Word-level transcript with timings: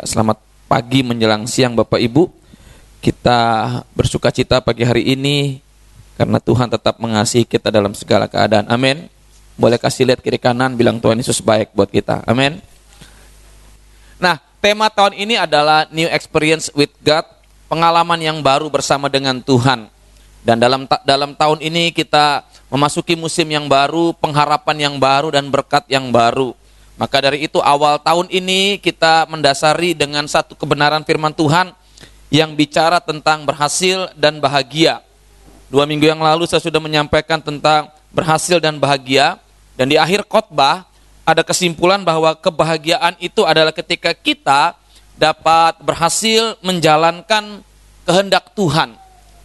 Ya, 0.00 0.08
selamat 0.16 0.40
pagi 0.64 1.04
menjelang 1.04 1.44
siang 1.44 1.76
Bapak 1.76 2.00
Ibu. 2.00 2.32
Kita 3.04 3.68
bersuka 3.92 4.32
cita 4.32 4.64
pagi 4.64 4.80
hari 4.80 5.04
ini 5.12 5.60
karena 6.16 6.40
Tuhan 6.40 6.72
tetap 6.72 6.96
mengasihi 7.04 7.44
kita 7.44 7.68
dalam 7.68 7.92
segala 7.92 8.24
keadaan. 8.24 8.64
Amin. 8.72 9.12
Boleh 9.60 9.76
kasih 9.76 10.08
lihat 10.08 10.24
kiri 10.24 10.40
kanan 10.40 10.72
bilang 10.72 11.04
Tuhan 11.04 11.20
Yesus 11.20 11.44
baik 11.44 11.76
buat 11.76 11.92
kita. 11.92 12.24
Amin. 12.24 12.64
Nah, 14.16 14.40
tema 14.64 14.88
tahun 14.88 15.20
ini 15.20 15.36
adalah 15.36 15.84
New 15.92 16.08
Experience 16.08 16.72
with 16.72 16.96
God, 17.04 17.28
pengalaman 17.68 18.24
yang 18.24 18.40
baru 18.40 18.72
bersama 18.72 19.12
dengan 19.12 19.36
Tuhan. 19.44 19.84
Dan 20.40 20.56
dalam 20.56 20.88
dalam 21.04 21.36
tahun 21.36 21.60
ini 21.60 21.92
kita 21.92 22.48
memasuki 22.72 23.20
musim 23.20 23.52
yang 23.52 23.68
baru, 23.68 24.16
pengharapan 24.16 24.80
yang 24.80 24.96
baru 24.96 25.28
dan 25.28 25.52
berkat 25.52 25.84
yang 25.92 26.08
baru. 26.08 26.56
Maka 27.00 27.16
dari 27.24 27.48
itu 27.48 27.56
awal 27.64 27.96
tahun 27.96 28.28
ini 28.28 28.76
kita 28.76 29.24
mendasari 29.24 29.96
dengan 29.96 30.28
satu 30.28 30.52
kebenaran 30.52 31.00
firman 31.00 31.32
Tuhan 31.32 31.72
yang 32.28 32.52
bicara 32.52 33.00
tentang 33.00 33.48
berhasil 33.48 34.12
dan 34.20 34.36
bahagia. 34.36 35.00
Dua 35.72 35.88
minggu 35.88 36.04
yang 36.04 36.20
lalu 36.20 36.44
saya 36.44 36.60
sudah 36.60 36.76
menyampaikan 36.76 37.40
tentang 37.40 37.88
berhasil 38.12 38.60
dan 38.60 38.76
bahagia. 38.76 39.40
Dan 39.80 39.88
di 39.88 39.96
akhir 39.96 40.28
khotbah 40.28 40.84
ada 41.24 41.40
kesimpulan 41.40 42.04
bahwa 42.04 42.36
kebahagiaan 42.36 43.16
itu 43.16 43.48
adalah 43.48 43.72
ketika 43.72 44.12
kita 44.12 44.76
dapat 45.16 45.80
berhasil 45.80 46.60
menjalankan 46.60 47.64
kehendak 48.04 48.52
Tuhan. 48.52 48.92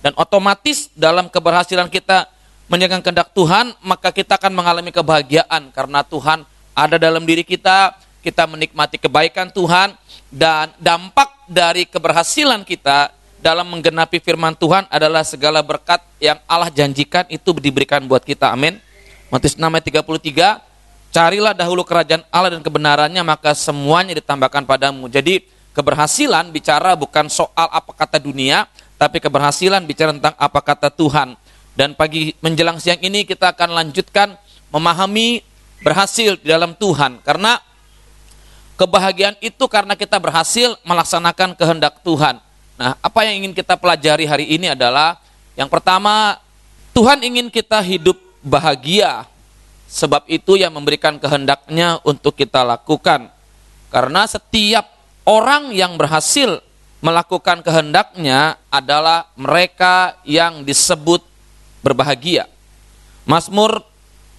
Dan 0.03 0.11
otomatis 0.19 0.91
dalam 0.91 1.31
keberhasilan 1.31 1.87
kita 1.87 2.27
menjalankan 2.67 2.99
kehendak 2.99 3.31
Tuhan, 3.31 3.71
maka 3.79 4.11
kita 4.11 4.35
akan 4.35 4.51
mengalami 4.51 4.91
kebahagiaan 4.91 5.71
karena 5.71 6.03
Tuhan 6.03 6.43
ada 6.75 6.99
dalam 6.99 7.23
diri 7.23 7.47
kita, 7.47 7.95
kita 8.19 8.43
menikmati 8.45 8.99
kebaikan 8.99 9.47
Tuhan, 9.49 9.95
dan 10.27 10.75
dampak 10.77 11.31
dari 11.47 11.87
keberhasilan 11.87 12.67
kita 12.67 13.15
dalam 13.39 13.71
menggenapi 13.71 14.19
firman 14.19 14.57
Tuhan 14.57 14.83
adalah 14.91 15.23
segala 15.23 15.63
berkat 15.63 16.03
yang 16.19 16.35
Allah 16.43 16.67
janjikan 16.67 17.23
itu 17.31 17.55
diberikan 17.55 18.03
buat 18.03 18.25
kita. 18.27 18.51
Amin. 18.51 18.81
Matius 19.31 19.55
6 19.55 19.63
ayat 19.63 19.85
33, 19.87 21.15
carilah 21.15 21.53
dahulu 21.55 21.87
kerajaan 21.87 22.27
Allah 22.27 22.59
dan 22.59 22.61
kebenarannya, 22.65 23.23
maka 23.23 23.55
semuanya 23.55 24.17
ditambahkan 24.19 24.67
padamu. 24.67 25.07
Jadi 25.07 25.47
keberhasilan 25.71 26.51
bicara 26.51 26.97
bukan 26.99 27.31
soal 27.31 27.71
apa 27.71 27.95
kata 27.95 28.19
dunia, 28.19 28.67
tapi 28.99 29.23
keberhasilan 29.23 29.85
bicara 29.87 30.11
tentang 30.11 30.35
apa 30.35 30.59
kata 30.59 30.91
Tuhan. 30.91 31.39
Dan 31.75 31.93
pagi 31.93 32.31
menjelang 32.39 32.79
siang 32.79 32.99
ini 33.03 33.27
kita 33.27 33.51
akan 33.51 33.75
lanjutkan 33.75 34.39
memahami 34.71 35.43
berhasil 35.85 36.41
di 36.41 36.49
dalam 36.49 36.73
Tuhan 36.73 37.21
karena 37.21 37.61
kebahagiaan 38.73 39.37
itu 39.37 39.69
karena 39.69 39.93
kita 39.93 40.17
berhasil 40.17 40.73
melaksanakan 40.81 41.53
kehendak 41.53 42.01
Tuhan. 42.01 42.41
Nah, 42.75 42.97
apa 42.97 43.19
yang 43.23 43.45
ingin 43.45 43.53
kita 43.53 43.77
pelajari 43.77 44.25
hari 44.25 44.49
ini 44.49 44.73
adalah 44.73 45.21
yang 45.55 45.71
pertama, 45.71 46.35
Tuhan 46.91 47.23
ingin 47.23 47.47
kita 47.47 47.79
hidup 47.79 48.19
bahagia. 48.43 49.27
Sebab 49.85 50.27
itu 50.27 50.59
yang 50.59 50.75
memberikan 50.75 51.15
kehendaknya 51.15 52.03
untuk 52.03 52.35
kita 52.35 52.67
lakukan. 52.67 53.31
Karena 53.87 54.27
setiap 54.27 54.91
orang 55.23 55.71
yang 55.71 55.95
berhasil 55.95 56.59
melakukan 56.99 57.63
kehendaknya 57.63 58.59
adalah 58.67 59.31
mereka 59.39 60.19
yang 60.27 60.67
disebut 60.67 61.23
berbahagia. 61.79 62.49
Mazmur 63.23 63.85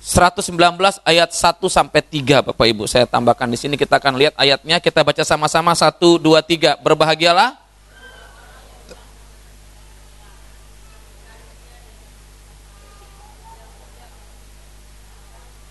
119 0.06 0.54
ayat 1.02 1.34
1 1.34 1.58
sampai 1.66 1.98
3 1.98 2.46
Bapak 2.46 2.62
Ibu. 2.62 2.86
Saya 2.86 3.10
tambahkan 3.10 3.50
di 3.50 3.58
sini 3.58 3.74
kita 3.74 3.98
akan 3.98 4.14
lihat 4.14 4.38
ayatnya, 4.38 4.78
kita 4.78 5.02
baca 5.02 5.26
sama-sama. 5.26 5.74
1 5.74 5.98
2 5.98 6.38
3. 6.46 6.78
Berbahagialah. 6.78 7.58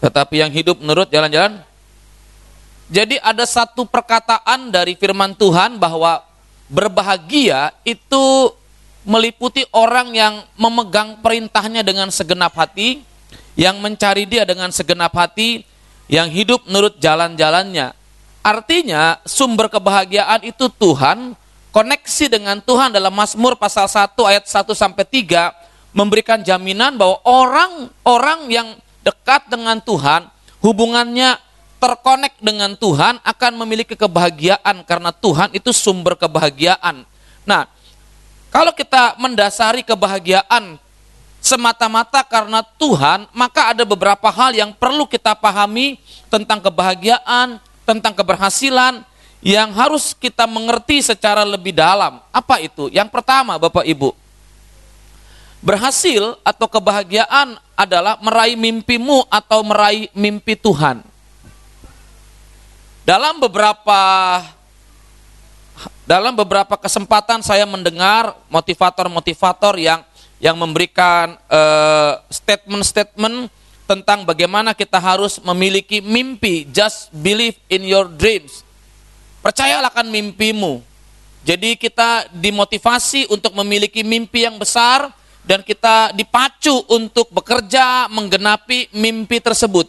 Tetapi 0.04 0.36
yang 0.44 0.52
hidup 0.52 0.84
menurut 0.84 1.08
jalan-jalan. 1.08 1.64
Jadi 2.92 3.16
ada 3.24 3.48
satu 3.48 3.88
perkataan 3.88 4.68
dari 4.68 5.00
firman 5.00 5.32
Tuhan 5.32 5.80
bahwa 5.80 6.22
berbahagia 6.68 7.72
itu 7.88 8.52
meliputi 9.08 9.64
orang 9.72 10.12
yang 10.12 10.44
memegang 10.60 11.24
perintahnya 11.24 11.88
dengan 11.88 12.12
segenap 12.12 12.52
hati, 12.54 13.15
yang 13.56 13.80
mencari 13.80 14.28
dia 14.28 14.44
dengan 14.44 14.70
segenap 14.70 15.16
hati, 15.16 15.64
yang 16.12 16.30
hidup 16.30 16.64
menurut 16.68 17.00
jalan-jalannya. 17.00 17.96
Artinya 18.46 19.18
sumber 19.26 19.72
kebahagiaan 19.72 20.46
itu 20.46 20.70
Tuhan, 20.70 21.34
koneksi 21.74 22.26
dengan 22.30 22.62
Tuhan 22.62 22.94
dalam 22.94 23.10
Mazmur 23.10 23.58
pasal 23.58 23.90
1 23.90 24.14
ayat 24.22 24.46
1 24.46 24.70
sampai 24.78 25.04
3 25.04 25.50
memberikan 25.96 26.44
jaminan 26.44 27.00
bahwa 27.00 27.24
orang-orang 27.24 28.40
yang 28.52 28.68
dekat 29.02 29.48
dengan 29.50 29.80
Tuhan, 29.82 30.28
hubungannya 30.60 31.40
terkonek 31.80 32.36
dengan 32.44 32.76
Tuhan 32.76 33.24
akan 33.24 33.54
memiliki 33.64 33.96
kebahagiaan 33.96 34.84
karena 34.84 35.10
Tuhan 35.16 35.56
itu 35.56 35.72
sumber 35.72 36.20
kebahagiaan. 36.20 37.08
Nah, 37.48 37.70
kalau 38.50 38.72
kita 38.72 39.20
mendasari 39.20 39.84
kebahagiaan 39.84 40.80
semata-mata 41.46 42.26
karena 42.26 42.66
Tuhan, 42.82 43.30
maka 43.30 43.70
ada 43.70 43.86
beberapa 43.86 44.34
hal 44.34 44.58
yang 44.58 44.74
perlu 44.74 45.06
kita 45.06 45.38
pahami 45.38 46.02
tentang 46.34 46.58
kebahagiaan, 46.58 47.62
tentang 47.86 48.18
keberhasilan 48.18 49.06
yang 49.46 49.70
harus 49.78 50.18
kita 50.18 50.50
mengerti 50.50 51.06
secara 51.06 51.46
lebih 51.46 51.78
dalam. 51.78 52.18
Apa 52.34 52.58
itu? 52.66 52.90
Yang 52.90 53.14
pertama, 53.14 53.62
Bapak 53.62 53.86
Ibu, 53.86 54.18
berhasil 55.62 56.34
atau 56.42 56.66
kebahagiaan 56.66 57.62
adalah 57.78 58.18
meraih 58.26 58.58
mimpimu 58.58 59.30
atau 59.30 59.62
meraih 59.62 60.10
mimpi 60.18 60.58
Tuhan. 60.58 61.06
Dalam 63.06 63.38
beberapa 63.38 64.02
dalam 66.10 66.34
beberapa 66.34 66.74
kesempatan 66.74 67.46
saya 67.46 67.70
mendengar 67.70 68.34
motivator-motivator 68.50 69.78
yang 69.78 70.02
yang 70.40 70.60
memberikan 70.60 71.40
eh, 71.48 72.14
statement-statement 72.28 73.48
uh, 73.48 73.52
tentang 73.86 74.26
bagaimana 74.26 74.74
kita 74.74 74.98
harus 74.98 75.38
memiliki 75.40 76.02
mimpi. 76.02 76.66
Just 76.70 77.14
believe 77.14 77.56
in 77.70 77.86
your 77.86 78.10
dreams. 78.10 78.66
Percayalah 79.46 79.94
kan 79.94 80.10
mimpimu. 80.10 80.82
Jadi 81.46 81.78
kita 81.78 82.26
dimotivasi 82.34 83.30
untuk 83.30 83.54
memiliki 83.54 84.02
mimpi 84.02 84.50
yang 84.50 84.58
besar 84.58 85.14
dan 85.46 85.62
kita 85.62 86.10
dipacu 86.18 86.82
untuk 86.90 87.30
bekerja 87.30 88.10
menggenapi 88.10 88.90
mimpi 88.90 89.38
tersebut. 89.38 89.86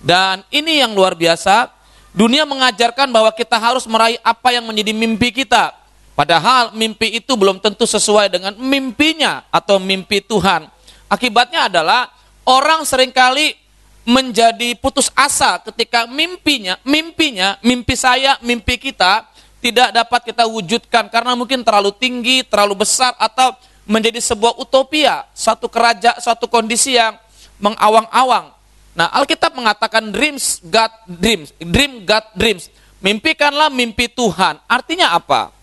Dan 0.00 0.40
ini 0.48 0.80
yang 0.80 0.96
luar 0.96 1.12
biasa. 1.12 1.76
Dunia 2.16 2.48
mengajarkan 2.48 3.12
bahwa 3.12 3.28
kita 3.36 3.60
harus 3.60 3.84
meraih 3.84 4.16
apa 4.24 4.48
yang 4.56 4.64
menjadi 4.64 4.96
mimpi 4.96 5.28
kita. 5.28 5.76
Padahal 6.18 6.74
mimpi 6.74 7.22
itu 7.22 7.38
belum 7.38 7.62
tentu 7.62 7.86
sesuai 7.86 8.26
dengan 8.26 8.58
mimpinya 8.58 9.46
atau 9.54 9.78
mimpi 9.78 10.18
Tuhan. 10.18 10.66
Akibatnya 11.06 11.70
adalah 11.70 12.10
orang 12.42 12.82
sering 12.82 13.14
kali 13.14 13.54
menjadi 14.02 14.74
putus 14.82 15.14
asa 15.14 15.62
ketika 15.62 16.10
mimpinya, 16.10 16.74
mimpinya, 16.82 17.54
mimpi 17.62 17.94
saya, 17.94 18.34
mimpi 18.42 18.82
kita 18.82 19.30
tidak 19.62 19.94
dapat 19.94 20.34
kita 20.34 20.42
wujudkan 20.50 21.06
karena 21.06 21.38
mungkin 21.38 21.62
terlalu 21.62 21.94
tinggi, 21.94 22.42
terlalu 22.42 22.82
besar 22.82 23.14
atau 23.14 23.54
menjadi 23.86 24.18
sebuah 24.18 24.58
utopia, 24.58 25.22
satu 25.38 25.70
kerajaan, 25.70 26.18
satu 26.18 26.50
kondisi 26.50 26.98
yang 26.98 27.14
mengawang-awang. 27.62 28.50
Nah, 28.98 29.06
Alkitab 29.14 29.54
mengatakan 29.54 30.10
dreams 30.10 30.66
God 30.66 30.90
dreams, 31.06 31.54
dream 31.62 32.02
God 32.02 32.26
dreams. 32.34 32.74
Mimpikanlah 32.98 33.70
mimpi 33.70 34.10
Tuhan. 34.10 34.58
Artinya 34.66 35.14
apa? 35.14 35.54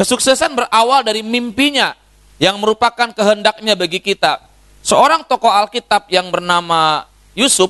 Kesuksesan 0.00 0.56
berawal 0.56 1.04
dari 1.04 1.20
mimpinya 1.20 1.92
yang 2.40 2.56
merupakan 2.56 3.12
kehendaknya 3.12 3.76
bagi 3.76 4.00
kita. 4.00 4.40
Seorang 4.80 5.28
tokoh 5.28 5.52
Alkitab 5.52 6.08
yang 6.08 6.32
bernama 6.32 7.04
Yusuf 7.36 7.68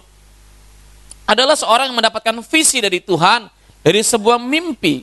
adalah 1.26 1.58
seorang 1.58 1.90
yang 1.90 1.98
mendapatkan 1.98 2.38
visi 2.46 2.78
dari 2.78 3.02
Tuhan 3.02 3.50
dari 3.82 3.98
sebuah 3.98 4.38
mimpi. 4.38 5.02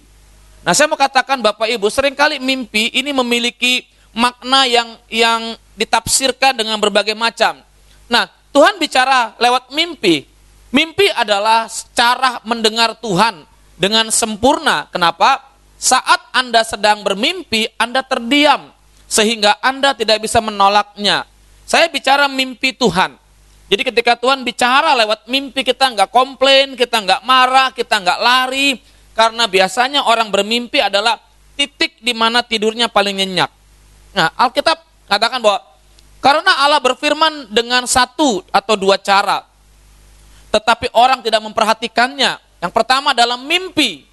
Nah, 0.64 0.72
saya 0.72 0.88
mau 0.88 0.96
katakan 0.96 1.44
Bapak 1.44 1.68
Ibu, 1.68 1.92
sering 1.92 2.16
kali 2.16 2.40
mimpi 2.40 2.96
ini 2.96 3.12
memiliki 3.12 3.84
makna 4.16 4.64
yang 4.64 4.96
yang 5.12 5.60
ditafsirkan 5.76 6.56
dengan 6.56 6.80
berbagai 6.80 7.12
macam. 7.12 7.60
Nah, 8.08 8.32
Tuhan 8.56 8.80
bicara 8.80 9.36
lewat 9.36 9.76
mimpi. 9.76 10.24
Mimpi 10.72 11.12
adalah 11.12 11.68
cara 11.92 12.40
mendengar 12.48 12.96
Tuhan 13.04 13.44
dengan 13.76 14.08
sempurna. 14.16 14.88
Kenapa? 14.96 15.47
Saat 15.78 16.34
Anda 16.34 16.66
sedang 16.66 17.06
bermimpi, 17.06 17.70
Anda 17.78 18.02
terdiam 18.02 18.74
sehingga 19.06 19.62
Anda 19.62 19.94
tidak 19.94 20.26
bisa 20.26 20.42
menolaknya. 20.42 21.30
Saya 21.70 21.88
bicara 21.88 22.26
mimpi 22.26 22.74
Tuhan. 22.74 23.14
Jadi 23.68 23.82
ketika 23.84 24.16
Tuhan 24.18 24.42
bicara 24.42 24.96
lewat 24.98 25.28
mimpi 25.28 25.62
kita 25.62 25.92
nggak 25.92 26.10
komplain, 26.10 26.74
kita 26.74 27.04
nggak 27.04 27.22
marah, 27.28 27.70
kita 27.76 28.00
nggak 28.00 28.20
lari, 28.20 28.80
Karena 29.18 29.50
biasanya 29.50 30.06
orang 30.06 30.30
bermimpi 30.30 30.78
adalah 30.78 31.18
titik 31.58 31.98
di 31.98 32.14
mana 32.14 32.46
tidurnya 32.46 32.86
paling 32.86 33.18
nyenyak. 33.18 33.50
Nah, 34.14 34.30
Alkitab 34.38 34.78
katakan 35.10 35.42
bahwa 35.42 35.58
karena 36.22 36.54
Allah 36.62 36.78
berfirman 36.78 37.50
dengan 37.50 37.90
satu 37.90 38.46
atau 38.54 38.78
dua 38.78 39.02
cara, 39.02 39.42
tetapi 40.54 40.94
orang 40.94 41.26
tidak 41.26 41.42
memperhatikannya. 41.42 42.62
Yang 42.62 42.74
pertama 42.78 43.18
dalam 43.18 43.42
mimpi, 43.42 44.06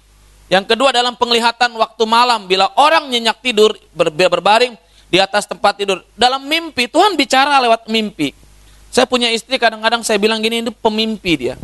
yang 0.45 0.65
kedua 0.65 0.93
dalam 0.93 1.17
penglihatan 1.17 1.73
waktu 1.73 2.03
malam 2.05 2.45
bila 2.45 2.69
orang 2.77 3.09
nyenyak 3.09 3.41
tidur 3.41 3.73
ber 3.97 4.13
berbaring 4.13 4.77
di 5.09 5.17
atas 5.17 5.49
tempat 5.49 5.77
tidur. 5.77 6.01
Dalam 6.13 6.45
mimpi 6.45 6.85
Tuhan 6.85 7.17
bicara 7.17 7.57
lewat 7.61 7.89
mimpi. 7.89 8.33
Saya 8.93 9.09
punya 9.09 9.27
istri 9.33 9.59
kadang-kadang 9.59 10.05
saya 10.05 10.21
bilang 10.21 10.39
gini 10.39 10.63
ini 10.63 10.71
pemimpi 10.71 11.33
dia. 11.35 11.55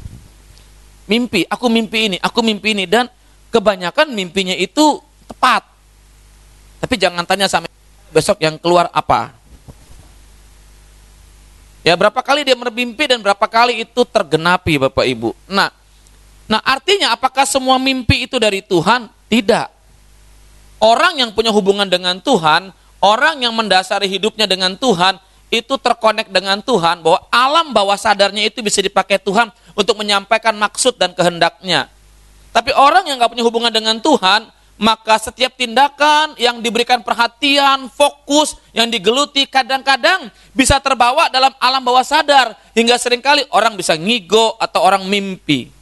Mimpi, 1.07 1.44
aku 1.48 1.68
mimpi 1.68 2.07
ini, 2.12 2.18
aku 2.19 2.39
mimpi 2.44 2.72
ini 2.75 2.86
dan 2.88 3.07
kebanyakan 3.51 4.12
mimpinya 4.16 4.56
itu 4.56 5.00
tepat. 5.27 5.63
Tapi 6.81 6.95
jangan 6.98 7.24
tanya 7.27 7.48
sama 7.48 7.68
besok 8.12 8.39
yang 8.44 8.60
keluar 8.60 8.89
apa. 8.92 9.36
Ya 11.81 11.98
berapa 11.98 12.22
kali 12.22 12.45
dia 12.45 12.54
bermimpi 12.54 13.10
dan 13.10 13.19
berapa 13.19 13.45
kali 13.50 13.81
itu 13.81 14.01
tergenapi 14.06 14.77
Bapak 14.88 15.06
Ibu. 15.07 15.34
Nah, 15.50 15.74
nah 16.51 16.59
artinya 16.68 17.15
apakah 17.15 17.48
semua 17.48 17.80
mimpi 17.80 18.27
itu 18.27 18.36
dari 18.36 18.59
Tuhan? 18.59 19.07
Tidak. 19.31 19.68
Orang 20.83 21.24
yang 21.24 21.31
punya 21.31 21.56
hubungan 21.56 21.88
dengan 21.88 22.19
Tuhan, 22.19 22.75
orang 23.00 23.39
yang 23.39 23.56
mendasari 23.56 24.12
hidupnya 24.12 24.44
dengan 24.50 24.75
Tuhan, 24.75 25.15
itu 25.48 25.80
terkonek 25.80 26.27
dengan 26.27 26.59
Tuhan, 26.59 27.00
bahwa 27.00 27.24
alam 27.31 27.71
bawah 27.71 27.95
sadarnya 27.95 28.44
itu 28.44 28.59
bisa 28.59 28.83
dipakai 28.83 29.21
Tuhan 29.21 29.53
untuk 29.77 29.95
menyampaikan 29.95 30.51
maksud 30.57 31.00
dan 31.00 31.15
kehendaknya. 31.15 31.88
Tapi 32.51 32.75
orang 32.75 33.07
yang 33.07 33.15
nggak 33.19 33.31
punya 33.31 33.45
hubungan 33.48 33.71
dengan 33.71 34.00
Tuhan, 34.03 34.51
maka 34.81 35.21
setiap 35.21 35.53
tindakan 35.53 36.33
yang 36.42 36.57
diberikan 36.57 37.06
perhatian, 37.06 37.86
fokus, 37.94 38.57
yang 38.74 38.89
digeluti 38.89 39.45
kadang-kadang 39.45 40.33
bisa 40.57 40.81
terbawa 40.81 41.30
dalam 41.30 41.53
alam 41.62 41.86
bawah 41.86 42.01
sadar. 42.01 42.57
Hingga 42.74 42.98
sering 42.98 43.21
kali 43.21 43.45
orang 43.53 43.77
bisa 43.77 43.94
ngigo 43.94 44.57
atau 44.57 44.81
orang 44.81 45.06
mimpi. 45.06 45.81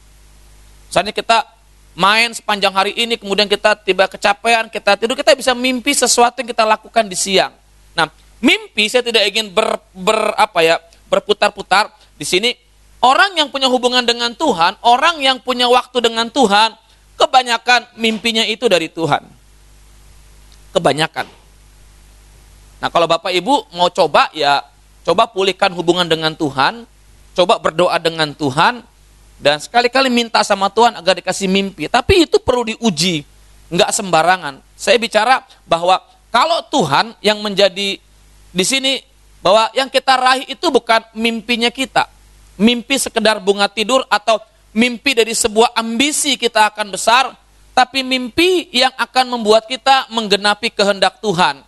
Misalnya 0.90 1.14
kita 1.14 1.46
main 1.94 2.34
sepanjang 2.34 2.74
hari 2.74 2.92
ini, 2.98 3.14
kemudian 3.14 3.46
kita 3.46 3.78
tiba 3.78 4.10
kecapean, 4.10 4.66
kita 4.66 4.98
tidur, 4.98 5.14
kita 5.14 5.38
bisa 5.38 5.54
mimpi 5.54 5.94
sesuatu 5.94 6.42
yang 6.42 6.50
kita 6.50 6.66
lakukan 6.66 7.06
di 7.06 7.14
siang. 7.14 7.54
Nah, 7.94 8.10
mimpi 8.42 8.90
saya 8.90 9.06
tidak 9.06 9.22
ingin 9.30 9.54
ber, 9.54 9.78
ber 9.94 10.34
apa 10.34 10.66
ya 10.66 10.76
berputar-putar 11.06 11.94
di 12.18 12.26
sini 12.26 12.50
Orang 13.00 13.32
yang 13.32 13.48
punya 13.48 13.64
hubungan 13.72 14.04
dengan 14.04 14.36
Tuhan, 14.36 14.76
orang 14.84 15.24
yang 15.24 15.40
punya 15.40 15.64
waktu 15.72 16.04
dengan 16.04 16.28
Tuhan, 16.28 16.76
kebanyakan 17.16 17.96
mimpinya 17.96 18.44
itu 18.44 18.68
dari 18.68 18.92
Tuhan. 18.92 19.24
Kebanyakan. 20.76 21.24
Nah, 22.84 22.88
kalau 22.92 23.08
Bapak 23.08 23.32
Ibu 23.32 23.72
mau 23.72 23.88
coba 23.88 24.28
ya 24.36 24.60
coba 25.00 25.32
pulihkan 25.32 25.72
hubungan 25.72 26.04
dengan 26.04 26.36
Tuhan, 26.36 26.84
coba 27.32 27.56
berdoa 27.56 27.96
dengan 27.96 28.36
Tuhan 28.36 28.84
dan 29.40 29.56
sekali-kali 29.56 30.12
minta 30.12 30.44
sama 30.44 30.68
Tuhan 30.68 30.92
agar 31.00 31.16
dikasih 31.16 31.48
mimpi. 31.48 31.88
Tapi 31.88 32.28
itu 32.28 32.36
perlu 32.36 32.68
diuji, 32.68 33.24
nggak 33.72 33.90
sembarangan. 33.90 34.60
Saya 34.76 35.00
bicara 35.00 35.40
bahwa 35.64 35.96
kalau 36.28 36.60
Tuhan 36.68 37.16
yang 37.24 37.40
menjadi 37.40 37.96
di 38.52 38.64
sini 38.68 39.00
bahwa 39.40 39.72
yang 39.72 39.88
kita 39.88 40.20
raih 40.20 40.44
itu 40.44 40.68
bukan 40.68 41.00
mimpinya 41.16 41.72
kita, 41.72 42.04
mimpi 42.60 43.00
sekedar 43.00 43.40
bunga 43.40 43.66
tidur 43.72 44.04
atau 44.12 44.36
mimpi 44.76 45.16
dari 45.16 45.32
sebuah 45.32 45.72
ambisi 45.72 46.36
kita 46.36 46.68
akan 46.76 46.92
besar, 46.92 47.32
tapi 47.72 48.04
mimpi 48.04 48.68
yang 48.76 48.92
akan 49.00 49.40
membuat 49.40 49.64
kita 49.64 50.12
menggenapi 50.12 50.68
kehendak 50.68 51.16
Tuhan. 51.24 51.64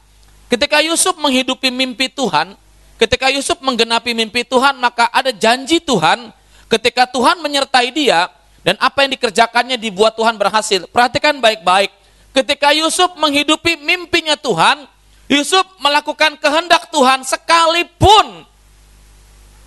Ketika 0.52 0.84
Yusuf 0.84 1.16
menghidupi 1.16 1.72
mimpi 1.72 2.12
Tuhan, 2.12 2.52
ketika 3.00 3.32
Yusuf 3.32 3.56
menggenapi 3.64 4.12
mimpi 4.12 4.44
Tuhan, 4.44 4.76
maka 4.76 5.08
ada 5.08 5.32
janji 5.32 5.80
Tuhan 5.80 6.28
ketika 6.72 7.04
Tuhan 7.04 7.44
menyertai 7.44 7.92
dia 7.92 8.32
dan 8.64 8.80
apa 8.80 9.04
yang 9.04 9.12
dikerjakannya 9.12 9.76
dibuat 9.76 10.16
Tuhan 10.16 10.40
berhasil. 10.40 10.88
Perhatikan 10.88 11.36
baik-baik. 11.36 11.92
Ketika 12.32 12.72
Yusuf 12.72 13.12
menghidupi 13.20 13.76
mimpinya 13.76 14.32
Tuhan, 14.40 14.88
Yusuf 15.28 15.68
melakukan 15.84 16.40
kehendak 16.40 16.88
Tuhan 16.88 17.20
sekalipun 17.28 18.48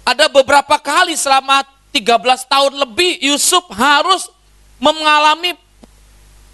ada 0.05 0.25
beberapa 0.29 0.77
kali 0.81 1.13
selama 1.13 1.65
13 1.93 2.45
tahun 2.45 2.73
lebih 2.85 3.21
Yusuf 3.21 3.65
harus 3.73 4.29
mengalami 4.81 5.53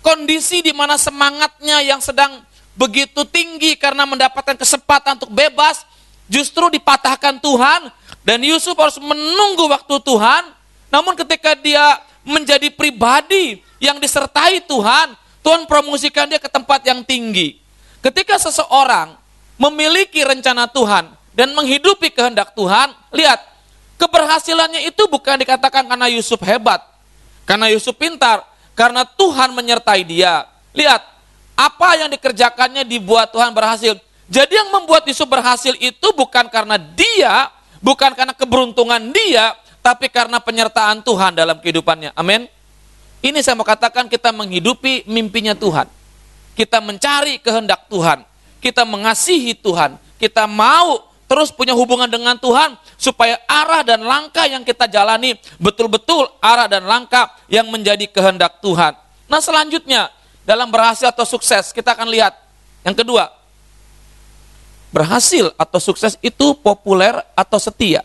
kondisi 0.03 0.63
di 0.63 0.71
mana 0.71 0.95
semangatnya 0.95 1.83
yang 1.83 1.99
sedang 1.99 2.43
begitu 2.75 3.27
tinggi 3.27 3.75
karena 3.75 4.07
mendapatkan 4.07 4.55
kesempatan 4.55 5.19
untuk 5.19 5.31
bebas 5.35 5.83
justru 6.31 6.71
dipatahkan 6.71 7.43
Tuhan 7.43 7.91
dan 8.21 8.41
Yusuf 8.41 8.77
harus 8.77 8.97
menunggu 9.01 9.69
waktu 9.69 9.95
Tuhan 10.01 10.43
namun 10.91 11.13
ketika 11.17 11.55
dia 11.57 11.99
menjadi 12.21 12.69
pribadi 12.69 13.61
yang 13.81 13.97
disertai 13.97 14.61
Tuhan 14.65 15.17
Tuhan 15.41 15.65
promosikan 15.65 16.29
dia 16.29 16.37
ke 16.37 16.49
tempat 16.49 16.85
yang 16.85 17.01
tinggi 17.01 17.57
ketika 18.01 18.37
seseorang 18.37 19.17
memiliki 19.61 20.25
rencana 20.25 20.65
Tuhan 20.65 21.21
dan 21.31 21.53
menghidupi 21.55 22.11
kehendak 22.11 22.57
Tuhan, 22.57 22.91
lihat, 23.13 23.39
keberhasilannya 24.01 24.89
itu 24.89 25.05
bukan 25.07 25.37
dikatakan 25.39 25.87
karena 25.87 26.09
Yusuf 26.11 26.41
hebat, 26.41 26.81
karena 27.47 27.69
Yusuf 27.71 27.95
pintar, 27.95 28.43
karena 28.75 29.05
Tuhan 29.05 29.55
menyertai 29.55 30.01
dia. 30.03 30.49
Lihat, 30.73 31.01
apa 31.55 31.89
yang 31.99 32.09
dikerjakannya 32.09 32.83
dibuat 32.83 33.29
Tuhan 33.29 33.53
berhasil. 33.53 33.95
Jadi 34.31 34.53
yang 34.55 34.71
membuat 34.71 35.05
Yusuf 35.05 35.27
berhasil 35.27 35.75
itu 35.77 36.07
bukan 36.15 36.47
karena 36.49 36.79
dia, 36.79 37.51
bukan 37.81 38.15
karena 38.15 38.31
keberuntungan 38.31 39.11
dia, 39.11 39.57
tapi 39.81 40.07
karena 40.07 40.37
penyertaan 40.37 41.01
Tuhan 41.01 41.35
dalam 41.35 41.57
kehidupannya. 41.57 42.13
Amin. 42.13 42.45
Ini 43.21 43.37
saya 43.41 43.57
mau 43.57 43.65
katakan 43.65 44.09
kita 44.09 44.33
menghidupi 44.33 45.05
mimpinya 45.05 45.53
Tuhan. 45.53 45.85
Kita 46.57 46.81
mencari 46.81 47.37
kehendak 47.41 47.85
Tuhan. 47.89 48.25
Kita 48.61 48.85
mengasihi 48.85 49.57
Tuhan. 49.57 49.97
Kita 50.17 50.45
mau 50.49 51.11
terus 51.31 51.47
punya 51.47 51.71
hubungan 51.71 52.11
dengan 52.11 52.35
Tuhan 52.35 52.75
supaya 52.99 53.39
arah 53.47 53.87
dan 53.87 54.03
langkah 54.03 54.43
yang 54.51 54.67
kita 54.67 54.83
jalani 54.91 55.39
betul-betul 55.55 56.27
arah 56.43 56.67
dan 56.67 56.83
langkah 56.83 57.31
yang 57.47 57.71
menjadi 57.71 58.03
kehendak 58.11 58.59
Tuhan. 58.59 58.91
Nah 59.31 59.39
selanjutnya 59.39 60.11
dalam 60.43 60.67
berhasil 60.67 61.07
atau 61.07 61.23
sukses 61.23 61.71
kita 61.71 61.95
akan 61.95 62.11
lihat 62.11 62.35
yang 62.83 62.91
kedua 62.91 63.31
berhasil 64.91 65.55
atau 65.55 65.79
sukses 65.79 66.19
itu 66.19 66.53
populer 66.59 67.15
atau 67.33 67.57
setia. 67.57 68.03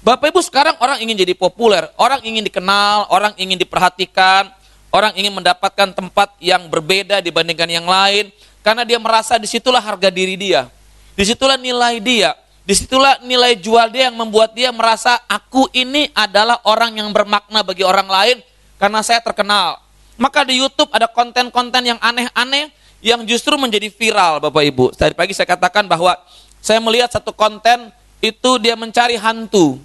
Bapak 0.00 0.32
Ibu 0.32 0.40
sekarang 0.40 0.80
orang 0.80 1.04
ingin 1.04 1.12
jadi 1.12 1.36
populer, 1.36 1.84
orang 2.00 2.24
ingin 2.24 2.40
dikenal, 2.40 3.12
orang 3.12 3.36
ingin 3.36 3.60
diperhatikan, 3.60 4.48
orang 4.88 5.12
ingin 5.18 5.36
mendapatkan 5.36 5.92
tempat 5.92 6.32
yang 6.40 6.72
berbeda 6.72 7.20
dibandingkan 7.20 7.68
yang 7.68 7.84
lain 7.84 8.32
karena 8.64 8.88
dia 8.88 8.96
merasa 8.96 9.36
di 9.36 9.44
situlah 9.44 9.82
harga 9.82 10.08
diri 10.08 10.40
dia. 10.40 10.72
Di 11.12 11.28
situlah 11.28 11.60
nilai 11.60 12.00
dia. 12.00 12.32
Di 12.64 12.72
situlah 12.72 13.20
nilai 13.20 13.58
jual 13.60 13.92
dia 13.92 14.08
yang 14.08 14.16
membuat 14.16 14.56
dia 14.56 14.72
merasa 14.72 15.20
aku 15.28 15.68
ini 15.76 16.08
adalah 16.16 16.64
orang 16.64 16.96
yang 16.96 17.08
bermakna 17.12 17.60
bagi 17.60 17.84
orang 17.84 18.08
lain 18.08 18.36
karena 18.80 19.04
saya 19.04 19.20
terkenal. 19.20 19.80
Maka 20.16 20.48
di 20.48 20.60
YouTube 20.60 20.88
ada 20.92 21.08
konten-konten 21.08 21.82
yang 21.84 22.00
aneh-aneh 22.00 22.72
yang 23.00 23.24
justru 23.24 23.56
menjadi 23.56 23.88
viral 23.88 24.40
Bapak 24.44 24.62
Ibu. 24.64 24.86
Tadi 24.92 25.16
pagi 25.16 25.32
saya 25.32 25.48
katakan 25.48 25.88
bahwa 25.88 26.16
saya 26.60 26.78
melihat 26.80 27.08
satu 27.08 27.32
konten 27.32 27.88
itu 28.20 28.60
dia 28.60 28.76
mencari 28.76 29.16
hantu. 29.16 29.80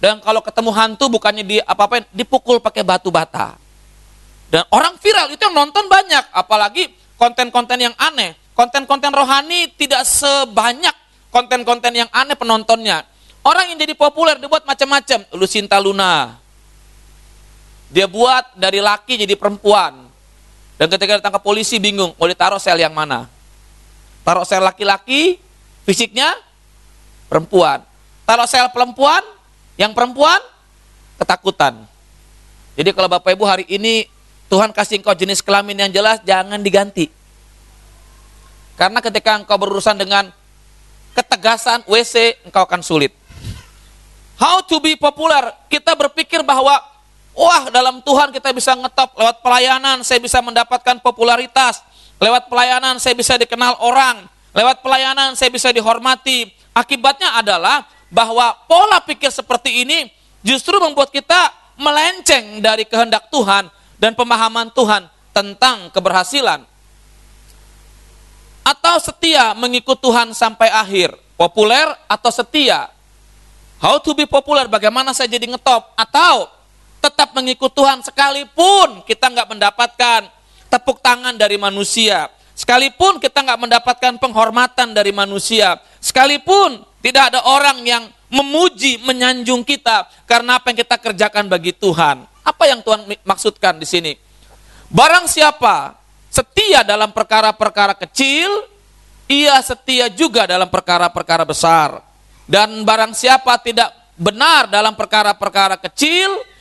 Dan 0.00 0.20
kalau 0.20 0.40
ketemu 0.44 0.70
hantu 0.72 1.04
bukannya 1.08 1.44
di 1.44 1.56
apa-apa 1.64 2.04
dipukul 2.12 2.60
pakai 2.60 2.84
batu 2.84 3.08
bata. 3.08 3.56
Dan 4.52 4.64
orang 4.72 5.00
viral 5.00 5.32
itu 5.32 5.40
yang 5.40 5.56
nonton 5.56 5.88
banyak, 5.88 6.24
apalagi 6.32 6.92
konten-konten 7.16 7.78
yang 7.80 7.94
aneh. 7.96 8.36
Konten-konten 8.54 9.10
rohani 9.10 9.72
tidak 9.74 10.06
sebanyak 10.06 10.92
konten-konten 11.32 11.90
yang 11.90 12.08
aneh 12.14 12.36
penontonnya. 12.38 13.02
Orang 13.44 13.68
yang 13.68 13.78
jadi 13.80 13.92
populer 13.98 14.38
dibuat 14.38 14.64
macam-macam. 14.64 15.26
Lucinta 15.36 15.76
Luna. 15.76 16.38
Dia 17.90 18.08
buat 18.08 18.56
dari 18.56 18.80
laki 18.80 19.20
jadi 19.26 19.34
perempuan. 19.36 20.03
Dan 20.74 20.90
ketika 20.90 21.22
ditangkap 21.22 21.42
polisi 21.42 21.78
bingung, 21.78 22.12
mau 22.18 22.26
ditaruh 22.26 22.58
sel 22.58 22.78
yang 22.82 22.90
mana? 22.90 23.30
Taruh 24.26 24.42
sel 24.42 24.64
laki-laki, 24.64 25.38
fisiknya 25.86 26.34
perempuan. 27.30 27.84
Taruh 28.26 28.48
sel 28.50 28.66
perempuan, 28.74 29.22
yang 29.78 29.94
perempuan 29.94 30.42
ketakutan. 31.18 31.86
Jadi 32.74 32.90
kalau 32.90 33.06
Bapak 33.06 33.34
Ibu 33.34 33.44
hari 33.46 33.64
ini 33.70 34.10
Tuhan 34.50 34.74
kasih 34.74 35.02
engkau 35.02 35.14
jenis 35.14 35.42
kelamin 35.42 35.86
yang 35.86 35.90
jelas, 35.94 36.18
jangan 36.26 36.58
diganti. 36.62 37.10
Karena 38.74 38.98
ketika 38.98 39.38
engkau 39.38 39.54
berurusan 39.54 39.94
dengan 39.94 40.30
ketegasan 41.14 41.86
WC, 41.86 42.42
engkau 42.50 42.66
akan 42.66 42.82
sulit. 42.82 43.14
How 44.34 44.66
to 44.66 44.82
be 44.82 44.98
popular? 44.98 45.54
Kita 45.70 45.94
berpikir 45.94 46.42
bahwa 46.42 46.74
Wah, 47.34 47.66
dalam 47.66 47.98
Tuhan 47.98 48.30
kita 48.30 48.54
bisa 48.54 48.78
ngetop 48.78 49.18
lewat 49.18 49.42
pelayanan, 49.42 50.06
saya 50.06 50.22
bisa 50.22 50.38
mendapatkan 50.38 51.02
popularitas. 51.02 51.82
Lewat 52.22 52.46
pelayanan 52.46 53.02
saya 53.02 53.18
bisa 53.18 53.34
dikenal 53.34 53.82
orang. 53.82 54.22
Lewat 54.54 54.86
pelayanan 54.86 55.34
saya 55.34 55.50
bisa 55.50 55.74
dihormati. 55.74 56.46
Akibatnya 56.70 57.34
adalah 57.34 57.90
bahwa 58.06 58.54
pola 58.70 59.02
pikir 59.02 59.34
seperti 59.34 59.82
ini 59.82 60.06
justru 60.46 60.78
membuat 60.78 61.10
kita 61.10 61.50
melenceng 61.74 62.62
dari 62.62 62.86
kehendak 62.86 63.26
Tuhan 63.34 63.66
dan 63.98 64.14
pemahaman 64.14 64.70
Tuhan 64.70 65.10
tentang 65.34 65.90
keberhasilan. 65.90 66.62
Atau 68.62 68.96
setia 69.02 69.52
mengikut 69.58 69.98
Tuhan 69.98 70.30
sampai 70.32 70.70
akhir. 70.70 71.18
Populer 71.34 71.90
atau 72.06 72.30
setia. 72.30 72.94
How 73.82 73.98
to 73.98 74.14
be 74.14 74.24
popular, 74.24 74.70
bagaimana 74.70 75.10
saya 75.10 75.28
jadi 75.28 75.50
ngetop. 75.50 75.92
Atau 75.98 76.48
tetap 77.04 77.36
mengikut 77.36 77.68
Tuhan 77.76 78.00
sekalipun 78.00 79.04
kita 79.04 79.28
nggak 79.28 79.48
mendapatkan 79.52 80.20
tepuk 80.72 81.04
tangan 81.04 81.36
dari 81.36 81.60
manusia, 81.60 82.32
sekalipun 82.56 83.20
kita 83.20 83.44
nggak 83.44 83.60
mendapatkan 83.60 84.12
penghormatan 84.16 84.96
dari 84.96 85.12
manusia, 85.12 85.76
sekalipun 86.00 86.80
tidak 87.04 87.36
ada 87.36 87.44
orang 87.44 87.84
yang 87.84 88.08
memuji, 88.32 88.96
menyanjung 89.04 89.60
kita 89.62 90.08
karena 90.24 90.56
apa 90.56 90.72
yang 90.72 90.78
kita 90.80 90.96
kerjakan 90.96 91.44
bagi 91.46 91.76
Tuhan. 91.76 92.24
Apa 92.44 92.64
yang 92.68 92.80
Tuhan 92.80 93.04
maksudkan 93.24 93.76
di 93.76 93.84
sini? 93.84 94.12
Barang 94.88 95.28
siapa 95.28 95.96
setia 96.32 96.80
dalam 96.82 97.12
perkara-perkara 97.12 97.94
kecil, 97.94 98.48
ia 99.28 99.60
setia 99.60 100.08
juga 100.08 100.48
dalam 100.48 100.68
perkara-perkara 100.72 101.44
besar. 101.44 102.00
Dan 102.44 102.84
barang 102.84 103.16
siapa 103.16 103.56
tidak 103.60 103.88
benar 104.18 104.68
dalam 104.68 104.92
perkara-perkara 104.92 105.80
kecil, 105.80 106.53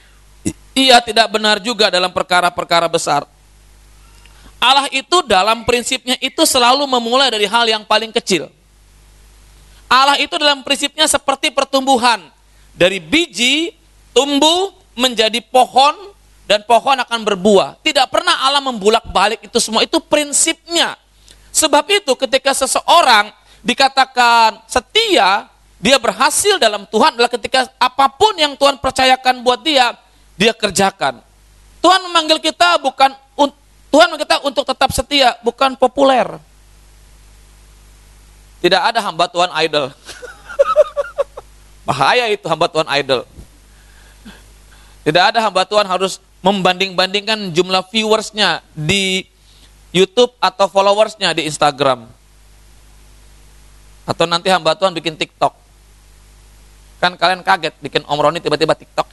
ia 0.73 0.97
tidak 1.01 1.29
benar 1.29 1.61
juga 1.61 1.93
dalam 1.93 2.09
perkara-perkara 2.09 2.89
besar. 2.89 3.25
Allah 4.57 4.87
itu 4.89 5.21
dalam 5.27 5.67
prinsipnya 5.67 6.17
itu 6.23 6.41
selalu 6.47 6.87
memulai 6.87 7.29
dari 7.29 7.45
hal 7.45 7.67
yang 7.67 7.83
paling 7.85 8.09
kecil. 8.15 8.49
Allah 9.91 10.17
itu 10.17 10.33
dalam 10.41 10.65
prinsipnya 10.65 11.05
seperti 11.05 11.53
pertumbuhan. 11.53 12.31
Dari 12.73 12.97
biji 12.97 13.69
tumbuh 14.15 14.73
menjadi 14.97 15.37
pohon 15.45 15.93
dan 16.49 16.65
pohon 16.65 16.97
akan 16.97 17.19
berbuah. 17.21 17.77
Tidak 17.85 18.09
pernah 18.09 18.41
Allah 18.49 18.63
membulak 18.63 19.05
balik 19.13 19.45
itu 19.45 19.57
semua. 19.61 19.85
Itu 19.85 20.01
prinsipnya. 20.01 20.97
Sebab 21.53 21.85
itu 21.93 22.17
ketika 22.17 22.55
seseorang 22.57 23.29
dikatakan 23.61 24.65
setia, 24.65 25.45
dia 25.77 25.97
berhasil 26.01 26.57
dalam 26.57 26.87
Tuhan 26.89 27.13
adalah 27.13 27.29
ketika 27.29 27.69
apa 27.77 28.09
pun 28.09 28.33
yang 28.39 28.57
Tuhan 28.57 28.81
percayakan 28.81 29.45
buat 29.45 29.61
dia, 29.61 29.93
dia 30.39 30.53
kerjakan. 30.55 31.21
Tuhan 31.83 31.99
memanggil 32.09 32.39
kita 32.39 32.79
bukan 32.79 33.11
Tuhan 33.93 34.09
memanggil 34.09 34.25
kita 34.25 34.41
untuk 34.41 34.65
tetap 34.65 34.89
setia, 34.89 35.37
bukan 35.45 35.77
populer. 35.77 36.25
Tidak 38.57 38.81
ada 38.81 38.97
hamba 39.05 39.29
Tuhan 39.29 39.53
idol. 39.61 39.93
Bahaya 41.87 42.25
itu 42.33 42.41
hamba 42.49 42.65
Tuhan 42.65 42.89
idol. 42.89 43.21
Tidak 45.05 45.23
ada 45.29 45.37
hamba 45.45 45.61
Tuhan 45.67 45.85
harus 45.85 46.17
membanding-bandingkan 46.41 47.53
jumlah 47.53 47.85
viewersnya 47.93 48.65
di 48.73 49.29
YouTube 49.93 50.33
atau 50.41 50.65
followersnya 50.65 51.37
di 51.37 51.45
Instagram. 51.45 52.09
Atau 54.09 54.25
nanti 54.25 54.49
hamba 54.49 54.73
Tuhan 54.73 54.95
bikin 54.95 55.21
TikTok. 55.21 55.53
Kan 56.97 57.13
kalian 57.13 57.45
kaget 57.45 57.77
bikin 57.77 58.01
Om 58.09 58.17
Roni 58.17 58.41
tiba-tiba 58.41 58.73
TikTok. 58.73 59.05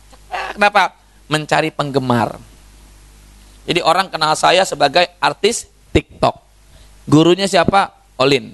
Kenapa? 0.56 0.99
Mencari 1.30 1.70
penggemar. 1.70 2.36
Jadi 3.64 3.80
orang 3.86 4.10
kenal 4.10 4.34
saya 4.34 4.66
sebagai 4.66 5.06
artis 5.22 5.70
TikTok. 5.94 6.34
Gurunya 7.06 7.46
siapa? 7.46 7.94
Olin. 8.18 8.50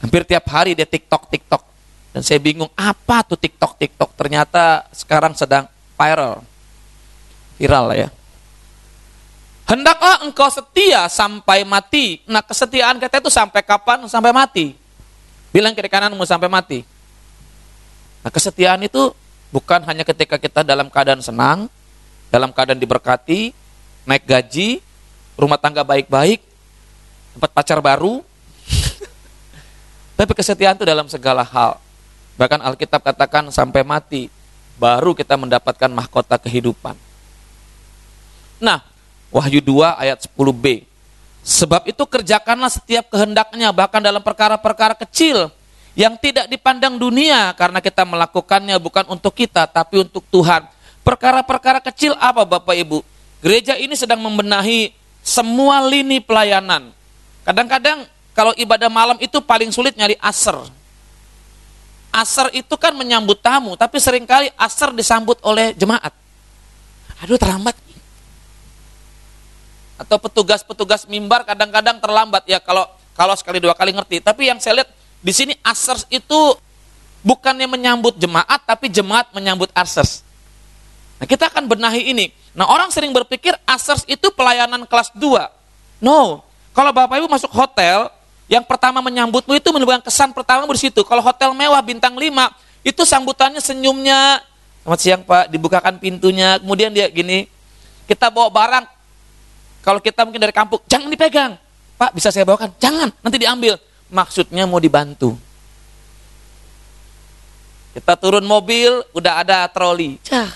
Hampir 0.00 0.24
tiap 0.24 0.48
hari 0.48 0.72
dia 0.72 0.88
TikTok, 0.88 1.28
TikTok. 1.28 1.62
Dan 2.16 2.24
saya 2.24 2.40
bingung, 2.40 2.72
apa 2.74 3.22
tuh 3.22 3.36
TikTok, 3.36 3.76
TikTok? 3.76 4.16
Ternyata 4.16 4.88
sekarang 4.90 5.36
sedang 5.36 5.68
viral. 5.94 6.40
Viral 7.60 7.84
lah 7.92 7.98
ya. 8.08 8.08
Hendaklah 9.68 10.26
engkau 10.26 10.50
setia 10.50 11.06
sampai 11.06 11.62
mati. 11.62 12.20
Nah 12.26 12.42
kesetiaan 12.42 12.98
kita 12.98 13.22
itu 13.22 13.30
sampai 13.32 13.62
kapan? 13.64 14.04
Sampai 14.10 14.34
mati. 14.34 14.74
Bilang 15.54 15.72
kiri 15.72 15.88
kananmu 15.88 16.24
sampai 16.28 16.50
mati. 16.50 16.84
Nah 18.20 18.28
kesetiaan 18.28 18.84
itu 18.84 19.14
Bukan 19.52 19.84
hanya 19.84 20.02
ketika 20.02 20.40
kita 20.40 20.64
dalam 20.64 20.88
keadaan 20.88 21.20
senang, 21.20 21.68
dalam 22.32 22.50
keadaan 22.56 22.80
diberkati, 22.80 23.52
naik 24.08 24.24
gaji, 24.24 24.80
rumah 25.36 25.60
tangga 25.60 25.84
baik-baik, 25.84 26.40
tempat 27.36 27.50
pacar 27.52 27.78
baru. 27.84 28.24
Tapi 30.18 30.32
kesetiaan 30.32 30.80
itu 30.80 30.88
dalam 30.88 31.04
segala 31.12 31.44
hal. 31.44 31.76
Bahkan 32.40 32.64
Alkitab 32.64 33.04
katakan 33.04 33.52
sampai 33.52 33.84
mati, 33.84 34.32
baru 34.80 35.12
kita 35.12 35.36
mendapatkan 35.36 35.92
mahkota 35.92 36.40
kehidupan. 36.40 36.96
Nah, 38.56 38.80
Wahyu 39.28 39.60
2 39.60 40.00
ayat 40.00 40.18
10b. 40.28 40.88
Sebab 41.42 41.88
itu 41.90 42.04
kerjakanlah 42.06 42.70
setiap 42.70 43.10
kehendaknya, 43.10 43.74
bahkan 43.74 43.98
dalam 43.98 44.22
perkara-perkara 44.22 44.94
kecil, 44.94 45.50
yang 45.92 46.16
tidak 46.16 46.48
dipandang 46.48 46.96
dunia 46.96 47.52
karena 47.52 47.84
kita 47.84 48.08
melakukannya 48.08 48.76
bukan 48.80 49.04
untuk 49.12 49.36
kita 49.36 49.68
tapi 49.68 50.00
untuk 50.00 50.24
Tuhan. 50.32 50.64
Perkara-perkara 51.02 51.82
kecil 51.82 52.16
apa 52.16 52.46
Bapak 52.46 52.72
Ibu? 52.72 53.04
Gereja 53.42 53.76
ini 53.76 53.92
sedang 53.98 54.22
membenahi 54.22 54.94
semua 55.20 55.82
lini 55.84 56.22
pelayanan. 56.22 56.94
Kadang-kadang 57.42 58.06
kalau 58.32 58.54
ibadah 58.56 58.88
malam 58.88 59.18
itu 59.20 59.42
paling 59.42 59.68
sulit 59.74 59.92
nyari 59.98 60.16
aser. 60.22 60.56
Aser 62.12 62.52
itu 62.54 62.74
kan 62.76 62.92
menyambut 62.92 63.40
tamu, 63.40 63.74
tapi 63.74 63.96
sering 63.96 64.28
kali 64.28 64.48
aser 64.56 64.92
disambut 64.94 65.40
oleh 65.42 65.72
jemaat. 65.74 66.12
Aduh 67.24 67.36
terlambat. 67.36 67.76
Atau 69.98 70.18
petugas-petugas 70.18 71.06
mimbar 71.06 71.44
kadang-kadang 71.44 72.00
terlambat 72.00 72.42
ya 72.46 72.58
kalau 72.58 72.88
kalau 73.12 73.34
sekali 73.36 73.58
dua 73.60 73.76
kali 73.76 73.92
ngerti. 73.92 74.22
Tapi 74.22 74.48
yang 74.48 74.58
saya 74.62 74.82
lihat 74.82 74.90
di 75.22 75.30
sini 75.30 75.54
asers 75.62 76.02
itu 76.10 76.58
bukannya 77.22 77.70
menyambut 77.70 78.18
jemaat, 78.18 78.66
tapi 78.66 78.90
jemaat 78.90 79.30
menyambut 79.30 79.70
asers. 79.70 80.26
Nah, 81.22 81.30
kita 81.30 81.46
akan 81.46 81.70
benahi 81.70 82.10
ini. 82.10 82.34
Nah, 82.52 82.66
orang 82.66 82.90
sering 82.90 83.14
berpikir 83.14 83.54
asers 83.62 84.02
itu 84.10 84.34
pelayanan 84.34 84.82
kelas 84.84 85.14
2. 85.14 85.46
No. 86.02 86.42
Kalau 86.74 86.90
Bapak 86.90 87.22
Ibu 87.22 87.30
masuk 87.30 87.54
hotel, 87.54 88.10
yang 88.50 88.66
pertama 88.66 88.98
menyambutmu 88.98 89.54
itu 89.54 89.68
menimbulkan 89.70 90.02
kesan 90.02 90.34
pertama 90.34 90.66
di 90.66 90.82
situ. 90.82 91.06
Kalau 91.06 91.22
hotel 91.22 91.54
mewah 91.54 91.78
bintang 91.78 92.18
5, 92.18 92.50
itu 92.82 93.02
sambutannya 93.06 93.62
senyumnya. 93.62 94.42
Selamat 94.82 94.98
siang 94.98 95.22
Pak, 95.22 95.46
dibukakan 95.54 96.02
pintunya. 96.02 96.58
Kemudian 96.58 96.90
dia 96.90 97.06
gini, 97.06 97.46
kita 98.10 98.26
bawa 98.26 98.50
barang. 98.50 98.84
Kalau 99.86 100.02
kita 100.02 100.26
mungkin 100.26 100.42
dari 100.42 100.50
kampung, 100.50 100.82
jangan 100.90 101.06
dipegang. 101.06 101.54
Pak, 101.94 102.10
bisa 102.10 102.34
saya 102.34 102.42
bawakan? 102.42 102.74
Jangan, 102.82 103.14
nanti 103.22 103.38
diambil 103.38 103.78
maksudnya 104.12 104.68
mau 104.68 104.76
dibantu. 104.78 105.34
Kita 107.96 108.16
turun 108.16 108.44
mobil, 108.44 109.00
udah 109.16 109.40
ada 109.40 109.64
troli. 109.72 110.20
Cah. 110.24 110.48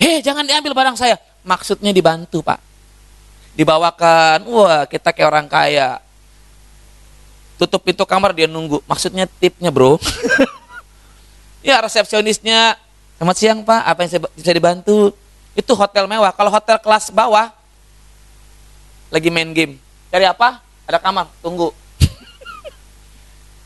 Hei, 0.00 0.22
jangan 0.22 0.46
diambil 0.46 0.72
barang 0.72 0.96
saya. 0.96 1.18
Maksudnya 1.42 1.90
dibantu, 1.90 2.42
Pak. 2.42 2.58
Dibawakan, 3.54 4.46
wah 4.48 4.82
kita 4.86 5.10
kayak 5.14 5.28
orang 5.28 5.46
kaya. 5.50 5.98
Tutup 7.58 7.84
pintu 7.84 8.02
kamar, 8.08 8.34
dia 8.34 8.48
nunggu. 8.50 8.82
Maksudnya 8.88 9.28
tipnya, 9.28 9.70
bro. 9.70 10.00
ya, 11.66 11.78
resepsionisnya, 11.84 12.74
selamat 13.20 13.36
siang, 13.36 13.60
Pak. 13.62 13.82
Apa 13.86 13.98
yang 14.06 14.10
bisa 14.34 14.50
dibantu? 14.50 15.14
Itu 15.54 15.76
hotel 15.78 16.10
mewah. 16.10 16.34
Kalau 16.34 16.50
hotel 16.50 16.82
kelas 16.82 17.14
bawah, 17.14 17.52
lagi 19.12 19.28
main 19.30 19.54
game. 19.54 19.78
Cari 20.10 20.26
apa? 20.26 20.58
Ada 20.88 20.98
kamar, 20.98 21.30
tunggu. 21.38 21.70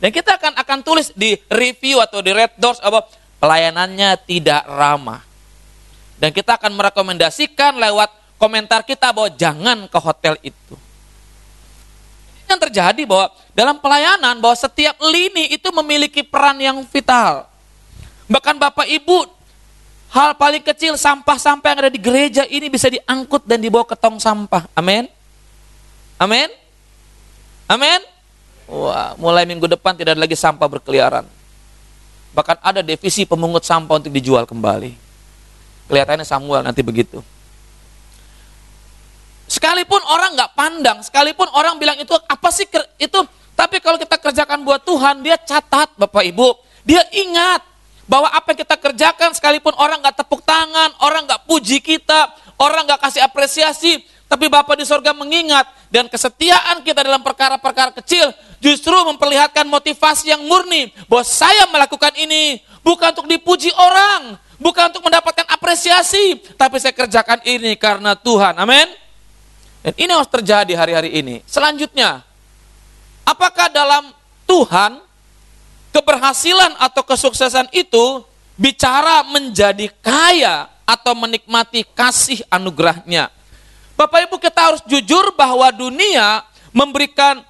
Dan 0.04 0.12
kita 0.12 0.36
akan 0.36 0.52
akan 0.60 0.78
tulis 0.84 1.16
di 1.16 1.32
review 1.48 1.96
atau 1.96 2.20
di 2.20 2.28
red 2.36 2.52
doors 2.60 2.76
apa 2.84 3.08
pelayanannya 3.40 4.20
tidak 4.28 4.60
ramah. 4.68 5.24
Dan 6.20 6.28
kita 6.28 6.60
akan 6.60 6.76
merekomendasikan 6.76 7.72
lewat 7.80 8.12
komentar 8.36 8.84
kita 8.84 9.16
bahwa 9.16 9.32
jangan 9.32 9.88
ke 9.88 9.96
hotel 9.96 10.36
itu. 10.44 10.76
Yang 12.44 12.68
terjadi 12.68 13.02
bahwa 13.08 13.32
dalam 13.56 13.80
pelayanan 13.80 14.44
bahwa 14.44 14.52
setiap 14.52 15.00
lini 15.00 15.56
itu 15.56 15.72
memiliki 15.72 16.20
peran 16.20 16.60
yang 16.60 16.84
vital. 16.84 17.48
Bahkan 18.28 18.60
Bapak 18.60 18.84
Ibu 18.84 19.24
hal 20.12 20.36
paling 20.36 20.60
kecil 20.60 21.00
sampah-sampah 21.00 21.64
yang 21.72 21.80
ada 21.80 21.92
di 21.96 21.96
gereja 21.96 22.44
ini 22.44 22.68
bisa 22.68 22.92
diangkut 22.92 23.48
dan 23.48 23.56
dibawa 23.56 23.88
ke 23.88 23.96
tong 23.96 24.20
sampah. 24.20 24.68
Amin. 24.76 25.08
Amin. 26.20 26.52
Amin. 27.72 28.13
Wah, 28.64 29.12
mulai 29.20 29.44
minggu 29.44 29.68
depan 29.68 29.92
tidak 29.92 30.16
ada 30.16 30.22
lagi 30.24 30.36
sampah 30.36 30.68
berkeliaran. 30.68 31.28
Bahkan 32.34 32.56
ada 32.64 32.80
divisi 32.80 33.28
pemungut 33.28 33.62
sampah 33.62 34.00
untuk 34.00 34.10
dijual 34.10 34.48
kembali. 34.48 34.96
Kelihatannya 35.86 36.24
Samuel 36.24 36.64
nanti 36.64 36.80
begitu. 36.80 37.20
Sekalipun 39.44 40.00
orang 40.08 40.32
nggak 40.32 40.52
pandang, 40.56 40.98
sekalipun 41.04 41.46
orang 41.52 41.76
bilang 41.76 42.00
itu 42.00 42.16
apa 42.16 42.48
sih 42.48 42.64
itu, 42.96 43.20
tapi 43.52 43.78
kalau 43.78 44.00
kita 44.00 44.16
kerjakan 44.16 44.64
buat 44.64 44.80
Tuhan, 44.82 45.20
dia 45.20 45.36
catat 45.36 45.92
Bapak 46.00 46.24
Ibu, 46.24 46.56
dia 46.82 47.04
ingat 47.12 47.60
bahwa 48.08 48.32
apa 48.32 48.56
yang 48.56 48.60
kita 48.64 48.76
kerjakan 48.80 49.30
sekalipun 49.36 49.76
orang 49.76 50.00
nggak 50.00 50.24
tepuk 50.24 50.40
tangan, 50.48 50.96
orang 51.04 51.28
nggak 51.28 51.44
puji 51.44 51.84
kita, 51.84 52.32
orang 52.56 52.88
nggak 52.88 53.00
kasih 53.04 53.20
apresiasi, 53.20 54.00
tapi 54.34 54.50
Bapak 54.50 54.74
di 54.74 54.82
sorga 54.82 55.14
mengingat 55.14 55.62
dan 55.94 56.10
kesetiaan 56.10 56.82
kita 56.82 57.06
dalam 57.06 57.22
perkara-perkara 57.22 57.94
kecil 58.02 58.34
justru 58.58 58.90
memperlihatkan 58.90 59.62
motivasi 59.62 60.34
yang 60.34 60.42
murni 60.42 60.90
bahwa 61.06 61.22
saya 61.22 61.70
melakukan 61.70 62.10
ini 62.18 62.58
bukan 62.82 63.14
untuk 63.14 63.30
dipuji 63.30 63.70
orang, 63.78 64.34
bukan 64.58 64.90
untuk 64.90 65.06
mendapatkan 65.06 65.46
apresiasi, 65.46 66.42
tapi 66.58 66.82
saya 66.82 66.90
kerjakan 66.90 67.46
ini 67.46 67.78
karena 67.78 68.18
Tuhan. 68.18 68.58
Amin. 68.58 68.90
Dan 69.86 69.94
ini 70.02 70.10
harus 70.10 70.26
terjadi 70.26 70.74
hari-hari 70.82 71.14
ini. 71.14 71.38
Selanjutnya, 71.46 72.26
apakah 73.22 73.70
dalam 73.70 74.10
Tuhan 74.50 74.98
keberhasilan 75.94 76.74
atau 76.82 77.06
kesuksesan 77.06 77.70
itu 77.70 78.26
bicara 78.58 79.22
menjadi 79.30 79.86
kaya 80.02 80.66
atau 80.82 81.14
menikmati 81.14 81.86
kasih 81.94 82.42
anugerahnya? 82.50 83.30
Bapak 83.94 84.26
Ibu 84.26 84.36
kita 84.42 84.60
harus 84.74 84.82
jujur 84.86 85.34
bahwa 85.38 85.70
dunia 85.70 86.42
memberikan 86.74 87.42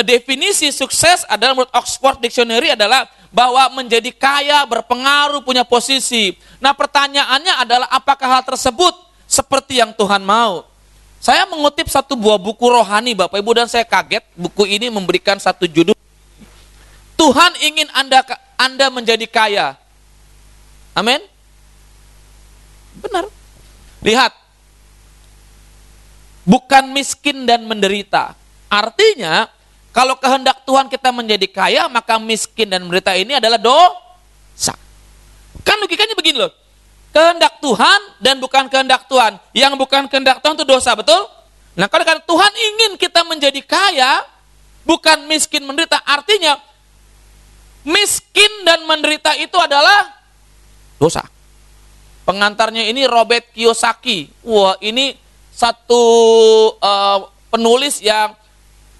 definisi 0.00 0.72
sukses 0.72 1.28
adalah 1.28 1.52
menurut 1.52 1.72
Oxford 1.76 2.24
Dictionary 2.24 2.72
adalah 2.72 3.04
bahwa 3.30 3.68
menjadi 3.78 4.10
kaya, 4.10 4.64
berpengaruh, 4.66 5.44
punya 5.44 5.62
posisi. 5.62 6.34
Nah 6.58 6.72
pertanyaannya 6.72 7.54
adalah 7.62 7.88
apakah 7.92 8.40
hal 8.40 8.42
tersebut 8.42 8.96
seperti 9.28 9.78
yang 9.78 9.92
Tuhan 9.94 10.24
mau? 10.24 10.66
Saya 11.20 11.44
mengutip 11.44 11.84
satu 11.92 12.16
buah 12.16 12.40
buku 12.40 12.64
rohani 12.64 13.12
Bapak 13.12 13.36
Ibu 13.36 13.52
dan 13.52 13.68
saya 13.68 13.84
kaget 13.84 14.24
buku 14.32 14.64
ini 14.64 14.88
memberikan 14.88 15.36
satu 15.36 15.68
judul 15.68 15.92
Tuhan 17.20 17.52
ingin 17.60 17.84
Anda 17.92 18.24
Anda 18.56 18.88
menjadi 18.88 19.28
kaya. 19.28 19.76
Amin. 20.96 21.20
Benar. 22.96 23.28
Lihat. 24.00 24.39
Bukan 26.50 26.90
miskin 26.90 27.46
dan 27.46 27.62
menderita. 27.62 28.34
Artinya, 28.66 29.46
kalau 29.94 30.18
kehendak 30.18 30.66
Tuhan 30.66 30.90
kita 30.90 31.14
menjadi 31.14 31.46
kaya, 31.46 31.86
maka 31.86 32.18
miskin 32.18 32.66
dan 32.66 32.82
menderita 32.82 33.14
ini 33.14 33.38
adalah 33.38 33.58
dosa. 33.58 34.74
Kan 35.62 35.78
logikanya 35.78 36.18
begini 36.18 36.42
loh 36.42 36.50
kehendak 37.10 37.58
Tuhan 37.58 38.00
dan 38.22 38.38
bukan 38.38 38.70
kehendak 38.70 39.06
Tuhan. 39.10 39.38
Yang 39.54 39.72
bukan 39.78 40.02
kehendak 40.06 40.38
Tuhan 40.42 40.54
itu 40.54 40.66
dosa, 40.66 40.94
betul? 40.94 41.26
Nah, 41.74 41.86
kalau 41.86 42.02
kan 42.06 42.18
Tuhan 42.22 42.52
ingin 42.54 42.92
kita 42.98 43.22
menjadi 43.26 43.60
kaya, 43.62 44.26
bukan 44.86 45.26
miskin 45.26 45.62
menderita, 45.66 46.02
artinya 46.02 46.58
miskin 47.86 48.50
dan 48.66 48.86
menderita 48.86 49.34
itu 49.38 49.54
adalah 49.58 50.10
dosa. 50.98 51.22
Pengantarnya 52.26 52.86
ini 52.86 53.06
Robert 53.10 53.50
Kiyosaki. 53.50 54.30
Wah, 54.46 54.78
ini 54.78 55.18
satu 55.60 56.04
uh, 56.80 57.28
penulis 57.52 58.00
yang 58.00 58.32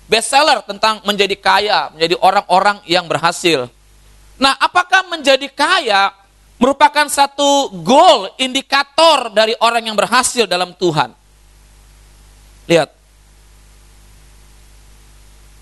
bestseller 0.05 0.61
tentang 0.69 1.01
menjadi 1.09 1.37
kaya, 1.41 1.89
menjadi 1.97 2.21
orang-orang 2.21 2.85
yang 2.85 3.09
berhasil. 3.09 3.73
Nah, 4.37 4.53
apakah 4.61 5.09
menjadi 5.09 5.49
kaya 5.49 6.13
merupakan 6.61 7.09
satu 7.09 7.73
goal, 7.81 8.37
indikator 8.37 9.33
dari 9.33 9.57
orang 9.65 9.89
yang 9.89 9.97
berhasil 9.97 10.45
dalam 10.45 10.77
Tuhan. 10.77 11.17
Lihat. 12.69 12.93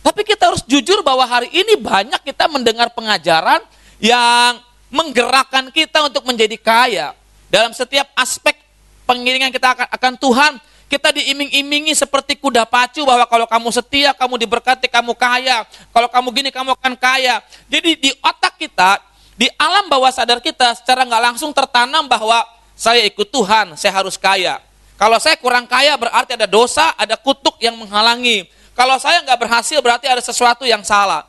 Tapi 0.03 0.21
kita 0.27 0.51
harus 0.51 0.67
jujur 0.67 1.07
bahwa 1.07 1.23
hari 1.23 1.55
ini 1.55 1.79
banyak 1.79 2.19
kita 2.27 2.51
mendengar 2.51 2.91
pengajaran 2.91 3.63
yang 4.03 4.59
menggerakkan 4.91 5.71
kita 5.71 6.11
untuk 6.11 6.27
menjadi 6.27 6.59
kaya. 6.59 7.15
Dalam 7.47 7.71
setiap 7.71 8.11
aspek 8.19 8.59
pengiringan 9.07 9.55
kita 9.55 9.79
akan, 9.79 9.89
akan 9.95 10.15
Tuhan, 10.19 10.53
kita 10.89 11.13
diiming-imingi 11.13 11.93
seperti 11.93 12.33
kuda 12.41 12.65
pacu 12.65 13.05
bahwa 13.05 13.29
kalau 13.29 13.45
kamu 13.45 13.69
setia, 13.69 14.17
kamu 14.17 14.41
diberkati, 14.41 14.89
kamu 14.89 15.13
kaya. 15.13 15.69
Kalau 15.93 16.09
kamu 16.09 16.29
gini, 16.33 16.49
kamu 16.49 16.73
akan 16.81 16.97
kaya. 16.97 17.45
Jadi 17.69 18.09
di 18.09 18.11
otak 18.25 18.57
kita, 18.57 18.97
di 19.37 19.53
alam 19.61 19.87
bawah 19.93 20.09
sadar 20.09 20.41
kita 20.41 20.81
secara 20.81 21.05
nggak 21.05 21.23
langsung 21.31 21.53
tertanam 21.53 22.09
bahwa 22.09 22.41
saya 22.73 23.05
ikut 23.05 23.29
Tuhan, 23.29 23.77
saya 23.77 23.93
harus 24.01 24.17
kaya. 24.17 24.65
Kalau 24.97 25.21
saya 25.21 25.37
kurang 25.37 25.69
kaya 25.69 25.95
berarti 25.95 26.35
ada 26.35 26.49
dosa, 26.49 26.97
ada 26.97 27.15
kutuk 27.21 27.61
yang 27.61 27.77
menghalangi. 27.77 28.49
Kalau 28.73 28.97
saya 28.97 29.21
nggak 29.23 29.39
berhasil 29.39 29.79
berarti 29.85 30.09
ada 30.09 30.25
sesuatu 30.25 30.65
yang 30.65 30.81
salah. 30.83 31.29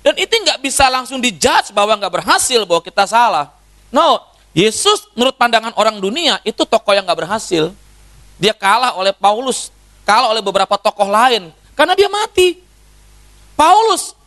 Dan 0.00 0.14
itu 0.14 0.30
nggak 0.30 0.62
bisa 0.62 0.86
langsung 0.86 1.18
dijudge 1.18 1.74
bahwa 1.74 1.98
nggak 1.98 2.22
berhasil, 2.22 2.62
bahwa 2.64 2.80
kita 2.80 3.04
salah. 3.04 3.50
No, 3.90 4.22
Yesus 4.54 5.08
menurut 5.18 5.36
pandangan 5.36 5.74
orang 5.74 5.98
dunia 5.98 6.38
itu 6.46 6.62
tokoh 6.64 6.94
yang 6.94 7.04
nggak 7.04 7.26
berhasil. 7.26 7.74
Dia 8.42 8.50
kalah 8.50 8.98
oleh 8.98 9.14
Paulus, 9.14 9.70
kalah 10.02 10.34
oleh 10.34 10.42
beberapa 10.42 10.74
tokoh 10.74 11.06
lain 11.06 11.54
karena 11.78 11.94
dia 11.94 12.10
mati. 12.10 12.58
Paulus 13.54 14.18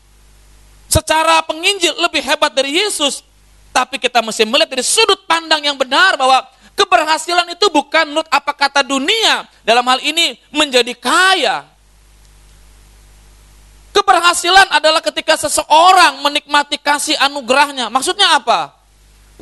secara 0.88 1.44
penginjil 1.44 1.92
lebih 2.00 2.24
hebat 2.24 2.56
dari 2.56 2.80
Yesus. 2.80 3.20
Tapi 3.76 4.00
kita 4.00 4.24
mesti 4.24 4.48
melihat 4.48 4.72
dari 4.72 4.88
sudut 4.88 5.28
pandang 5.28 5.60
yang 5.60 5.76
benar 5.76 6.16
bahwa 6.16 6.48
keberhasilan 6.80 7.44
itu 7.52 7.68
bukan 7.68 8.08
menurut 8.08 8.30
apa 8.32 8.56
kata 8.56 8.88
dunia. 8.88 9.44
Dalam 9.68 9.84
hal 9.84 10.00
ini 10.00 10.40
menjadi 10.48 10.96
kaya. 10.96 11.68
Keberhasilan 13.92 14.72
adalah 14.72 15.04
ketika 15.04 15.36
seseorang 15.36 16.24
menikmati 16.24 16.80
kasih 16.80 17.20
anugerahnya. 17.20 17.92
Maksudnya 17.92 18.40
apa? 18.40 18.80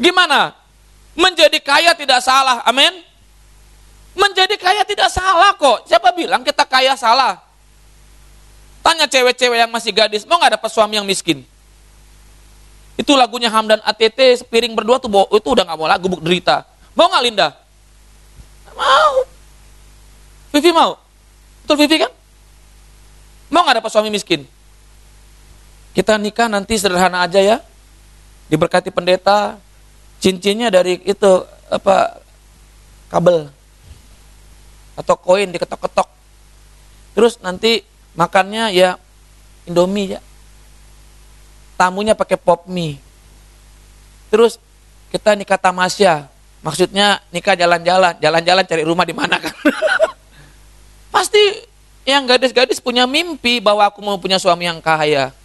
Gimana? 0.02 0.58
Menjadi 1.14 1.62
kaya 1.62 1.94
tidak 1.94 2.26
salah. 2.26 2.66
Amin. 2.66 3.13
Menjadi 4.14 4.56
kaya 4.62 4.86
tidak 4.86 5.10
salah 5.10 5.58
kok. 5.58 5.90
Siapa 5.90 6.14
bilang 6.14 6.46
kita 6.46 6.64
kaya 6.70 6.94
salah? 6.94 7.42
Tanya 8.84 9.08
cewek-cewek 9.08 9.58
yang 9.64 9.72
masih 9.72 9.96
gadis, 9.96 10.28
mau 10.28 10.38
nggak 10.38 10.60
dapat 10.60 10.70
suami 10.70 11.00
yang 11.00 11.08
miskin? 11.08 11.42
Itu 13.00 13.16
lagunya 13.16 13.50
Hamdan 13.50 13.82
ATT, 13.82 14.44
sepiring 14.44 14.76
berdua 14.76 15.00
tuh 15.00 15.10
itu 15.34 15.50
udah 15.50 15.64
nggak 15.66 15.80
mau 15.80 15.88
lagu, 15.88 16.06
buk 16.12 16.22
derita. 16.22 16.68
Mau 16.94 17.10
nggak 17.10 17.24
Linda? 17.24 17.48
Mau. 18.76 19.26
Vivi 20.54 20.70
mau? 20.76 21.00
Betul 21.66 21.78
Vivi 21.82 22.06
kan? 22.06 22.12
Mau 23.50 23.66
nggak 23.66 23.82
dapat 23.82 23.90
suami 23.90 24.14
miskin? 24.14 24.46
Kita 25.96 26.20
nikah 26.20 26.52
nanti 26.52 26.78
sederhana 26.78 27.26
aja 27.26 27.42
ya. 27.42 27.58
Diberkati 28.52 28.92
pendeta, 28.92 29.58
cincinnya 30.20 30.70
dari 30.70 31.00
itu 31.02 31.32
apa 31.72 32.20
kabel 33.10 33.50
atau 34.94 35.16
koin 35.18 35.50
diketok-ketok. 35.50 36.10
Terus 37.14 37.38
nanti 37.42 37.86
makannya 38.18 38.74
ya 38.74 38.98
Indomie 39.70 40.18
ya. 40.18 40.22
Tamunya 41.80 42.14
pakai 42.14 42.38
pop 42.38 42.70
mie. 42.70 43.02
Terus 44.30 44.62
kita 45.10 45.34
nikah 45.38 45.58
tamasya. 45.58 46.30
Maksudnya 46.64 47.20
nikah 47.30 47.60
jalan-jalan, 47.60 48.16
jalan-jalan 48.24 48.64
cari 48.64 48.84
rumah 48.88 49.04
di 49.04 49.12
mana 49.12 49.36
kan. 49.38 49.52
Pasti 51.14 51.44
yang 52.08 52.24
gadis-gadis 52.24 52.80
punya 52.80 53.04
mimpi 53.04 53.60
bahwa 53.60 53.84
aku 53.88 54.00
mau 54.00 54.16
punya 54.16 54.40
suami 54.40 54.66
yang 54.68 54.80
kaya. 54.80 55.36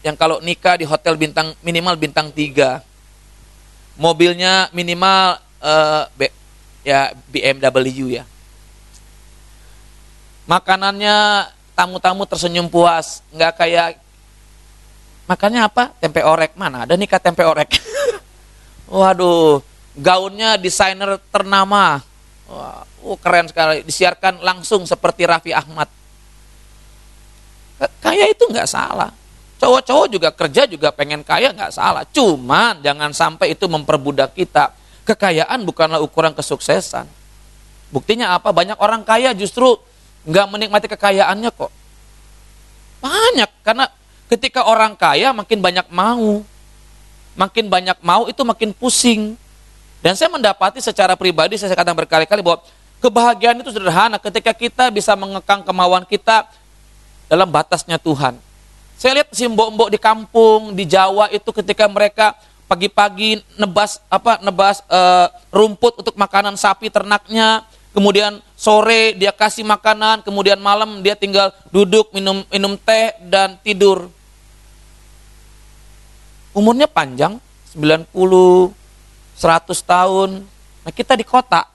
Yang 0.00 0.16
kalau 0.16 0.40
nikah 0.40 0.80
di 0.80 0.88
hotel 0.88 1.14
bintang 1.14 1.54
minimal 1.62 1.94
bintang 1.94 2.32
tiga, 2.32 2.82
Mobilnya 4.00 4.72
minimal 4.72 5.36
uh, 5.60 6.08
ya 6.82 7.12
BMW 7.28 8.20
ya 8.20 8.24
makanannya 10.50 11.46
tamu-tamu 11.78 12.26
tersenyum 12.26 12.66
puas, 12.66 13.22
nggak 13.30 13.52
kayak 13.54 13.88
makannya 15.30 15.62
apa? 15.62 15.94
Tempe 16.02 16.26
orek 16.26 16.58
mana? 16.58 16.82
Ada 16.82 16.98
nikah 16.98 17.22
tempe 17.22 17.46
orek. 17.46 17.78
Waduh, 18.90 19.62
gaunnya 19.94 20.58
desainer 20.58 21.22
ternama. 21.30 22.02
Wah, 22.50 22.82
uh, 22.82 23.18
keren 23.22 23.46
sekali. 23.46 23.86
Disiarkan 23.86 24.42
langsung 24.42 24.82
seperti 24.82 25.22
Raffi 25.22 25.54
Ahmad. 25.54 25.86
Kayak 28.02 28.34
itu 28.34 28.44
nggak 28.50 28.68
salah. 28.68 29.14
Cowok-cowok 29.62 30.06
juga 30.10 30.28
kerja 30.34 30.66
juga 30.66 30.90
pengen 30.90 31.22
kaya 31.22 31.54
nggak 31.54 31.72
salah. 31.72 32.02
Cuman 32.10 32.82
jangan 32.82 33.14
sampai 33.14 33.54
itu 33.54 33.70
memperbudak 33.70 34.34
kita. 34.34 34.74
Kekayaan 35.04 35.64
bukanlah 35.64 35.98
ukuran 36.02 36.36
kesuksesan. 36.36 37.08
Buktinya 37.90 38.38
apa? 38.38 38.54
Banyak 38.54 38.78
orang 38.78 39.02
kaya 39.02 39.34
justru 39.34 39.80
nggak 40.28 40.46
menikmati 40.46 40.86
kekayaannya 40.86 41.50
kok. 41.50 41.72
Banyak, 43.00 43.50
karena 43.64 43.88
ketika 44.28 44.68
orang 44.68 44.94
kaya 44.94 45.32
makin 45.32 45.58
banyak 45.58 45.86
mau. 45.90 46.44
Makin 47.34 47.66
banyak 47.72 47.98
mau 48.04 48.28
itu 48.28 48.42
makin 48.44 48.70
pusing. 48.76 49.34
Dan 50.00 50.16
saya 50.16 50.28
mendapati 50.32 50.80
secara 50.80 51.16
pribadi, 51.16 51.56
saya 51.56 51.72
katakan 51.72 51.96
berkali-kali 51.96 52.40
bahwa 52.40 52.60
kebahagiaan 53.00 53.60
itu 53.60 53.72
sederhana 53.72 54.20
ketika 54.20 54.52
kita 54.52 54.88
bisa 54.92 55.16
mengekang 55.16 55.64
kemauan 55.64 56.04
kita 56.04 56.48
dalam 57.28 57.48
batasnya 57.48 57.96
Tuhan. 57.96 58.36
Saya 59.00 59.20
lihat 59.20 59.32
si 59.32 59.48
mbok-mbok 59.48 59.88
di 59.88 59.96
kampung, 59.96 60.76
di 60.76 60.84
Jawa 60.84 61.32
itu 61.32 61.48
ketika 61.56 61.88
mereka 61.88 62.36
pagi-pagi 62.70 63.42
nebas 63.58 63.98
apa 64.06 64.38
nebas 64.46 64.78
uh, 64.86 65.26
rumput 65.50 65.98
untuk 65.98 66.14
makanan 66.14 66.54
sapi 66.54 66.86
ternaknya, 66.86 67.66
kemudian 67.90 68.38
sore 68.54 69.18
dia 69.18 69.34
kasih 69.34 69.66
makanan, 69.66 70.22
kemudian 70.22 70.62
malam 70.62 71.02
dia 71.02 71.18
tinggal 71.18 71.50
duduk 71.74 72.14
minum 72.14 72.46
minum 72.46 72.78
teh 72.78 73.10
dan 73.26 73.58
tidur. 73.66 74.06
Umurnya 76.54 76.86
panjang, 76.86 77.42
90, 77.74 78.06
100 78.14 78.70
tahun. 79.82 80.30
Nah 80.86 80.92
kita 80.94 81.18
di 81.18 81.26
kota 81.26 81.66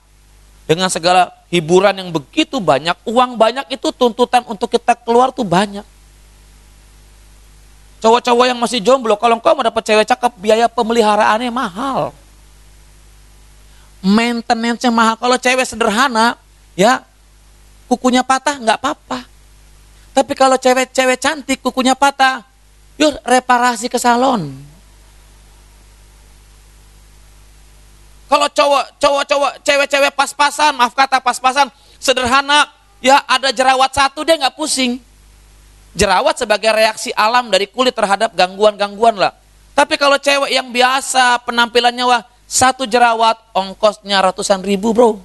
dengan 0.64 0.88
segala 0.88 1.32
hiburan 1.52 1.96
yang 1.96 2.10
begitu 2.16 2.64
banyak, 2.64 2.96
uang 3.04 3.36
banyak 3.36 3.68
itu 3.76 3.92
tuntutan 3.92 4.48
untuk 4.48 4.72
kita 4.72 4.96
keluar 4.96 5.36
tuh 5.36 5.44
banyak. 5.44 5.84
Cowok-cowok 8.06 8.46
yang 8.46 8.62
masih 8.62 8.86
jomblo, 8.86 9.18
kalau 9.18 9.42
engkau 9.42 9.58
mau 9.58 9.66
dapat 9.66 9.82
cewek 9.82 10.06
cakep, 10.06 10.38
biaya 10.38 10.70
pemeliharaannya 10.70 11.50
mahal. 11.50 12.14
Maintenance-nya 14.06 14.94
mahal. 14.94 15.18
Kalau 15.18 15.34
cewek 15.42 15.66
sederhana, 15.66 16.38
ya 16.78 17.02
kukunya 17.90 18.22
patah 18.22 18.62
nggak 18.62 18.78
apa-apa. 18.78 19.26
Tapi 20.14 20.38
kalau 20.38 20.54
cewek-cewek 20.54 21.18
cantik 21.18 21.66
kukunya 21.66 21.98
patah, 21.98 22.46
yuk 23.02 23.18
reparasi 23.26 23.90
ke 23.90 23.98
salon. 23.98 24.54
Kalau 28.30 28.46
cowok, 28.54 29.02
cowok-cowok, 29.02 29.52
cewek-cewek 29.66 30.14
pas-pasan, 30.14 30.78
maaf 30.78 30.94
kata 30.94 31.18
pas-pasan, 31.26 31.74
sederhana, 31.98 32.70
ya 33.02 33.18
ada 33.26 33.50
jerawat 33.50 33.90
satu 33.90 34.22
dia 34.22 34.38
nggak 34.38 34.54
pusing. 34.54 35.02
Jerawat 35.96 36.36
sebagai 36.36 36.76
reaksi 36.76 37.16
alam 37.16 37.48
dari 37.48 37.72
kulit 37.72 37.96
terhadap 37.96 38.36
gangguan-gangguan 38.36 39.16
lah. 39.16 39.32
Tapi 39.72 39.96
kalau 39.96 40.20
cewek 40.20 40.52
yang 40.52 40.72
biasa 40.72 41.40
penampilannya 41.48 42.04
wah 42.04 42.24
satu 42.44 42.84
jerawat 42.84 43.40
ongkosnya 43.56 44.20
ratusan 44.20 44.60
ribu 44.60 44.92
bro. 44.92 45.20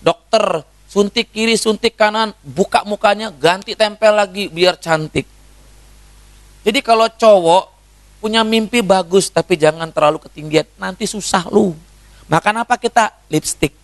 Dokter 0.00 0.64
suntik 0.88 1.28
kiri 1.32 1.60
suntik 1.60 1.96
kanan 1.96 2.32
buka 2.40 2.84
mukanya 2.88 3.28
ganti 3.32 3.76
tempel 3.76 4.16
lagi 4.16 4.48
biar 4.48 4.80
cantik. 4.80 5.24
Jadi 6.64 6.80
kalau 6.80 7.08
cowok 7.08 7.64
punya 8.20 8.40
mimpi 8.44 8.80
bagus 8.80 9.28
tapi 9.28 9.56
jangan 9.60 9.92
terlalu 9.92 10.24
ketinggian 10.24 10.68
nanti 10.80 11.04
susah 11.04 11.48
lu. 11.52 11.76
Makan 12.32 12.64
apa 12.64 12.80
kita? 12.80 13.12
Lipstick. 13.28 13.76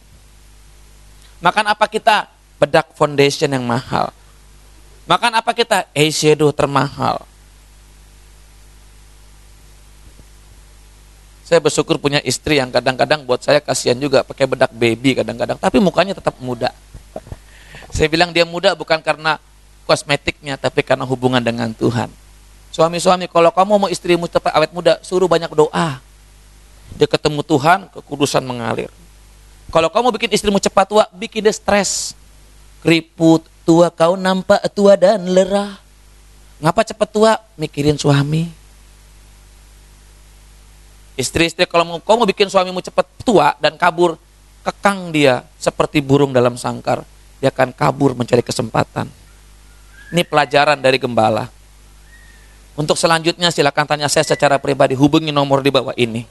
Makan 1.44 1.68
apa 1.68 1.84
kita? 1.84 2.32
Bedak 2.58 2.96
foundation 2.96 3.50
yang 3.52 3.66
mahal. 3.66 4.10
Makan 5.08 5.40
apa 5.40 5.56
kita? 5.56 5.88
Eyeshadow 5.96 6.52
termahal. 6.52 7.24
Saya 11.48 11.64
bersyukur 11.64 11.96
punya 11.96 12.20
istri 12.20 12.60
yang 12.60 12.68
kadang-kadang 12.68 13.24
buat 13.24 13.40
saya 13.40 13.64
kasihan 13.64 13.96
juga 13.96 14.20
pakai 14.20 14.44
bedak 14.44 14.68
baby 14.68 15.16
kadang-kadang, 15.16 15.56
tapi 15.56 15.80
mukanya 15.80 16.12
tetap 16.12 16.36
muda. 16.44 16.76
Saya 17.88 18.04
bilang 18.12 18.36
dia 18.36 18.44
muda 18.44 18.76
bukan 18.76 19.00
karena 19.00 19.40
kosmetiknya, 19.88 20.60
tapi 20.60 20.84
karena 20.84 21.08
hubungan 21.08 21.40
dengan 21.40 21.72
Tuhan. 21.72 22.12
Suami-suami, 22.68 23.32
kalau 23.32 23.48
kamu 23.48 23.80
mau 23.80 23.88
istrimu 23.88 24.28
cepat 24.28 24.52
awet 24.60 24.76
muda, 24.76 25.00
suruh 25.00 25.24
banyak 25.24 25.48
doa. 25.56 26.04
Dia 27.00 27.08
ketemu 27.08 27.40
Tuhan, 27.40 27.88
kekudusan 27.96 28.44
mengalir. 28.44 28.92
Kalau 29.72 29.88
kamu 29.88 30.12
bikin 30.20 30.36
istrimu 30.36 30.60
cepat 30.60 30.84
tua, 30.84 31.08
bikin 31.16 31.48
dia 31.48 31.56
stres. 31.56 32.12
Keriput, 32.84 33.48
tua 33.68 33.92
kau 33.92 34.16
nampak 34.16 34.64
tua 34.72 34.96
dan 34.96 35.28
lerah. 35.28 35.76
Ngapa 36.64 36.88
cepat 36.88 37.08
tua? 37.12 37.36
Mikirin 37.60 38.00
suami. 38.00 38.48
Istri-istri 41.20 41.68
kalau 41.68 41.84
mau, 41.84 41.98
kau 42.00 42.16
mau 42.16 42.24
bikin 42.24 42.48
suamimu 42.48 42.80
cepat 42.80 43.04
tua 43.20 43.52
dan 43.60 43.76
kabur, 43.76 44.16
kekang 44.64 45.12
dia 45.12 45.44
seperti 45.60 46.00
burung 46.00 46.32
dalam 46.32 46.56
sangkar. 46.56 47.04
Dia 47.44 47.52
akan 47.52 47.76
kabur 47.76 48.16
mencari 48.16 48.40
kesempatan. 48.40 49.04
Ini 50.16 50.24
pelajaran 50.24 50.80
dari 50.80 50.96
gembala. 50.96 51.52
Untuk 52.72 52.96
selanjutnya 52.96 53.52
silakan 53.52 53.84
tanya 53.84 54.08
saya 54.08 54.24
secara 54.24 54.56
pribadi, 54.56 54.96
hubungi 54.96 55.28
nomor 55.28 55.60
di 55.60 55.68
bawah 55.68 55.92
ini. 55.98 56.24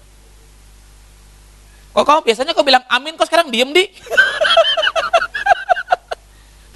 Kok 1.93 2.01
kamu 2.01 2.19
biasanya 2.25 2.57
kau 2.57 2.65
bilang 2.65 2.81
amin, 2.89 3.13
kok 3.13 3.29
sekarang 3.29 3.53
diem 3.53 3.69
di? 3.69 3.85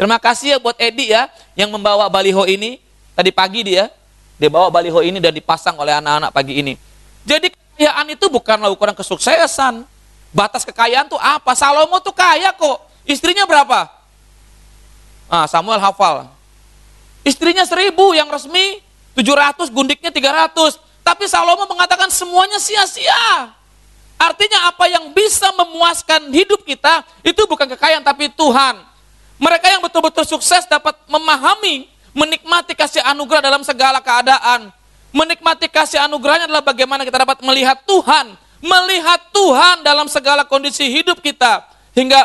Terima 0.01 0.17
kasih 0.17 0.47
ya 0.47 0.57
buat 0.57 0.73
Edi 0.81 1.13
ya 1.13 1.29
yang 1.53 1.69
membawa 1.69 2.09
baliho 2.09 2.41
ini 2.49 2.81
tadi 3.13 3.29
pagi 3.29 3.61
dia 3.61 3.85
dia 4.41 4.49
bawa 4.49 4.73
baliho 4.73 4.97
ini 5.05 5.21
dan 5.21 5.29
dipasang 5.29 5.77
oleh 5.77 5.93
anak-anak 5.93 6.33
pagi 6.33 6.57
ini. 6.57 6.73
Jadi 7.21 7.53
kekayaan 7.53 8.09
itu 8.09 8.25
bukanlah 8.25 8.73
ukuran 8.73 8.97
kesuksesan. 8.97 9.85
Batas 10.33 10.65
kekayaan 10.65 11.05
tuh 11.05 11.21
apa? 11.21 11.53
Salomo 11.53 12.01
tuh 12.01 12.17
kaya 12.17 12.49
kok. 12.49 12.81
Istrinya 13.05 13.45
berapa? 13.45 13.85
Ah, 15.29 15.45
Samuel 15.45 15.77
hafal. 15.77 16.33
Istrinya 17.21 17.61
seribu 17.69 18.17
yang 18.17 18.25
resmi, 18.33 18.81
700, 19.13 19.69
gundiknya 19.69 20.09
300. 20.09 20.81
Tapi 21.05 21.29
Salomo 21.29 21.69
mengatakan 21.69 22.09
semuanya 22.09 22.57
sia-sia. 22.57 23.53
Artinya 24.17 24.65
apa 24.65 24.89
yang 24.89 25.13
bisa 25.13 25.53
memuaskan 25.53 26.33
hidup 26.33 26.65
kita 26.65 27.05
itu 27.21 27.45
bukan 27.45 27.69
kekayaan 27.77 28.01
tapi 28.01 28.33
Tuhan. 28.33 28.90
Mereka 29.41 29.65
yang 29.73 29.81
betul-betul 29.81 30.21
sukses 30.29 30.69
dapat 30.69 30.93
memahami, 31.09 31.89
menikmati 32.13 32.77
kasih 32.77 33.01
anugerah 33.01 33.41
dalam 33.41 33.65
segala 33.65 33.97
keadaan. 33.97 34.69
Menikmati 35.09 35.65
kasih 35.65 35.97
anugerahnya 36.05 36.45
adalah 36.45 36.61
bagaimana 36.61 37.01
kita 37.01 37.25
dapat 37.25 37.41
melihat 37.41 37.81
Tuhan, 37.89 38.37
melihat 38.61 39.19
Tuhan 39.33 39.81
dalam 39.81 40.05
segala 40.05 40.45
kondisi 40.45 40.85
hidup 40.87 41.19
kita 41.19 41.65
hingga 41.97 42.21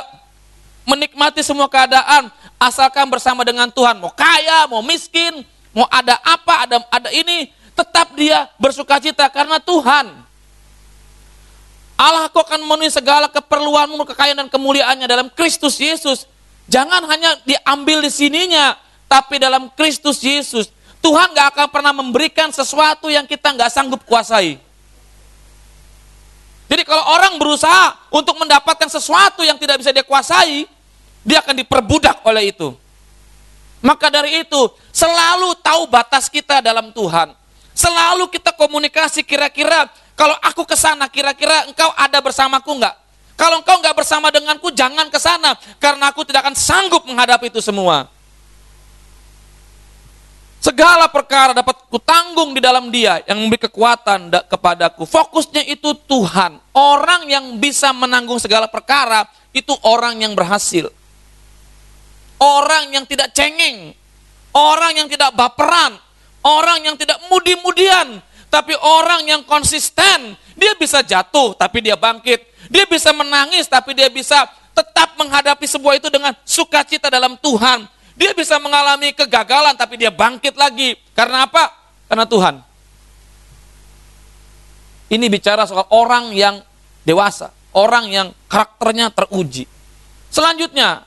menikmati 0.85 1.41
semua 1.41 1.67
keadaan 1.67 2.29
asalkan 2.61 3.09
bersama 3.09 3.43
dengan 3.49 3.73
Tuhan. 3.73 3.97
Mau 3.97 4.13
kaya, 4.13 4.69
mau 4.69 4.85
miskin, 4.85 5.41
mau 5.73 5.89
ada 5.89 6.21
apa, 6.21 6.69
ada 6.69 6.77
ada 6.93 7.11
ini, 7.11 7.49
tetap 7.73 8.13
dia 8.13 8.45
bersuka 8.61 9.01
cita 9.01 9.25
karena 9.33 9.57
Tuhan. 9.57 10.13
Allah 11.97 12.29
kau 12.29 12.45
akan 12.45 12.61
memenuhi 12.61 12.93
segala 12.93 13.25
keperluanmu, 13.33 14.05
kekayaan 14.05 14.45
dan 14.45 14.49
kemuliaannya 14.53 15.09
dalam 15.09 15.33
Kristus 15.33 15.81
Yesus. 15.81 16.29
Jangan 16.67 17.03
hanya 17.07 17.39
diambil 17.47 18.03
di 18.03 18.11
sininya, 18.11 18.75
tapi 19.07 19.39
dalam 19.39 19.71
Kristus 19.75 20.19
Yesus. 20.23 20.71
Tuhan 20.99 21.31
gak 21.31 21.55
akan 21.55 21.67
pernah 21.71 21.95
memberikan 21.95 22.51
sesuatu 22.51 23.07
yang 23.07 23.23
kita 23.29 23.55
gak 23.55 23.71
sanggup 23.71 24.03
kuasai. 24.03 24.59
Jadi 26.67 26.83
kalau 26.83 27.05
orang 27.15 27.39
berusaha 27.39 27.95
untuk 28.11 28.35
mendapatkan 28.43 28.91
sesuatu 28.91 29.47
yang 29.47 29.55
tidak 29.55 29.79
bisa 29.79 29.95
dia 29.95 30.03
kuasai, 30.03 30.67
dia 31.23 31.39
akan 31.39 31.55
diperbudak 31.63 32.27
oleh 32.27 32.51
itu. 32.51 32.75
Maka 33.79 34.11
dari 34.11 34.43
itu, 34.43 34.63
selalu 34.91 35.55
tahu 35.63 35.87
batas 35.87 36.27
kita 36.27 36.59
dalam 36.59 36.91
Tuhan. 36.91 37.31
Selalu 37.71 38.27
kita 38.35 38.51
komunikasi 38.51 39.23
kira-kira 39.23 39.87
kalau 40.17 40.35
aku 40.43 40.65
ke 40.65 40.75
sana, 40.75 41.07
kira-kira 41.13 41.69
engkau 41.69 41.93
ada 41.93 42.19
bersamaku 42.25 42.83
enggak? 42.83 42.97
Kalau 43.37 43.61
engkau 43.61 43.77
enggak 43.79 43.97
bersama 43.97 44.33
denganku, 44.33 44.73
jangan 44.73 45.13
ke 45.13 45.21
sana. 45.21 45.53
Karena 45.77 46.09
aku 46.09 46.25
tidak 46.25 46.49
akan 46.49 46.57
sanggup 46.57 47.05
menghadapi 47.05 47.53
itu 47.53 47.61
semua. 47.61 48.09
Segala 50.67 51.07
perkara 51.07 51.55
dapat 51.55 51.79
kutanggung 51.87 52.51
di 52.51 52.59
dalam 52.59 52.91
dia 52.91 53.23
yang 53.29 53.39
memberi 53.39 53.71
kekuatan 53.71 54.35
kepadaku. 54.51 55.07
Fokusnya 55.07 55.63
itu 55.63 55.95
Tuhan. 56.11 56.59
Orang 56.75 57.31
yang 57.31 57.55
bisa 57.63 57.95
menanggung 57.95 58.43
segala 58.43 58.67
perkara 58.67 59.31
itu 59.55 59.71
orang 59.87 60.19
yang 60.19 60.35
berhasil. 60.35 60.91
Orang 62.43 62.91
yang 62.91 63.07
tidak 63.07 63.31
cengeng. 63.31 63.95
Orang 64.51 64.99
yang 64.99 65.07
tidak 65.07 65.31
baperan. 65.39 66.03
Orang 66.43 66.83
yang 66.83 66.99
tidak 66.99 67.23
mudi-mudian. 67.31 68.19
Tapi 68.47 68.73
orang 68.79 69.27
yang 69.27 69.43
konsisten, 69.45 70.39
dia 70.57 70.73
bisa 70.79 71.03
jatuh 71.05 71.53
tapi 71.59 71.85
dia 71.85 71.95
bangkit. 71.99 72.71
Dia 72.73 72.89
bisa 72.89 73.13
menangis 73.13 73.69
tapi 73.69 73.93
dia 73.93 74.09
bisa 74.11 74.49
tetap 74.77 75.17
menghadapi 75.17 75.65
sebuah 75.65 75.97
itu 76.01 76.09
dengan 76.09 76.33
sukacita 76.45 77.09
dalam 77.13 77.37
Tuhan. 77.41 77.89
Dia 78.17 78.33
bisa 78.33 78.57
mengalami 78.57 79.13
kegagalan 79.13 79.77
tapi 79.77 80.01
dia 80.01 80.09
bangkit 80.09 80.57
lagi. 80.57 80.97
Karena 81.13 81.45
apa? 81.45 81.69
Karena 82.09 82.25
Tuhan. 82.25 82.55
Ini 85.07 85.27
bicara 85.31 85.63
soal 85.69 85.87
orang 85.95 86.35
yang 86.35 86.59
dewasa, 87.07 87.55
orang 87.77 88.11
yang 88.11 88.29
karakternya 88.51 89.15
teruji. 89.15 89.71
Selanjutnya, 90.33 91.07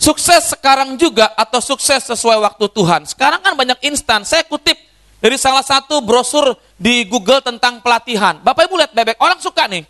Sukses 0.00 0.56
sekarang 0.56 0.96
juga 0.96 1.28
atau 1.36 1.60
sukses 1.60 2.00
sesuai 2.08 2.40
waktu 2.40 2.66
Tuhan. 2.72 3.04
Sekarang 3.04 3.44
kan 3.44 3.52
banyak 3.52 3.84
instan. 3.84 4.24
Saya 4.24 4.40
kutip 4.48 4.80
dari 5.20 5.36
salah 5.36 5.60
satu 5.60 6.00
brosur 6.00 6.56
di 6.80 7.04
Google 7.04 7.44
tentang 7.44 7.84
pelatihan. 7.84 8.40
Bapak 8.40 8.64
Ibu 8.64 8.80
lihat 8.80 8.96
bebek, 8.96 9.20
orang 9.20 9.36
suka 9.44 9.68
nih. 9.68 9.84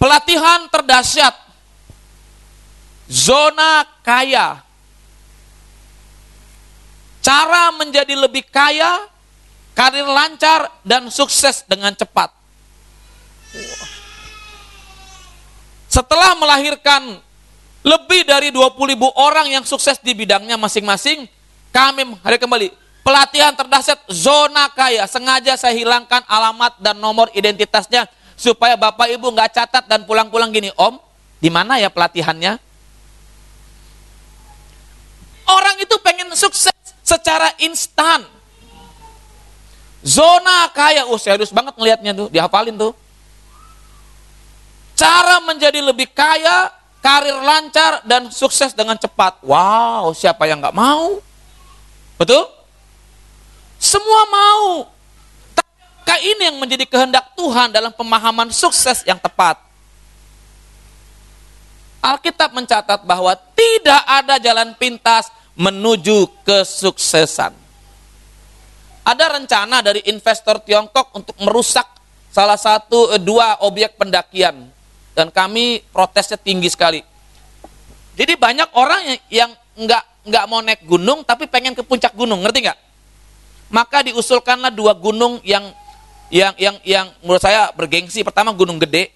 Pelatihan 0.00 0.64
terdahsyat. 0.72 1.36
Zona 3.04 3.84
kaya. 4.00 4.64
Cara 7.20 7.76
menjadi 7.76 8.16
lebih 8.16 8.48
kaya, 8.48 9.04
karir 9.76 10.08
lancar, 10.08 10.72
dan 10.80 11.12
sukses 11.12 11.68
dengan 11.68 11.92
cepat. 11.92 12.32
Setelah 15.92 16.32
melahirkan 16.40 17.25
lebih 17.86 18.26
dari 18.26 18.50
20 18.50 18.74
ribu 18.90 19.06
orang 19.14 19.46
yang 19.46 19.62
sukses 19.62 20.02
di 20.02 20.10
bidangnya 20.10 20.58
masing-masing, 20.58 21.30
kami 21.70 22.18
hari 22.26 22.42
kembali 22.42 22.74
Pelatihan 23.06 23.54
terdahsyat 23.54 24.02
zona 24.10 24.66
kaya. 24.74 25.06
Sengaja 25.06 25.54
saya 25.54 25.78
hilangkan 25.78 26.26
alamat 26.26 26.74
dan 26.82 26.98
nomor 26.98 27.30
identitasnya 27.38 28.10
supaya 28.34 28.74
bapak 28.74 29.14
ibu 29.14 29.30
nggak 29.30 29.54
catat 29.54 29.86
dan 29.86 30.02
pulang-pulang 30.02 30.50
gini, 30.50 30.74
Om, 30.74 30.98
di 31.38 31.46
mana 31.46 31.78
ya 31.78 31.86
pelatihannya? 31.86 32.58
Orang 35.46 35.76
itu 35.78 35.94
pengen 36.02 36.34
sukses 36.34 36.74
secara 37.06 37.54
instan. 37.62 38.26
Zona 40.02 40.66
kaya, 40.74 41.06
oh 41.06 41.14
serius 41.14 41.54
banget 41.54 41.78
ngelihatnya 41.78 42.10
tuh, 42.10 42.26
dihafalin 42.26 42.74
tuh. 42.74 42.90
Cara 44.98 45.38
menjadi 45.46 45.78
lebih 45.78 46.10
kaya, 46.10 46.74
karir 47.06 47.38
lancar 47.38 48.02
dan 48.02 48.26
sukses 48.34 48.74
dengan 48.74 48.98
cepat. 48.98 49.38
Wow, 49.46 50.10
siapa 50.10 50.42
yang 50.50 50.58
nggak 50.58 50.74
mau? 50.74 51.22
Betul? 52.18 52.50
Semua 53.78 54.26
mau. 54.26 54.90
Tapi 56.02 56.34
ini 56.34 56.50
yang 56.50 56.58
menjadi 56.58 56.82
kehendak 56.82 57.30
Tuhan 57.38 57.70
dalam 57.70 57.94
pemahaman 57.94 58.50
sukses 58.50 59.06
yang 59.06 59.22
tepat. 59.22 59.62
Alkitab 62.02 62.50
mencatat 62.50 63.06
bahwa 63.06 63.38
tidak 63.54 64.02
ada 64.02 64.42
jalan 64.42 64.74
pintas 64.74 65.30
menuju 65.54 66.26
kesuksesan. 66.42 67.54
Ada 69.06 69.38
rencana 69.38 69.78
dari 69.78 70.02
investor 70.10 70.58
Tiongkok 70.58 71.14
untuk 71.14 71.38
merusak 71.38 71.86
salah 72.34 72.58
satu 72.58 73.14
eh, 73.14 73.22
dua 73.22 73.62
objek 73.62 73.94
pendakian 73.94 74.74
dan 75.16 75.32
kami 75.32 75.80
protesnya 75.88 76.36
tinggi 76.36 76.68
sekali. 76.68 77.00
Jadi 78.14 78.36
banyak 78.36 78.68
orang 78.76 79.16
yang 79.32 79.50
nggak 79.76 80.28
nggak 80.28 80.44
mau 80.44 80.60
naik 80.60 80.84
gunung 80.84 81.24
tapi 81.24 81.48
pengen 81.48 81.72
ke 81.72 81.80
puncak 81.80 82.12
gunung, 82.12 82.44
ngerti 82.44 82.68
nggak? 82.68 82.78
maka 83.66 84.06
diusulkanlah 84.06 84.70
dua 84.70 84.94
gunung 84.94 85.42
yang 85.42 85.74
yang 86.30 86.54
yang 86.58 86.76
yang 86.82 87.06
menurut 87.22 87.42
saya 87.42 87.70
bergengsi. 87.74 88.22
Pertama 88.22 88.54
Gunung 88.54 88.78
Gede 88.82 89.14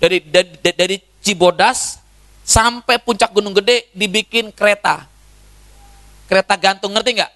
dari 0.00 0.20
dari, 0.24 0.48
dari 0.60 0.96
Cibodas 1.20 2.00
sampai 2.44 3.00
puncak 3.00 3.32
Gunung 3.32 3.56
Gede 3.56 3.88
dibikin 3.92 4.52
kereta. 4.52 5.04
Kereta 6.28 6.54
gantung 6.56 6.92
ngerti 6.96 7.20
nggak? 7.20 7.32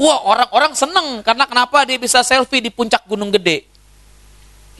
Wah 0.00 0.18
orang-orang 0.24 0.72
seneng 0.72 1.20
karena 1.20 1.44
kenapa 1.44 1.84
dia 1.84 2.00
bisa 2.00 2.24
selfie 2.24 2.64
di 2.64 2.70
puncak 2.72 3.04
Gunung 3.06 3.30
Gede. 3.30 3.69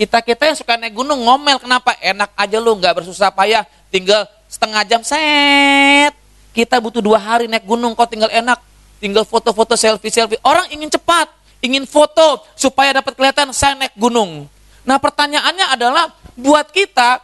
Kita 0.00 0.24
kita 0.24 0.48
yang 0.48 0.56
suka 0.56 0.80
naik 0.80 0.96
gunung 0.96 1.28
ngomel 1.28 1.60
kenapa? 1.60 1.92
Enak 2.00 2.32
aja 2.32 2.56
lu 2.56 2.72
nggak 2.72 3.04
bersusah 3.04 3.28
payah, 3.36 3.68
tinggal 3.92 4.24
setengah 4.48 4.80
jam 4.88 5.04
set. 5.04 6.16
Kita 6.56 6.80
butuh 6.80 7.04
dua 7.04 7.20
hari 7.20 7.52
naik 7.52 7.68
gunung, 7.68 7.92
kok 7.92 8.08
tinggal 8.08 8.32
enak 8.32 8.56
tinggal 8.96 9.28
foto-foto 9.28 9.76
selfie-selfie. 9.76 10.40
Orang 10.40 10.72
ingin 10.72 10.88
cepat, 10.88 11.28
ingin 11.60 11.84
foto 11.84 12.48
supaya 12.56 12.96
dapat 12.96 13.12
kelihatan 13.12 13.52
saya 13.52 13.76
naik 13.76 13.92
gunung. 13.92 14.48
Nah 14.88 14.96
pertanyaannya 14.96 15.66
adalah 15.76 16.16
buat 16.32 16.72
kita, 16.72 17.20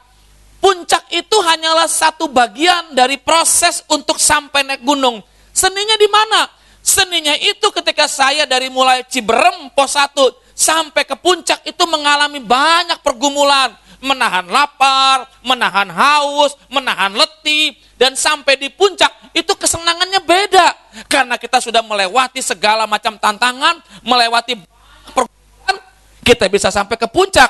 puncak 0.61 1.09
itu 1.17 1.37
hanyalah 1.49 1.89
satu 1.89 2.29
bagian 2.29 2.93
dari 2.93 3.17
proses 3.17 3.89
untuk 3.89 4.21
sampai 4.21 4.69
naik 4.69 4.85
gunung. 4.85 5.25
Seninya 5.49 5.97
di 5.97 6.09
mana? 6.13 6.45
Seninya 6.85 7.33
itu 7.41 7.73
ketika 7.73 8.05
saya 8.05 8.45
dari 8.45 8.69
mulai 8.69 9.01
Ciberem 9.09 9.73
pos 9.73 9.97
1 9.97 10.13
sampai 10.57 11.05
ke 11.05 11.13
puncak 11.21 11.61
itu 11.69 11.85
mengalami 11.85 12.41
banyak 12.41 13.05
pergumulan 13.05 13.77
menahan 14.07 14.47
lapar, 14.49 15.29
menahan 15.41 15.89
haus, 15.89 16.55
menahan 16.69 17.13
letih, 17.17 17.77
dan 17.97 18.13
sampai 18.15 18.61
di 18.61 18.69
puncak 18.69 19.09
itu 19.33 19.53
kesenangannya 19.57 20.21
beda. 20.21 20.67
Karena 21.09 21.41
kita 21.41 21.61
sudah 21.61 21.81
melewati 21.81 22.41
segala 22.45 22.85
macam 22.85 23.17
tantangan, 23.17 23.81
melewati 24.05 24.61
pergumulan, 25.13 25.77
kita 26.25 26.47
bisa 26.53 26.69
sampai 26.69 26.97
ke 26.97 27.09
puncak. 27.09 27.49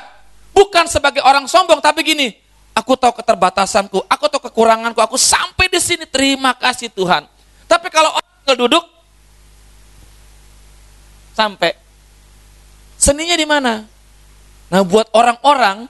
Bukan 0.57 0.88
sebagai 0.88 1.21
orang 1.21 1.45
sombong, 1.45 1.85
tapi 1.85 2.01
gini, 2.01 2.33
aku 2.73 2.97
tahu 2.97 3.12
keterbatasanku, 3.21 4.07
aku 4.09 4.25
tahu 4.33 4.49
kekuranganku, 4.49 5.03
aku 5.05 5.21
sampai 5.21 5.69
di 5.69 5.81
sini, 5.83 6.09
terima 6.09 6.57
kasih 6.57 6.88
Tuhan. 6.88 7.29
Tapi 7.69 7.92
kalau 7.92 8.14
orang 8.16 8.57
duduk, 8.57 8.85
sampai. 11.37 11.86
Seninya 13.07 13.38
di 13.38 13.47
mana? 13.47 13.87
Nah, 14.66 14.83
buat 14.83 15.07
orang-orang 15.14 15.87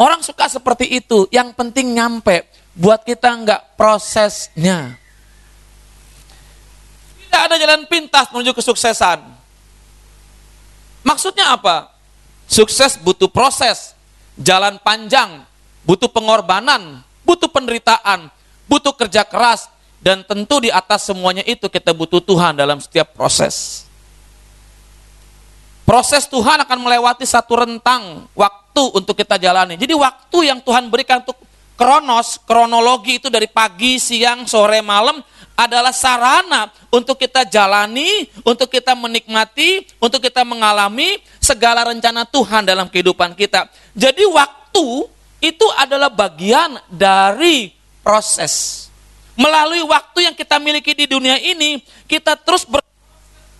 Orang 0.00 0.24
suka 0.24 0.48
seperti 0.48 0.88
itu, 0.96 1.28
yang 1.28 1.52
penting 1.52 1.92
nyampe. 1.92 2.48
Buat 2.72 3.04
kita 3.04 3.28
nggak 3.36 3.76
prosesnya. 3.76 4.96
Tidak 7.28 7.42
ada 7.44 7.60
jalan 7.60 7.84
pintas 7.84 8.32
menuju 8.32 8.56
kesuksesan. 8.56 9.20
Maksudnya 11.04 11.52
apa? 11.52 11.92
Sukses 12.48 12.96
butuh 12.96 13.28
proses, 13.28 13.92
jalan 14.40 14.80
panjang, 14.80 15.44
butuh 15.84 16.08
pengorbanan, 16.08 17.04
butuh 17.20 17.52
penderitaan, 17.52 18.32
butuh 18.64 18.96
kerja 18.96 19.28
keras, 19.28 19.68
dan 20.00 20.24
tentu 20.24 20.64
di 20.64 20.72
atas 20.72 21.12
semuanya 21.12 21.44
itu 21.44 21.68
kita 21.68 21.92
butuh 21.92 22.24
Tuhan 22.24 22.56
dalam 22.56 22.80
setiap 22.80 23.12
proses. 23.12 23.84
Proses 25.90 26.30
Tuhan 26.30 26.62
akan 26.62 26.86
melewati 26.86 27.26
satu 27.26 27.66
rentang 27.66 28.30
waktu 28.38 28.94
untuk 28.94 29.18
kita 29.18 29.42
jalani. 29.42 29.74
Jadi 29.74 29.90
waktu 29.90 30.46
yang 30.46 30.62
Tuhan 30.62 30.86
berikan 30.86 31.18
untuk 31.18 31.34
kronos, 31.74 32.38
kronologi 32.46 33.18
itu 33.18 33.26
dari 33.26 33.50
pagi, 33.50 33.98
siang, 33.98 34.46
sore, 34.46 34.86
malam 34.86 35.18
adalah 35.58 35.90
sarana 35.90 36.70
untuk 36.94 37.18
kita 37.18 37.42
jalani, 37.42 38.22
untuk 38.46 38.70
kita 38.70 38.94
menikmati, 38.94 39.82
untuk 39.98 40.22
kita 40.22 40.46
mengalami 40.46 41.18
segala 41.42 41.82
rencana 41.82 42.22
Tuhan 42.22 42.70
dalam 42.70 42.86
kehidupan 42.86 43.34
kita. 43.34 43.66
Jadi 43.90 44.22
waktu 44.30 45.10
itu 45.42 45.66
adalah 45.74 46.06
bagian 46.06 46.78
dari 46.86 47.74
proses. 48.06 48.86
Melalui 49.34 49.82
waktu 49.90 50.30
yang 50.30 50.38
kita 50.38 50.62
miliki 50.62 50.94
di 50.94 51.10
dunia 51.10 51.34
ini, 51.42 51.82
kita 52.06 52.38
terus 52.38 52.62
ber 52.62 52.78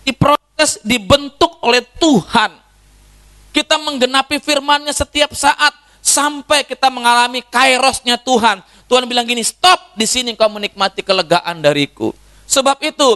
di 0.01 0.11
proses 0.13 0.81
dibentuk 0.81 1.61
oleh 1.61 1.81
Tuhan. 1.97 2.53
Kita 3.51 3.75
menggenapi 3.75 4.39
firmannya 4.39 4.95
setiap 4.95 5.35
saat 5.35 5.75
sampai 6.01 6.65
kita 6.65 6.89
mengalami 6.89 7.45
kairosnya 7.45 8.17
Tuhan. 8.17 8.63
Tuhan 8.87 9.07
bilang 9.07 9.23
gini, 9.23 9.43
stop 9.45 9.95
di 9.95 10.03
sini 10.03 10.35
kau 10.35 10.51
menikmati 10.51 11.03
kelegaan 11.05 11.63
dariku. 11.63 12.11
Sebab 12.47 12.79
itu, 12.83 13.09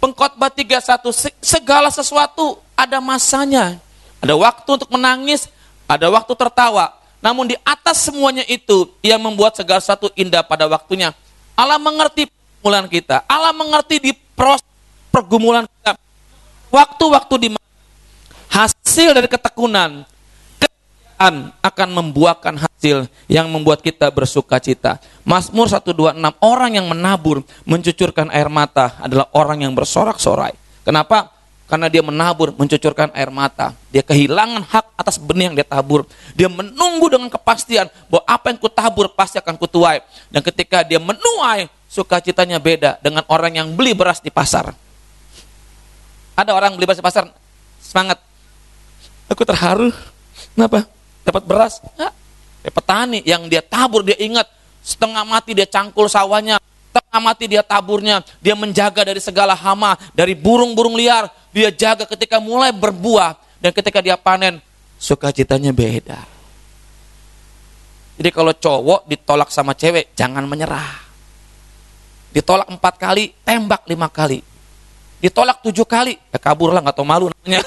pengkhotbah 0.00 0.52
31, 0.52 1.40
segala 1.40 1.88
sesuatu 1.88 2.60
ada 2.76 3.00
masanya. 3.00 3.80
Ada 4.20 4.36
waktu 4.36 4.68
untuk 4.76 4.90
menangis, 4.92 5.48
ada 5.88 6.12
waktu 6.12 6.32
tertawa. 6.36 6.92
Namun 7.24 7.48
di 7.52 7.56
atas 7.64 8.04
semuanya 8.04 8.44
itu, 8.48 8.88
ia 9.00 9.16
membuat 9.16 9.56
segala 9.56 9.80
sesuatu 9.80 10.12
indah 10.16 10.44
pada 10.44 10.68
waktunya. 10.68 11.12
Allah 11.56 11.76
mengerti 11.76 12.28
pergumulan 12.28 12.88
kita. 12.88 13.24
Allah 13.28 13.52
mengerti 13.52 14.00
di 14.00 14.12
proses 14.36 14.69
pergumulan 15.10 15.66
kita. 15.66 15.98
Waktu-waktu 16.70 17.34
di 17.42 17.48
hasil 18.50 19.10
dari 19.14 19.26
ketekunan, 19.26 20.06
kegiatan 20.58 21.52
akan 21.60 21.88
membuahkan 21.90 22.54
hasil 22.56 23.10
yang 23.26 23.50
membuat 23.50 23.82
kita 23.82 24.08
bersuka 24.08 24.56
cita. 24.62 25.02
Mazmur 25.26 25.66
126, 25.66 26.16
orang 26.40 26.78
yang 26.78 26.86
menabur, 26.86 27.42
mencucurkan 27.66 28.30
air 28.30 28.46
mata 28.48 28.96
adalah 29.02 29.28
orang 29.34 29.66
yang 29.66 29.74
bersorak-sorai. 29.74 30.54
Kenapa? 30.86 31.34
Karena 31.70 31.86
dia 31.86 32.02
menabur, 32.02 32.50
mencucurkan 32.58 33.14
air 33.14 33.30
mata. 33.30 33.78
Dia 33.94 34.02
kehilangan 34.02 34.66
hak 34.66 34.86
atas 34.98 35.22
benih 35.22 35.50
yang 35.50 35.56
dia 35.58 35.62
tabur. 35.62 36.02
Dia 36.34 36.50
menunggu 36.50 37.06
dengan 37.06 37.30
kepastian 37.30 37.86
bahwa 38.10 38.26
apa 38.26 38.50
yang 38.50 38.58
kutabur 38.58 39.06
pasti 39.14 39.38
akan 39.38 39.54
kutuai. 39.54 40.02
Dan 40.34 40.42
ketika 40.42 40.82
dia 40.82 40.98
menuai, 40.98 41.70
sukacitanya 41.86 42.58
beda 42.58 42.98
dengan 42.98 43.22
orang 43.30 43.54
yang 43.54 43.70
beli 43.70 43.94
beras 43.94 44.18
di 44.18 44.34
pasar. 44.34 44.74
Ada 46.40 46.56
orang 46.56 46.72
beli 46.72 46.88
beras 46.88 46.96
di 46.96 47.04
pasar, 47.04 47.28
semangat. 47.84 48.16
Aku 49.28 49.44
terharu. 49.44 49.92
Kenapa? 50.56 50.88
Dapat 51.20 51.42
beras. 51.44 51.84
Ya, 52.64 52.72
petani 52.72 53.20
yang 53.28 53.44
dia 53.44 53.60
tabur, 53.60 54.00
dia 54.00 54.16
ingat. 54.16 54.48
Setengah 54.80 55.20
mati 55.28 55.52
dia 55.52 55.68
cangkul 55.68 56.08
sawahnya. 56.08 56.56
Tengah 56.96 57.20
mati 57.20 57.44
dia 57.46 57.60
taburnya, 57.60 58.24
dia 58.40 58.56
menjaga 58.56 59.04
dari 59.04 59.20
segala 59.20 59.52
hama, 59.52 59.94
dari 60.10 60.32
burung-burung 60.34 60.96
liar, 60.96 61.30
dia 61.54 61.70
jaga 61.70 62.02
ketika 62.02 62.42
mulai 62.42 62.74
berbuah 62.74 63.38
dan 63.62 63.70
ketika 63.70 64.02
dia 64.02 64.18
panen, 64.18 64.58
sukacitanya 64.98 65.70
beda. 65.70 66.18
Jadi 68.18 68.30
kalau 68.34 68.50
cowok 68.50 69.06
ditolak 69.06 69.54
sama 69.54 69.70
cewek, 69.78 70.18
jangan 70.18 70.42
menyerah. 70.50 70.98
Ditolak 72.34 72.66
empat 72.66 72.98
kali, 72.98 73.38
tembak 73.46 73.86
lima 73.86 74.10
kali. 74.10 74.49
Ditolak 75.20 75.60
tujuh 75.60 75.84
kali, 75.84 76.16
ya 76.16 76.38
kabur 76.40 76.72
lah, 76.72 76.80
nggak 76.80 76.96
tau 76.96 77.04
malu 77.04 77.28
namanya. 77.28 77.60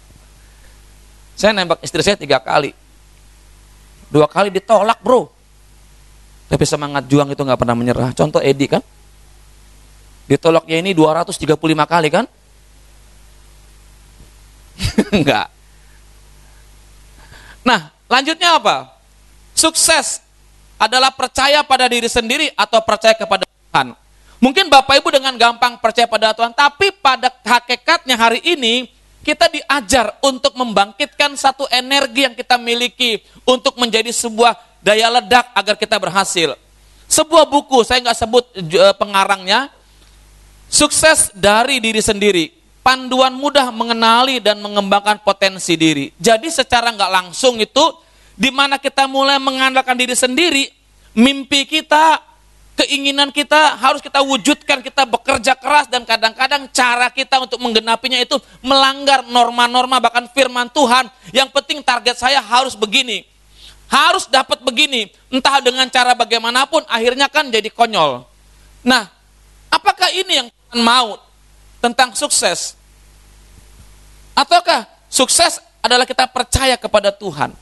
saya 1.40 1.56
nembak 1.56 1.80
istri 1.80 2.04
saya 2.04 2.20
tiga 2.20 2.36
kali. 2.36 2.76
Dua 4.12 4.28
kali 4.28 4.52
ditolak 4.52 5.00
bro. 5.00 5.32
Tapi 6.50 6.64
semangat 6.68 7.08
juang 7.08 7.30
itu 7.32 7.40
nggak 7.40 7.56
pernah 7.56 7.72
menyerah. 7.78 8.10
Contoh 8.12 8.42
Edi 8.42 8.68
kan. 8.68 8.82
Ditolaknya 10.28 10.82
ini 10.82 10.92
235 10.92 11.56
kali 11.88 12.08
kan? 12.12 12.26
Enggak. 15.16 15.46
Nah, 17.64 17.92
lanjutnya 18.10 18.60
apa? 18.60 18.98
Sukses 19.54 20.20
adalah 20.80 21.12
percaya 21.12 21.60
pada 21.62 21.84
diri 21.86 22.08
sendiri 22.08 22.48
atau 22.56 22.80
percaya 22.80 23.12
kepada 23.12 23.44
Tuhan. 23.44 23.92
Mungkin 24.40 24.72
Bapak 24.72 25.04
Ibu 25.04 25.12
dengan 25.12 25.36
gampang 25.36 25.76
percaya 25.76 26.08
pada 26.08 26.32
Tuhan, 26.32 26.56
tapi 26.56 26.88
pada 26.96 27.28
hakikatnya 27.44 28.16
hari 28.16 28.40
ini 28.40 28.88
kita 29.20 29.52
diajar 29.52 30.16
untuk 30.24 30.56
membangkitkan 30.56 31.36
satu 31.36 31.68
energi 31.68 32.24
yang 32.24 32.32
kita 32.32 32.56
miliki 32.56 33.20
untuk 33.44 33.76
menjadi 33.76 34.08
sebuah 34.08 34.56
daya 34.80 35.12
ledak 35.12 35.44
agar 35.52 35.76
kita 35.76 36.00
berhasil. 36.00 36.56
Sebuah 37.04 37.44
buku, 37.52 37.84
saya 37.84 38.00
nggak 38.00 38.16
sebut 38.16 38.44
eh, 38.56 38.94
pengarangnya, 38.96 39.68
sukses 40.72 41.28
dari 41.36 41.76
diri 41.76 42.00
sendiri. 42.00 42.48
Panduan 42.80 43.36
mudah 43.36 43.68
mengenali 43.68 44.40
dan 44.40 44.56
mengembangkan 44.64 45.20
potensi 45.20 45.76
diri. 45.76 46.16
Jadi 46.16 46.48
secara 46.48 46.88
nggak 46.88 47.12
langsung 47.12 47.60
itu, 47.60 47.92
di 48.32 48.48
mana 48.48 48.80
kita 48.80 49.04
mulai 49.04 49.36
mengandalkan 49.36 50.00
diri 50.00 50.16
sendiri, 50.16 50.64
mimpi 51.12 51.68
kita, 51.68 52.29
keinginan 52.80 53.28
kita 53.28 53.76
harus 53.76 54.00
kita 54.00 54.24
wujudkan, 54.24 54.80
kita 54.80 55.04
bekerja 55.04 55.52
keras 55.52 55.84
dan 55.92 56.08
kadang-kadang 56.08 56.64
cara 56.72 57.12
kita 57.12 57.36
untuk 57.44 57.60
menggenapinya 57.60 58.16
itu 58.16 58.40
melanggar 58.64 59.20
norma-norma 59.28 60.00
bahkan 60.00 60.24
firman 60.32 60.72
Tuhan. 60.72 61.12
Yang 61.36 61.52
penting 61.52 61.84
target 61.84 62.16
saya 62.16 62.40
harus 62.40 62.72
begini. 62.72 63.28
Harus 63.92 64.24
dapat 64.32 64.64
begini. 64.64 65.12
Entah 65.28 65.60
dengan 65.60 65.84
cara 65.92 66.16
bagaimanapun 66.16 66.88
akhirnya 66.88 67.28
kan 67.28 67.52
jadi 67.52 67.68
konyol. 67.68 68.24
Nah, 68.80 69.12
apakah 69.68 70.08
ini 70.16 70.32
yang 70.40 70.48
Tuhan 70.48 70.80
mau 70.80 71.20
tentang 71.84 72.16
sukses? 72.16 72.80
Ataukah 74.32 74.88
sukses 75.12 75.60
adalah 75.84 76.08
kita 76.08 76.24
percaya 76.32 76.80
kepada 76.80 77.12
Tuhan? 77.12 77.52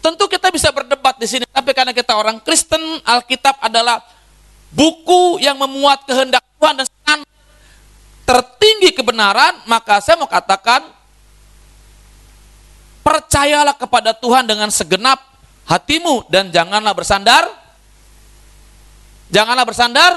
Tentu 0.00 0.24
kita 0.26 0.48
bisa 0.48 0.72
berdebat 0.72 1.20
di 1.20 1.28
sini, 1.28 1.44
tapi 1.44 1.76
karena 1.76 1.92
kita 1.92 2.16
orang 2.16 2.40
Kristen, 2.40 2.80
Alkitab 3.04 3.60
adalah 3.60 4.00
buku 4.72 5.36
yang 5.44 5.60
memuat 5.60 6.08
kehendak 6.08 6.40
Tuhan 6.56 6.80
dan 6.80 7.20
tertinggi 8.24 8.96
kebenaran, 8.96 9.60
maka 9.68 10.00
saya 10.00 10.16
mau 10.16 10.30
katakan 10.30 10.86
percayalah 13.04 13.74
kepada 13.74 14.14
Tuhan 14.16 14.46
dengan 14.46 14.70
segenap 14.70 15.18
hatimu 15.66 16.30
dan 16.30 16.48
janganlah 16.48 16.94
bersandar. 16.94 17.50
Janganlah 19.30 19.66
bersandar. 19.66 20.12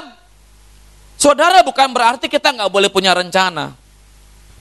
Saudara 1.14 1.62
bukan 1.66 1.90
berarti 1.90 2.26
kita 2.26 2.54
nggak 2.54 2.70
boleh 2.70 2.90
punya 2.90 3.14
rencana. 3.14 3.74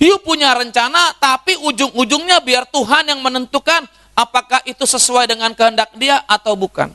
Yuk 0.01 0.25
punya 0.25 0.51
rencana 0.57 1.13
tapi 1.21 1.55
ujung-ujungnya 1.62 2.41
biar 2.41 2.65
Tuhan 2.67 3.13
yang 3.13 3.21
menentukan 3.21 3.86
apakah 4.13 4.62
itu 4.65 4.86
sesuai 4.86 5.30
dengan 5.30 5.52
kehendak 5.54 5.89
dia 5.97 6.21
atau 6.26 6.54
bukan. 6.54 6.89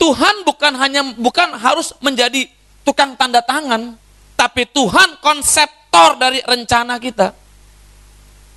Tuhan 0.00 0.48
bukan 0.48 0.72
hanya 0.80 1.04
bukan 1.12 1.60
harus 1.60 1.92
menjadi 2.00 2.48
tukang 2.84 3.12
tanda 3.20 3.44
tangan, 3.44 4.00
tapi 4.32 4.64
Tuhan 4.64 5.20
konseptor 5.20 6.16
dari 6.16 6.40
rencana 6.40 6.96
kita. 6.96 7.36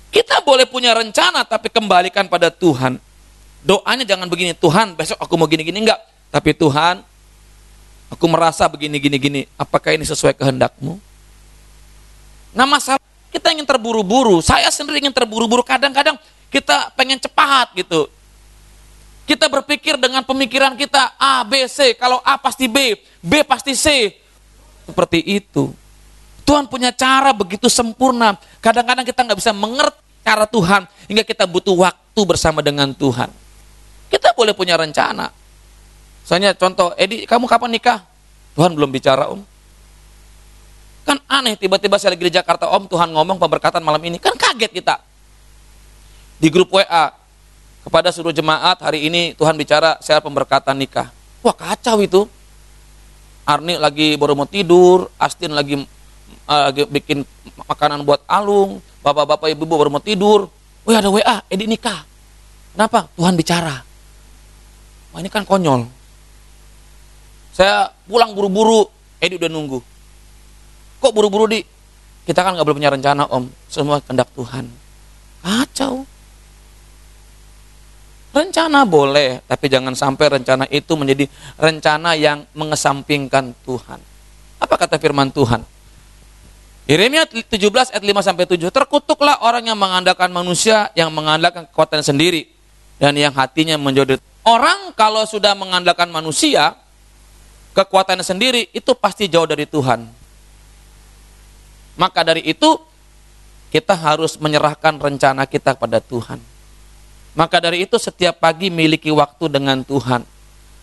Kita 0.08 0.40
boleh 0.40 0.64
punya 0.64 0.96
rencana 0.96 1.44
tapi 1.44 1.68
kembalikan 1.68 2.30
pada 2.30 2.48
Tuhan. 2.48 2.96
Doanya 3.64 4.04
jangan 4.08 4.28
begini, 4.28 4.56
Tuhan 4.56 4.96
besok 4.96 5.20
aku 5.20 5.34
mau 5.36 5.44
gini-gini 5.44 5.84
enggak. 5.84 6.00
Tapi 6.32 6.56
Tuhan, 6.56 7.04
aku 8.08 8.24
merasa 8.30 8.64
begini 8.70 8.96
gini 8.96 9.16
gini, 9.20 9.40
apakah 9.60 9.92
ini 9.92 10.06
sesuai 10.08 10.38
kehendakmu? 10.40 10.96
Nah 12.54 12.64
masalah 12.64 13.02
kita 13.34 13.50
ingin 13.50 13.66
terburu-buru, 13.66 14.38
saya 14.38 14.70
sendiri 14.70 15.02
ingin 15.02 15.12
terburu-buru. 15.12 15.66
Kadang-kadang 15.66 16.14
kita 16.54 16.94
pengen 16.94 17.18
cepat 17.18 17.74
gitu. 17.74 18.06
Kita 19.26 19.50
berpikir 19.50 19.98
dengan 19.98 20.22
pemikiran 20.22 20.78
kita 20.78 21.18
A, 21.18 21.42
B, 21.42 21.66
C. 21.66 21.98
Kalau 21.98 22.22
A 22.22 22.38
pasti 22.38 22.70
B, 22.70 22.94
B 23.18 23.42
pasti 23.42 23.74
C. 23.74 24.14
Seperti 24.86 25.18
itu. 25.26 25.74
Tuhan 26.46 26.70
punya 26.70 26.94
cara 26.94 27.34
begitu 27.34 27.66
sempurna. 27.66 28.38
Kadang-kadang 28.62 29.02
kita 29.02 29.26
nggak 29.26 29.38
bisa 29.40 29.50
mengerti 29.50 29.98
cara 30.22 30.44
Tuhan 30.46 30.86
hingga 31.10 31.24
kita 31.26 31.48
butuh 31.48 31.74
waktu 31.74 32.20
bersama 32.22 32.60
dengan 32.62 32.92
Tuhan. 32.94 33.32
Kita 34.12 34.36
boleh 34.36 34.54
punya 34.54 34.78
rencana. 34.78 35.32
Misalnya 36.22 36.52
contoh, 36.54 36.92
Edi, 36.94 37.24
kamu 37.24 37.48
kapan 37.48 37.70
nikah? 37.74 37.98
Tuhan 38.54 38.76
belum 38.76 38.92
bicara 38.92 39.32
om. 39.32 39.40
Kan 41.04 41.18
aneh, 41.26 41.56
tiba-tiba 41.56 41.96
saya 41.96 42.14
lagi 42.14 42.28
di 42.28 42.32
Jakarta, 42.32 42.68
om 42.70 42.84
Tuhan 42.86 43.08
ngomong 43.10 43.40
pemberkatan 43.40 43.80
malam 43.80 44.00
ini. 44.04 44.20
Kan 44.20 44.36
kaget 44.36 44.72
kita 44.72 45.13
di 46.38 46.48
grup 46.50 46.74
WA 46.74 47.14
kepada 47.84 48.08
seluruh 48.08 48.32
jemaat 48.32 48.80
hari 48.80 49.06
ini 49.06 49.36
Tuhan 49.36 49.54
bicara 49.54 50.00
saya 50.00 50.18
pemberkatan 50.24 50.74
nikah. 50.74 51.12
Wah 51.44 51.52
kacau 51.52 52.00
itu. 52.00 52.24
Arni 53.44 53.76
lagi 53.76 54.16
baru 54.16 54.32
mau 54.32 54.48
tidur, 54.48 55.12
Astin 55.20 55.52
lagi 55.52 55.76
uh, 56.48 56.68
bikin 56.88 57.28
makanan 57.68 58.00
buat 58.00 58.24
Alung, 58.24 58.80
bapak-bapak 59.04 59.52
ibu-ibu 59.52 59.74
baru 59.76 59.90
mau 59.92 60.00
tidur. 60.00 60.48
Wah 60.88 60.96
ada 60.96 61.12
WA, 61.12 61.44
Edi 61.52 61.68
nikah. 61.68 62.08
Kenapa? 62.72 63.04
Tuhan 63.12 63.36
bicara. 63.36 63.84
Wah 65.12 65.20
ini 65.20 65.28
kan 65.28 65.44
konyol. 65.44 65.84
Saya 67.52 67.92
pulang 68.08 68.32
buru-buru, 68.32 68.88
Edi 69.20 69.36
udah 69.36 69.52
nunggu. 69.52 69.78
Kok 71.04 71.12
buru-buru 71.12 71.44
di? 71.52 71.60
Kita 72.24 72.40
kan 72.40 72.56
nggak 72.56 72.64
boleh 72.64 72.78
punya 72.80 72.90
rencana 72.96 73.28
om, 73.28 73.44
semua 73.68 74.00
kehendak 74.00 74.32
Tuhan. 74.32 74.72
Kacau. 75.44 76.08
Rencana 78.34 78.82
boleh, 78.82 79.46
tapi 79.46 79.70
jangan 79.70 79.94
sampai 79.94 80.26
rencana 80.26 80.66
itu 80.66 80.90
menjadi 80.98 81.30
rencana 81.54 82.18
yang 82.18 82.42
mengesampingkan 82.50 83.54
Tuhan. 83.62 84.02
Apa 84.58 84.74
kata 84.74 84.98
firman 84.98 85.30
Tuhan? 85.30 85.62
Yeremia 86.90 87.30
17 87.30 87.94
ayat 87.94 88.02
5 88.02 88.26
sampai 88.26 88.44
7. 88.50 88.74
Terkutuklah 88.74 89.38
orang 89.38 89.70
yang 89.70 89.78
mengandalkan 89.78 90.34
manusia, 90.34 90.90
yang 90.98 91.14
mengandalkan 91.14 91.70
kekuatan 91.70 92.02
sendiri 92.02 92.50
dan 92.98 93.14
yang 93.14 93.30
hatinya 93.30 93.78
menjodoh. 93.78 94.18
Orang 94.42 94.90
kalau 94.98 95.22
sudah 95.24 95.54
mengandalkan 95.54 96.10
manusia, 96.10 96.74
kekuatan 97.70 98.18
sendiri 98.20 98.66
itu 98.74 98.92
pasti 98.98 99.30
jauh 99.30 99.46
dari 99.46 99.62
Tuhan. 99.64 100.10
Maka 101.94 102.26
dari 102.26 102.42
itu 102.42 102.82
kita 103.70 103.94
harus 103.94 104.34
menyerahkan 104.42 104.98
rencana 104.98 105.46
kita 105.46 105.78
pada 105.78 106.02
Tuhan. 106.02 106.53
Maka 107.34 107.58
dari 107.58 107.82
itu 107.82 107.98
setiap 107.98 108.38
pagi 108.38 108.70
miliki 108.70 109.10
waktu 109.10 109.50
dengan 109.50 109.82
Tuhan. 109.82 110.22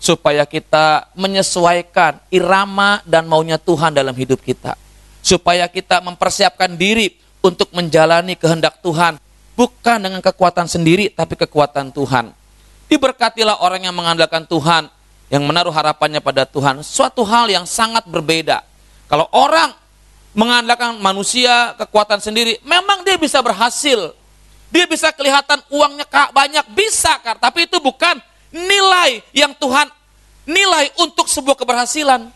Supaya 0.01 0.43
kita 0.43 1.13
menyesuaikan 1.15 2.19
irama 2.33 2.99
dan 3.07 3.29
maunya 3.29 3.55
Tuhan 3.55 3.95
dalam 3.95 4.11
hidup 4.11 4.43
kita. 4.43 4.75
Supaya 5.23 5.69
kita 5.71 6.03
mempersiapkan 6.03 6.75
diri 6.75 7.15
untuk 7.39 7.71
menjalani 7.71 8.35
kehendak 8.35 8.83
Tuhan. 8.83 9.15
Bukan 9.55 9.97
dengan 10.01 10.19
kekuatan 10.19 10.65
sendiri, 10.65 11.13
tapi 11.13 11.37
kekuatan 11.37 11.93
Tuhan. 11.93 12.33
Diberkatilah 12.89 13.61
orang 13.61 13.87
yang 13.87 13.95
mengandalkan 13.95 14.43
Tuhan, 14.49 14.89
yang 15.31 15.43
menaruh 15.45 15.71
harapannya 15.71 16.19
pada 16.19 16.43
Tuhan. 16.43 16.81
Suatu 16.83 17.23
hal 17.23 17.47
yang 17.47 17.63
sangat 17.63 18.03
berbeda. 18.09 18.65
Kalau 19.07 19.29
orang 19.31 19.71
mengandalkan 20.35 20.97
manusia, 20.99 21.77
kekuatan 21.77 22.19
sendiri, 22.19 22.59
memang 22.65 23.03
dia 23.05 23.19
bisa 23.19 23.39
berhasil 23.39 24.17
dia 24.71 24.87
bisa 24.87 25.11
kelihatan 25.11 25.59
uangnya 25.67 26.07
banyak, 26.31 26.65
bisa 26.71 27.19
kan? 27.19 27.35
Tapi 27.35 27.67
itu 27.67 27.77
bukan 27.83 28.17
nilai 28.55 29.19
yang 29.35 29.51
Tuhan 29.59 29.91
nilai 30.47 30.95
untuk 30.97 31.27
sebuah 31.27 31.59
keberhasilan. 31.59 32.31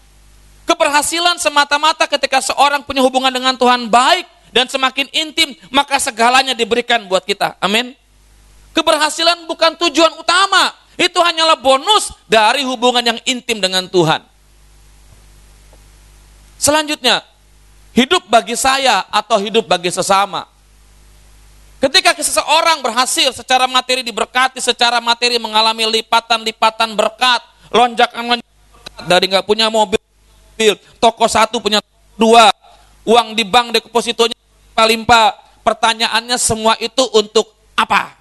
Keberhasilan 0.68 1.40
semata-mata 1.40 2.04
ketika 2.12 2.44
seorang 2.44 2.84
punya 2.84 3.00
hubungan 3.00 3.32
dengan 3.32 3.56
Tuhan 3.56 3.88
baik 3.88 4.28
dan 4.52 4.68
semakin 4.68 5.08
intim, 5.16 5.56
maka 5.72 5.96
segalanya 5.96 6.52
diberikan 6.52 7.08
buat 7.08 7.24
kita. 7.24 7.56
Amin. 7.64 7.96
Keberhasilan 8.76 9.48
bukan 9.48 9.80
tujuan 9.88 10.20
utama. 10.20 10.76
Itu 10.96 11.20
hanyalah 11.20 11.60
bonus 11.60 12.12
dari 12.28 12.64
hubungan 12.64 13.04
yang 13.04 13.20
intim 13.28 13.60
dengan 13.60 13.84
Tuhan. 13.88 14.24
Selanjutnya, 16.56 17.20
hidup 17.92 18.28
bagi 18.32 18.56
saya 18.56 19.04
atau 19.12 19.36
hidup 19.40 19.68
bagi 19.68 19.92
sesama. 19.92 20.55
Ketika 21.76 22.16
seseorang 22.18 22.80
berhasil 22.80 23.36
secara 23.36 23.68
materi 23.68 24.02
diberkati, 24.02 24.64
secara 24.64 25.04
materi 25.04 25.36
mengalami 25.38 25.84
lipatan-lipatan 26.00 26.96
berkat, 26.96 27.44
lonjakan-lonjakan 27.70 29.04
dari 29.06 29.26
nggak 29.28 29.46
punya 29.46 29.68
mobil, 29.68 30.00
mobil, 30.56 30.74
toko 31.04 31.28
satu 31.28 31.60
punya 31.60 31.84
dua, 32.16 32.48
uang 33.04 33.36
di 33.36 33.44
bank 33.44 33.76
depositonya 33.76 34.36
limpah-limpah. 34.72 35.44
Pertanyaannya 35.66 36.38
semua 36.38 36.78
itu 36.78 37.02
untuk 37.10 37.50
apa? 37.74 38.14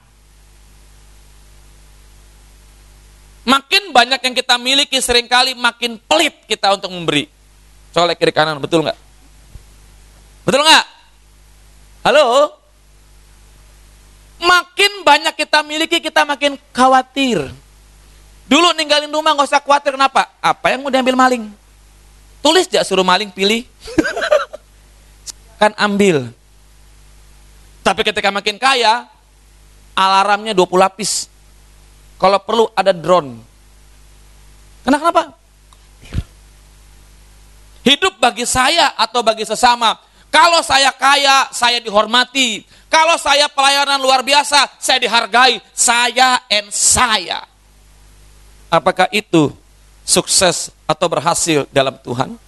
Makin 3.44 3.92
banyak 3.92 4.20
yang 4.24 4.34
kita 4.34 4.56
miliki 4.56 4.96
sering 5.04 5.28
kali 5.28 5.52
makin 5.52 6.00
pelit 6.08 6.32
kita 6.48 6.72
untuk 6.72 6.88
memberi. 6.88 7.28
Colek 7.92 8.16
kiri 8.16 8.32
kanan, 8.32 8.56
betul 8.56 8.80
nggak? 8.80 8.96
Betul 10.48 10.64
nggak? 10.64 10.84
Halo? 12.08 12.24
Makin 14.44 14.92
banyak 15.00 15.34
kita 15.40 15.64
miliki, 15.64 16.04
kita 16.04 16.28
makin 16.28 16.60
khawatir. 16.76 17.48
Dulu 18.44 18.76
ninggalin 18.76 19.08
rumah 19.08 19.32
nggak 19.32 19.48
usah 19.48 19.64
khawatir 19.64 19.96
kenapa? 19.96 20.28
Apa 20.44 20.76
yang 20.76 20.84
mau 20.84 20.92
diambil 20.92 21.16
maling? 21.16 21.48
Tulis 22.44 22.68
ya 22.68 22.84
suruh 22.84 23.06
maling 23.06 23.32
pilih. 23.32 23.64
kan 25.60 25.72
ambil. 25.80 26.28
Tapi 27.80 28.00
ketika 28.04 28.28
makin 28.28 28.60
kaya, 28.60 29.08
alarmnya 29.96 30.52
20 30.52 30.76
lapis. 30.76 31.32
Kalau 32.20 32.36
perlu 32.44 32.68
ada 32.76 32.92
drone. 32.92 33.40
Kenapa? 34.84 35.08
Kenapa? 35.08 35.22
Hidup 37.84 38.16
bagi 38.16 38.48
saya 38.48 38.96
atau 38.96 39.20
bagi 39.20 39.44
sesama. 39.44 39.96
Kalau 40.32 40.64
saya 40.64 40.88
kaya, 40.92 41.52
saya 41.52 41.84
dihormati. 41.84 42.64
Kalau 42.94 43.18
saya 43.18 43.50
pelayanan 43.50 43.98
luar 43.98 44.22
biasa, 44.22 44.70
saya 44.78 45.02
dihargai. 45.02 45.58
Saya 45.74 46.38
and 46.46 46.70
saya. 46.70 47.42
Apakah 48.70 49.10
itu 49.10 49.50
sukses 50.06 50.70
atau 50.86 51.10
berhasil 51.10 51.66
dalam 51.74 51.98
Tuhan? 51.98 52.38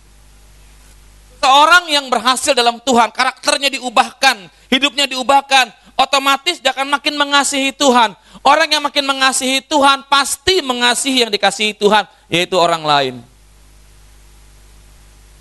Seorang 1.42 1.90
yang 1.90 2.06
berhasil 2.06 2.54
dalam 2.54 2.78
Tuhan, 2.78 3.10
karakternya 3.10 3.74
diubahkan, 3.74 4.46
hidupnya 4.70 5.10
diubahkan, 5.10 5.74
otomatis 5.98 6.62
dia 6.62 6.70
akan 6.70 6.94
makin 6.94 7.18
mengasihi 7.18 7.74
Tuhan. 7.74 8.14
Orang 8.46 8.70
yang 8.70 8.86
makin 8.86 9.02
mengasihi 9.02 9.66
Tuhan 9.66 10.06
pasti 10.06 10.62
mengasihi 10.62 11.26
yang 11.26 11.32
dikasihi 11.34 11.74
Tuhan, 11.74 12.06
yaitu 12.30 12.54
orang 12.54 12.86
lain. 12.86 13.14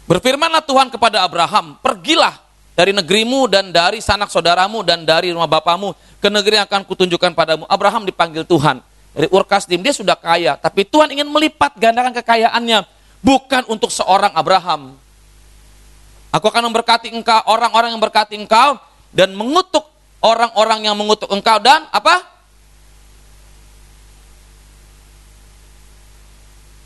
Berfirmanlah 0.10 0.66
Tuhan 0.66 0.90
kepada 0.90 1.22
Abraham, 1.26 1.78
pergilah 1.82 2.45
dari 2.76 2.92
negerimu 2.92 3.48
dan 3.48 3.72
dari 3.72 4.04
sanak 4.04 4.28
saudaramu 4.28 4.84
dan 4.84 5.08
dari 5.08 5.32
rumah 5.32 5.48
bapamu 5.48 5.96
ke 6.20 6.28
negeri 6.28 6.60
yang 6.60 6.68
akan 6.68 6.84
kutunjukkan 6.84 7.32
padamu. 7.32 7.64
Abraham 7.72 8.04
dipanggil 8.04 8.44
Tuhan. 8.44 8.84
Dari 9.16 9.32
Urkasdim, 9.32 9.80
dia 9.80 9.96
sudah 9.96 10.20
kaya, 10.20 10.60
tapi 10.60 10.84
Tuhan 10.84 11.08
ingin 11.08 11.24
melipat 11.32 11.80
gandakan 11.80 12.12
kekayaannya. 12.20 12.84
Bukan 13.24 13.64
untuk 13.72 13.88
seorang 13.88 14.36
Abraham. 14.36 15.00
Aku 16.36 16.52
akan 16.52 16.68
memberkati 16.68 17.16
engkau, 17.16 17.40
orang-orang 17.48 17.96
yang 17.96 18.04
berkati 18.04 18.36
engkau, 18.36 18.76
dan 19.16 19.32
mengutuk 19.32 19.88
orang-orang 20.20 20.84
yang 20.84 21.00
mengutuk 21.00 21.32
engkau, 21.32 21.64
dan 21.64 21.88
apa? 21.96 22.28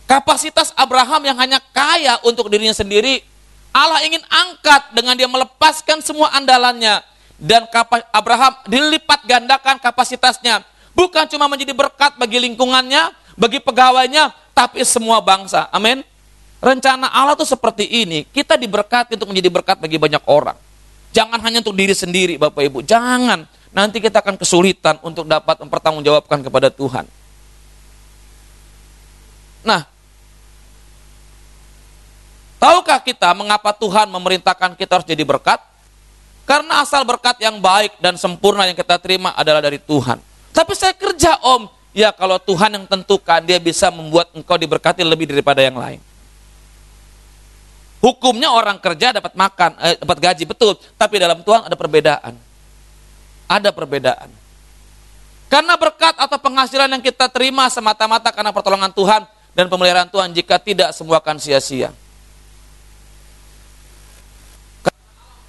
Kapasitas 0.05 0.69
Abraham 0.77 1.33
yang 1.33 1.37
hanya 1.41 1.57
kaya 1.73 2.21
untuk 2.21 2.45
dirinya 2.45 2.77
sendiri, 2.77 3.25
Allah 3.69 4.01
ingin 4.01 4.21
angkat 4.27 4.93
dengan 4.97 5.13
dia 5.13 5.29
melepaskan 5.29 6.01
semua 6.01 6.33
andalannya. 6.33 7.05
Dan 7.39 7.71
Abraham 8.11 8.51
dilipat 8.67 9.23
gandakan 9.23 9.79
kapasitasnya. 9.79 10.65
Bukan 10.91 11.23
cuma 11.31 11.47
menjadi 11.47 11.71
berkat 11.71 12.19
bagi 12.19 12.35
lingkungannya, 12.43 13.15
bagi 13.39 13.63
pegawainya, 13.63 14.35
tapi 14.51 14.83
semua 14.83 15.23
bangsa. 15.23 15.71
Amin. 15.71 16.03
Rencana 16.59 17.07
Allah 17.07 17.39
itu 17.39 17.47
seperti 17.47 17.87
ini. 17.87 18.27
Kita 18.27 18.59
diberkati 18.59 19.15
untuk 19.15 19.31
menjadi 19.31 19.47
berkat 19.47 19.77
bagi 19.79 19.95
banyak 19.95 20.19
orang. 20.27 20.59
Jangan 21.15 21.39
hanya 21.39 21.63
untuk 21.63 21.79
diri 21.79 21.95
sendiri 21.95 22.35
Bapak 22.35 22.59
Ibu. 22.67 22.83
Jangan. 22.83 23.47
Nanti 23.71 24.03
kita 24.03 24.19
akan 24.19 24.35
kesulitan 24.35 24.99
untuk 24.99 25.23
dapat 25.23 25.61
mempertanggungjawabkan 25.63 26.43
kepada 26.43 26.67
Tuhan. 26.67 27.07
Nah, 29.63 29.87
Tahukah 32.59 32.99
kita 32.99 33.31
mengapa 33.31 33.71
Tuhan 33.71 34.11
memerintahkan 34.11 34.75
kita 34.75 34.99
harus 34.99 35.07
jadi 35.07 35.23
berkat? 35.23 35.63
Karena 36.43 36.83
asal 36.83 37.07
berkat 37.07 37.39
yang 37.39 37.63
baik 37.63 37.95
dan 38.03 38.19
sempurna 38.19 38.67
yang 38.67 38.75
kita 38.75 38.99
terima 38.99 39.31
adalah 39.31 39.63
dari 39.63 39.79
Tuhan. 39.79 40.19
Tapi 40.51 40.73
saya 40.75 40.91
kerja 40.91 41.39
om, 41.39 41.71
ya 41.95 42.11
kalau 42.11 42.35
Tuhan 42.35 42.75
yang 42.75 42.85
tentukan 42.89 43.39
dia 43.47 43.63
bisa 43.63 43.87
membuat 43.87 44.35
engkau 44.35 44.59
diberkati 44.59 45.07
lebih 45.07 45.31
daripada 45.31 45.63
yang 45.63 45.79
lain. 45.79 46.03
Hukumnya 48.03 48.51
orang 48.51 48.75
kerja 48.79 49.15
dapat 49.15 49.35
makan, 49.39 49.71
eh, 49.79 49.95
dapat 49.99 50.17
gaji 50.19 50.43
betul, 50.43 50.75
tapi 50.99 51.15
dalam 51.15 51.39
Tuhan 51.45 51.63
ada 51.63 51.75
perbedaan. 51.79 52.33
Ada 53.47 53.69
perbedaan. 53.71 54.29
Karena 55.47 55.79
berkat 55.79 56.17
atau 56.19 56.37
penghasilan 56.37 56.91
yang 56.91 57.03
kita 57.03 57.31
terima 57.31 57.71
semata-mata 57.71 58.35
karena 58.35 58.51
pertolongan 58.51 58.91
Tuhan 58.91 59.21
dan 59.55 59.65
pemeliharaan 59.71 60.11
Tuhan 60.11 60.29
jika 60.35 60.59
tidak 60.59 60.91
semua 60.91 61.23
akan 61.23 61.39
sia-sia. 61.39 61.95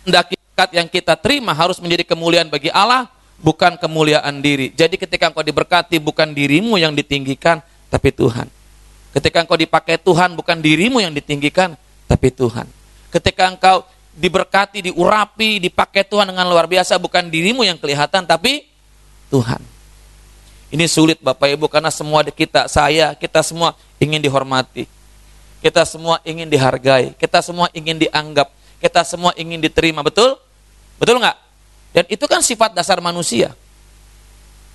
Hendaki 0.05 0.37
berkat 0.37 0.71
yang 0.77 0.89
kita 0.89 1.15
terima 1.17 1.57
harus 1.57 1.81
menjadi 1.81 2.05
kemuliaan 2.05 2.49
bagi 2.53 2.69
Allah, 2.73 3.09
bukan 3.41 3.81
kemuliaan 3.81 4.45
diri. 4.45 4.73
Jadi 4.77 5.01
ketika 5.01 5.33
engkau 5.33 5.45
diberkati 5.45 5.97
bukan 6.01 6.33
dirimu 6.37 6.77
yang 6.77 6.93
ditinggikan, 6.93 7.65
tapi 7.89 8.13
Tuhan. 8.13 8.47
Ketika 9.11 9.43
engkau 9.43 9.59
dipakai 9.59 9.99
Tuhan 9.99 10.39
bukan 10.39 10.63
dirimu 10.63 11.03
yang 11.03 11.11
ditinggikan, 11.11 11.75
tapi 12.07 12.31
Tuhan. 12.31 12.69
Ketika 13.11 13.51
engkau 13.51 13.83
diberkati, 14.15 14.87
diurapi, 14.93 15.59
dipakai 15.59 16.07
Tuhan 16.07 16.31
dengan 16.31 16.47
luar 16.47 16.71
biasa 16.71 17.01
bukan 17.01 17.27
dirimu 17.27 17.67
yang 17.67 17.81
kelihatan, 17.81 18.23
tapi 18.29 18.69
Tuhan. 19.33 19.63
Ini 20.71 20.87
sulit 20.87 21.19
Bapak 21.19 21.51
Ibu 21.51 21.67
karena 21.67 21.91
semua 21.91 22.23
kita, 22.23 22.71
saya, 22.71 23.19
kita 23.19 23.43
semua 23.43 23.75
ingin 23.99 24.23
dihormati. 24.23 24.87
Kita 25.61 25.85
semua 25.85 26.23
ingin 26.25 26.49
dihargai, 26.49 27.13
kita 27.21 27.45
semua 27.45 27.69
ingin 27.77 28.01
dianggap, 28.01 28.49
kita 28.81 29.05
semua 29.05 29.37
ingin 29.37 29.61
diterima, 29.61 30.01
betul? 30.01 30.41
Betul 30.97 31.21
nggak? 31.21 31.37
Dan 31.93 32.05
itu 32.09 32.25
kan 32.25 32.41
sifat 32.41 32.73
dasar 32.73 32.99
manusia. 32.99 33.53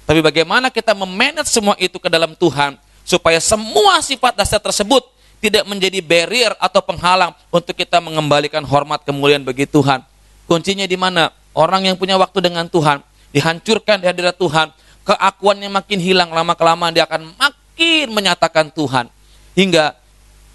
Tapi 0.05 0.21
bagaimana 0.21 0.69
kita 0.69 0.93
memanage 0.93 1.49
semua 1.49 1.73
itu 1.81 1.97
ke 1.97 2.05
dalam 2.05 2.37
Tuhan 2.37 2.77
supaya 3.01 3.41
semua 3.41 3.97
sifat 4.05 4.37
dasar 4.37 4.61
tersebut 4.61 5.01
tidak 5.41 5.65
menjadi 5.65 6.01
barrier 6.01 6.53
atau 6.61 6.81
penghalang 6.81 7.33
untuk 7.49 7.73
kita 7.73 7.97
mengembalikan 7.97 8.61
hormat 8.61 9.01
kemuliaan 9.01 9.41
bagi 9.41 9.65
Tuhan. 9.65 10.05
Kuncinya 10.45 10.85
di 10.85 10.97
mana? 10.97 11.33
Orang 11.57 11.89
yang 11.89 11.97
punya 11.97 12.19
waktu 12.21 12.37
dengan 12.45 12.69
Tuhan 12.69 13.01
dihancurkan 13.33 14.03
di 14.03 14.05
hadirat 14.05 14.37
Tuhan, 14.37 14.69
keakuannya 15.05 15.69
makin 15.73 15.99
hilang 16.01 16.29
lama 16.29 16.53
kelamaan 16.53 16.93
dia 16.93 17.05
akan 17.09 17.33
makin 17.37 18.07
menyatakan 18.13 18.69
Tuhan 18.69 19.09
hingga 19.57 19.97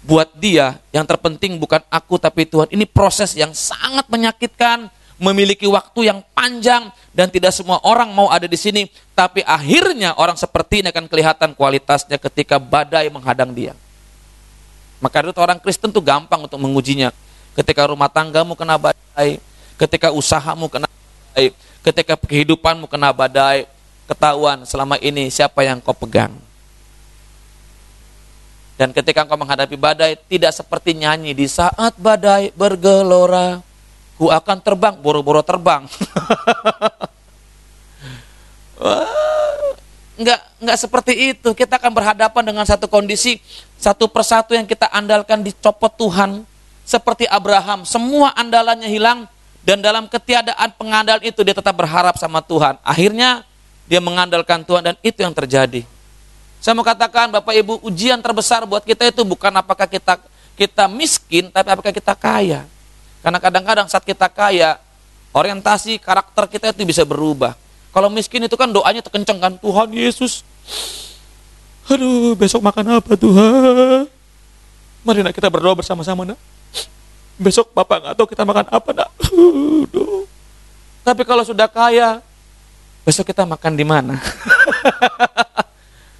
buat 0.01 0.33
dia 0.33 0.81
yang 0.89 1.05
terpenting 1.05 1.61
bukan 1.61 1.81
aku 1.87 2.17
tapi 2.17 2.49
Tuhan. 2.49 2.69
Ini 2.73 2.85
proses 2.89 3.37
yang 3.37 3.53
sangat 3.53 4.09
menyakitkan, 4.09 4.89
memiliki 5.21 5.69
waktu 5.69 6.09
yang 6.09 6.25
panjang 6.33 6.89
dan 7.13 7.29
tidak 7.29 7.53
semua 7.53 7.77
orang 7.85 8.09
mau 8.09 8.33
ada 8.33 8.49
di 8.49 8.57
sini, 8.57 8.89
tapi 9.13 9.45
akhirnya 9.45 10.17
orang 10.17 10.33
seperti 10.33 10.81
ini 10.81 10.89
akan 10.89 11.05
kelihatan 11.05 11.49
kualitasnya 11.53 12.17
ketika 12.17 12.57
badai 12.57 13.07
menghadang 13.13 13.53
dia. 13.53 13.77
Maka 15.01 15.25
itu 15.25 15.41
orang 15.41 15.61
Kristen 15.61 15.89
tuh 15.93 16.01
gampang 16.01 16.45
untuk 16.45 16.57
mengujinya. 16.61 17.09
Ketika 17.57 17.89
rumah 17.89 18.09
tanggamu 18.09 18.53
kena 18.57 18.77
badai, 18.77 19.41
ketika 19.77 20.13
usahamu 20.13 20.69
kena 20.69 20.85
badai, 20.89 21.53
ketika 21.81 22.13
kehidupanmu 22.17 22.85
kena 22.85 23.09
badai, 23.09 23.65
ketahuan 24.05 24.65
selama 24.65 24.97
ini 25.01 25.29
siapa 25.29 25.65
yang 25.65 25.81
kau 25.81 25.93
pegang. 25.93 26.33
Dan 28.81 28.97
ketika 28.97 29.21
engkau 29.21 29.37
menghadapi 29.37 29.77
badai, 29.77 30.17
tidak 30.25 30.57
seperti 30.57 30.97
nyanyi 30.97 31.37
di 31.37 31.45
saat 31.45 31.93
badai 32.01 32.49
bergelora, 32.57 33.61
ku 34.17 34.33
akan 34.33 34.57
terbang, 34.57 34.97
boro-boro 34.97 35.45
terbang. 35.45 35.85
Enggak, 40.21 40.41
enggak 40.61 40.77
seperti 40.77 41.13
itu. 41.33 41.49
Kita 41.53 41.81
akan 41.81 41.93
berhadapan 41.97 42.43
dengan 42.45 42.65
satu 42.65 42.85
kondisi, 42.85 43.41
satu 43.77 44.05
persatu 44.05 44.53
yang 44.53 44.69
kita 44.69 44.89
andalkan 44.89 45.41
dicopot 45.41 45.93
Tuhan. 45.97 46.45
Seperti 46.81 47.29
Abraham, 47.29 47.85
semua 47.85 48.33
andalannya 48.33 48.89
hilang, 48.89 49.25
dan 49.61 49.81
dalam 49.81 50.09
ketiadaan 50.09 50.73
pengandalan 50.77 51.21
itu 51.21 51.41
dia 51.45 51.53
tetap 51.53 51.73
berharap 51.77 52.17
sama 52.17 52.41
Tuhan. 52.41 52.77
Akhirnya 52.81 53.45
dia 53.85 54.01
mengandalkan 54.01 54.65
Tuhan 54.65 54.93
dan 54.93 54.95
itu 55.05 55.21
yang 55.21 55.33
terjadi. 55.33 55.85
Saya 56.61 56.77
mau 56.77 56.85
katakan 56.85 57.33
Bapak 57.33 57.57
Ibu, 57.57 57.81
ujian 57.81 58.21
terbesar 58.21 58.69
buat 58.69 58.85
kita 58.85 59.09
itu 59.09 59.25
bukan 59.25 59.49
apakah 59.49 59.89
kita 59.89 60.21
kita 60.53 60.85
miskin, 60.85 61.49
tapi 61.49 61.73
apakah 61.73 61.89
kita 61.89 62.13
kaya. 62.13 62.69
Karena 63.25 63.41
kadang-kadang 63.41 63.89
saat 63.89 64.05
kita 64.05 64.29
kaya, 64.29 64.77
orientasi 65.33 65.97
karakter 65.97 66.45
kita 66.45 66.69
itu 66.69 66.85
bisa 66.85 67.01
berubah. 67.01 67.57
Kalau 67.89 68.13
miskin 68.13 68.45
itu 68.45 68.53
kan 68.53 68.69
doanya 68.69 69.01
terkencang 69.01 69.41
kan, 69.41 69.57
Tuhan 69.57 69.89
Yesus, 69.89 70.45
aduh 71.89 72.37
besok 72.37 72.61
makan 72.61 73.01
apa 73.01 73.17
Tuhan? 73.17 74.05
Mari 75.01 75.25
nak 75.25 75.33
kita 75.33 75.49
berdoa 75.49 75.73
bersama-sama 75.73 76.29
nak. 76.29 76.37
Besok 77.41 77.73
Bapak 77.73 78.05
nggak 78.05 78.13
tahu 78.21 78.27
kita 78.29 78.45
makan 78.45 78.69
apa 78.69 78.89
nak. 78.93 79.09
Aduh. 79.33 80.29
Tapi 81.01 81.25
kalau 81.25 81.41
sudah 81.41 81.65
kaya, 81.65 82.21
besok 83.01 83.33
kita 83.33 83.49
makan 83.49 83.73
di 83.73 83.81
mana? 83.81 84.21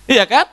Iya 0.09 0.25
kan? 0.25 0.47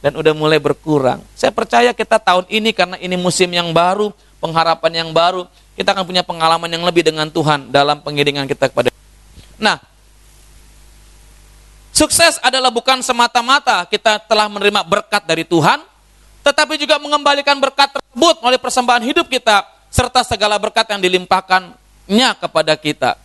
Dan 0.00 0.16
udah 0.16 0.32
mulai 0.32 0.56
berkurang. 0.56 1.20
Saya 1.36 1.52
percaya 1.52 1.92
kita 1.92 2.16
tahun 2.16 2.48
ini 2.48 2.72
karena 2.72 2.96
ini 2.96 3.20
musim 3.20 3.52
yang 3.52 3.70
baru, 3.70 4.10
pengharapan 4.40 5.04
yang 5.04 5.10
baru, 5.12 5.44
kita 5.76 5.92
akan 5.92 6.04
punya 6.08 6.24
pengalaman 6.24 6.72
yang 6.72 6.84
lebih 6.84 7.04
dengan 7.04 7.28
Tuhan 7.28 7.68
dalam 7.68 8.00
pengiringan 8.00 8.48
kita 8.48 8.72
kepada 8.72 8.90
Nah, 9.60 9.76
sukses 11.92 12.40
adalah 12.40 12.72
bukan 12.72 13.04
semata-mata 13.04 13.84
kita 13.84 14.16
telah 14.24 14.48
menerima 14.48 14.80
berkat 14.88 15.22
dari 15.28 15.44
Tuhan, 15.44 15.84
tetapi 16.40 16.80
juga 16.80 16.96
mengembalikan 16.96 17.60
berkat 17.60 17.92
tersebut 17.92 18.40
melalui 18.40 18.56
persembahan 18.56 19.04
hidup 19.04 19.28
kita, 19.28 19.68
serta 19.92 20.24
segala 20.24 20.56
berkat 20.56 20.88
yang 20.88 21.04
dilimpahkannya 21.04 22.30
kepada 22.40 22.72
kita. 22.80 23.20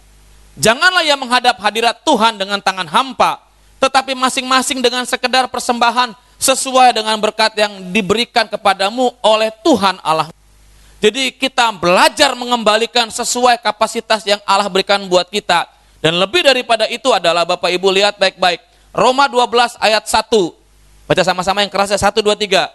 Janganlah 0.60 1.08
yang 1.08 1.20
menghadap 1.20 1.56
hadirat 1.64 2.04
Tuhan 2.04 2.36
dengan 2.36 2.60
tangan 2.60 2.88
hampa, 2.92 3.45
tetapi 3.80 4.16
masing-masing 4.16 4.80
dengan 4.80 5.04
sekedar 5.04 5.46
persembahan 5.52 6.16
sesuai 6.40 6.96
dengan 6.96 7.16
berkat 7.20 7.56
yang 7.56 7.92
diberikan 7.92 8.48
kepadamu 8.48 9.12
oleh 9.24 9.52
Tuhan 9.64 10.00
Allah. 10.04 10.30
Jadi 11.04 11.36
kita 11.36 11.70
belajar 11.76 12.34
mengembalikan 12.34 13.12
sesuai 13.12 13.62
kapasitas 13.62 14.26
yang 14.26 14.42
Allah 14.48 14.66
berikan 14.72 15.02
buat 15.06 15.28
kita. 15.30 15.68
Dan 16.00 16.18
lebih 16.22 16.46
daripada 16.46 16.86
itu 16.90 17.10
adalah 17.14 17.46
Bapak 17.46 17.70
Ibu 17.74 17.90
lihat 17.94 18.18
baik-baik. 18.18 18.62
Roma 18.96 19.28
12 19.28 19.76
ayat 19.82 20.06
1. 20.08 20.30
Baca 21.06 21.22
sama-sama 21.22 21.62
yang 21.62 21.70
keras 21.70 21.94
ya 21.94 22.00
1 22.00 22.22
2 22.22 22.34
3. 22.34 22.70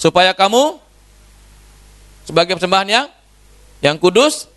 Supaya 0.00 0.32
kamu 0.32 0.80
sebagai 2.26 2.56
persembahan 2.56 2.88
yang 2.88 3.06
yang 3.82 3.96
kudus 3.98 4.51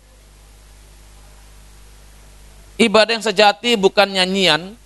Ibadah 2.76 3.16
yang 3.16 3.24
sejati 3.24 3.72
bukan 3.80 4.04
nyanyian, 4.04 4.76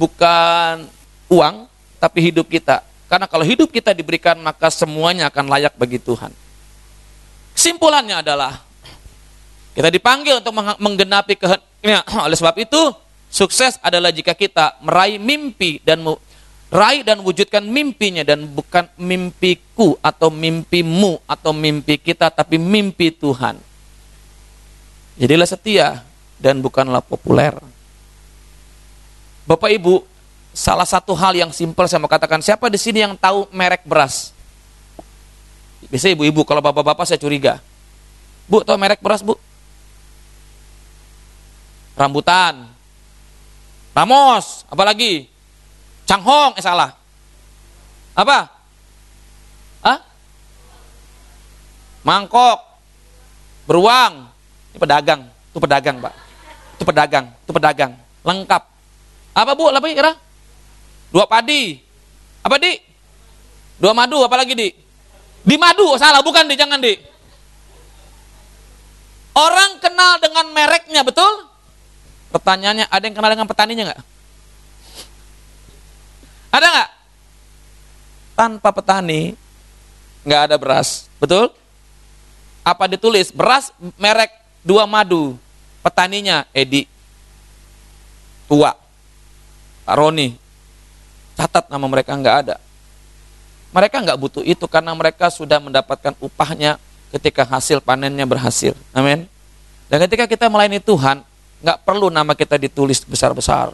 bukan 0.00 0.88
uang, 1.28 1.68
tapi 2.00 2.32
hidup 2.32 2.48
kita. 2.48 2.80
Karena 3.04 3.28
kalau 3.28 3.44
hidup 3.44 3.68
kita 3.68 3.92
diberikan, 3.92 4.40
maka 4.40 4.72
semuanya 4.72 5.28
akan 5.28 5.44
layak 5.52 5.76
bagi 5.76 6.00
Tuhan. 6.00 6.32
Simpulannya 7.52 8.24
adalah, 8.24 8.64
kita 9.76 9.92
dipanggil 9.92 10.40
untuk 10.40 10.56
menggenapi 10.56 11.36
kehendaknya. 11.36 12.00
Oleh 12.24 12.36
sebab 12.36 12.56
itu, 12.56 12.80
sukses 13.28 13.76
adalah 13.84 14.08
jika 14.08 14.32
kita 14.32 14.80
meraih 14.80 15.20
mimpi 15.20 15.84
dan 15.84 16.00
raih 16.72 17.04
dan 17.04 17.20
wujudkan 17.20 17.60
mimpinya 17.60 18.24
dan 18.24 18.48
bukan 18.48 18.88
mimpiku 18.96 20.00
atau 20.00 20.32
mimpimu 20.32 21.20
atau 21.28 21.52
mimpi 21.52 22.00
kita 22.00 22.32
tapi 22.32 22.56
mimpi 22.56 23.12
Tuhan. 23.12 23.60
Jadilah 25.18 25.48
setia 25.48 26.07
dan 26.38 26.62
bukanlah 26.62 27.02
populer. 27.02 27.54
Bapak 29.44 29.70
Ibu, 29.74 30.06
salah 30.54 30.86
satu 30.86 31.12
hal 31.18 31.34
yang 31.34 31.50
simpel 31.50 31.86
saya 31.90 31.98
mau 31.98 32.10
katakan, 32.10 32.38
siapa 32.42 32.70
di 32.70 32.78
sini 32.78 33.02
yang 33.02 33.14
tahu 33.18 33.50
merek 33.50 33.82
beras? 33.84 34.30
Bisa 35.86 36.10
ibu-ibu, 36.10 36.42
kalau 36.42 36.62
bapak-bapak 36.62 37.06
saya 37.06 37.20
curiga. 37.22 37.62
Bu, 38.50 38.62
tahu 38.66 38.76
merek 38.76 39.00
beras, 39.00 39.22
Bu? 39.22 39.38
Rambutan. 41.98 42.70
Ramos, 43.96 44.62
apalagi? 44.70 45.26
Changhong, 46.06 46.54
eh 46.54 46.62
salah. 46.62 46.94
Apa? 48.14 48.38
Hah? 49.82 49.98
Mangkok. 52.06 52.58
Beruang. 53.66 54.28
Ini 54.74 54.78
pedagang. 54.78 55.20
Itu 55.50 55.58
pedagang, 55.58 55.98
Pak. 55.98 56.27
Pedagang, 56.88 57.28
itu 57.44 57.52
pedagang. 57.52 57.92
Lengkap. 58.24 58.62
Apa 59.36 59.52
bu, 59.52 59.68
lebih 59.68 59.92
kira? 59.92 60.16
Dua 61.12 61.28
padi. 61.28 61.76
Apa 62.40 62.56
di? 62.56 62.80
Dua 63.76 63.92
madu, 63.92 64.24
apa 64.24 64.40
lagi 64.40 64.56
di? 64.56 64.72
Di 65.44 65.56
madu, 65.60 66.00
salah, 66.00 66.24
bukan 66.24 66.48
di, 66.48 66.56
jangan 66.56 66.80
di. 66.80 66.96
Orang 69.36 69.84
kenal 69.84 70.16
dengan 70.16 70.48
mereknya, 70.48 71.04
betul? 71.04 71.44
Pertanyaannya, 72.32 72.88
ada 72.88 73.04
yang 73.04 73.14
kenal 73.14 73.30
dengan 73.36 73.48
petaninya 73.48 73.84
nggak? 73.92 74.00
Ada 76.56 76.66
nggak? 76.72 76.90
Tanpa 78.32 78.68
petani, 78.72 79.36
nggak 80.24 80.40
ada 80.48 80.56
beras, 80.56 81.04
betul? 81.20 81.52
Apa 82.64 82.88
ditulis? 82.88 83.28
Beras 83.28 83.70
merek 84.00 84.32
dua 84.64 84.88
madu, 84.88 85.36
petaninya 85.88 86.44
Edi. 86.52 86.84
Tua. 88.44 88.68
Pak 89.88 89.96
Roni. 89.96 90.36
Catat 91.32 91.72
nama 91.72 91.88
mereka 91.88 92.12
nggak 92.12 92.36
ada. 92.44 92.56
Mereka 93.72 94.04
nggak 94.04 94.18
butuh 94.20 94.44
itu 94.44 94.68
karena 94.68 94.92
mereka 94.92 95.32
sudah 95.32 95.56
mendapatkan 95.56 96.12
upahnya 96.20 96.76
ketika 97.08 97.48
hasil 97.48 97.80
panennya 97.80 98.28
berhasil. 98.28 98.76
Amin. 98.92 99.24
Dan 99.88 100.04
ketika 100.04 100.28
kita 100.28 100.52
melayani 100.52 100.76
Tuhan 100.76 101.24
nggak 101.64 101.78
perlu 101.88 102.12
nama 102.12 102.36
kita 102.36 102.60
ditulis 102.60 103.00
besar-besar. 103.08 103.72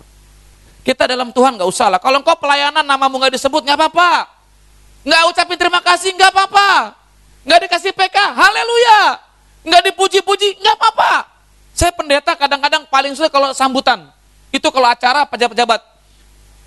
Kita 0.86 1.10
dalam 1.10 1.34
Tuhan 1.34 1.58
nggak 1.58 1.66
usah 1.66 1.90
lah. 1.90 1.98
Kalau 1.98 2.22
engkau 2.22 2.38
pelayanan 2.38 2.86
namamu 2.86 3.18
nggak 3.18 3.34
disebut 3.34 3.66
nggak 3.66 3.78
apa-apa. 3.80 4.30
Nggak 5.02 5.22
ucapin 5.34 5.58
terima 5.58 5.80
kasih 5.82 6.14
nggak 6.14 6.30
apa-apa. 6.30 6.94
Nggak 7.42 7.58
dikasih 7.66 7.90
PK 7.90 8.16
haleluya. 8.38 9.00
Nggak 9.64 9.82
dipuji-puji 9.90 10.62
nggak 10.62 10.76
apa-apa 10.78 11.33
saya 11.74 11.90
pendeta 11.90 12.38
kadang-kadang 12.38 12.86
paling 12.86 13.18
suka 13.18 13.26
kalau 13.26 13.50
sambutan. 13.50 14.06
Itu 14.54 14.70
kalau 14.70 14.86
acara 14.86 15.26
pejabat-pejabat. 15.26 15.82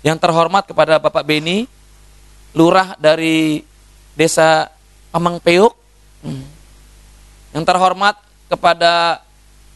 Yang 0.04 0.18
terhormat 0.20 0.62
kepada 0.68 1.00
Bapak 1.00 1.24
Beni, 1.24 1.64
lurah 2.52 2.92
dari 3.00 3.64
desa 4.12 4.68
Amang 5.08 5.40
Peuk. 5.40 5.72
Yang 7.56 7.64
terhormat 7.64 8.20
kepada 8.52 9.24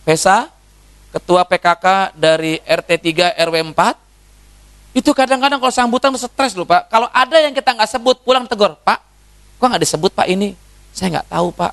Pesa, 0.04 0.52
ketua 1.14 1.46
PKK 1.46 2.12
dari 2.12 2.58
RT 2.60 2.90
3 3.00 3.38
RW 3.48 3.56
4. 3.72 4.98
Itu 4.98 5.16
kadang-kadang 5.16 5.56
kalau 5.56 5.72
sambutan 5.72 6.12
stres 6.20 6.52
loh 6.52 6.68
Pak. 6.68 6.92
Kalau 6.92 7.08
ada 7.08 7.40
yang 7.40 7.56
kita 7.56 7.72
nggak 7.72 7.88
sebut, 7.88 8.20
pulang 8.20 8.44
tegur. 8.44 8.76
Pak, 8.84 9.00
kok 9.56 9.64
nggak 9.64 9.80
disebut 9.80 10.12
Pak 10.12 10.28
ini? 10.28 10.52
Saya 10.92 11.16
nggak 11.16 11.32
tahu 11.32 11.48
Pak. 11.56 11.72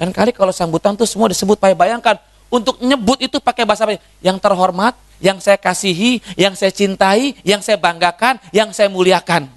Dan 0.00 0.08
kali 0.14 0.32
kalau 0.32 0.54
sambutan 0.54 0.96
tuh 0.96 1.04
semua 1.04 1.28
disebut 1.28 1.60
Pak. 1.60 1.76
Bayangkan, 1.76 2.16
untuk 2.46 2.78
nyebut 2.78 3.18
itu 3.18 3.42
pakai 3.42 3.66
bahasa 3.66 3.84
apa? 3.86 3.98
Yang 4.22 4.38
terhormat, 4.38 4.94
yang 5.18 5.42
saya 5.42 5.58
kasihi, 5.58 6.22
yang 6.38 6.54
saya 6.54 6.70
cintai, 6.70 7.34
yang 7.42 7.58
saya 7.58 7.74
banggakan, 7.80 8.38
yang 8.54 8.70
saya 8.70 8.86
muliakan. 8.86 9.50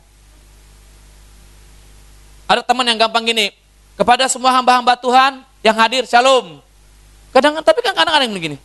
Ada 2.50 2.66
teman 2.66 2.82
yang 2.90 2.98
gampang 2.98 3.30
gini, 3.30 3.54
kepada 3.94 4.26
semua 4.26 4.50
hamba-hamba 4.58 4.98
Tuhan 4.98 5.46
yang 5.62 5.78
hadir, 5.78 6.10
shalom. 6.10 6.58
Kadang 7.30 7.62
tapi 7.62 7.86
kan 7.86 7.94
kadang-kadang 7.94 8.34
begini. 8.34 8.58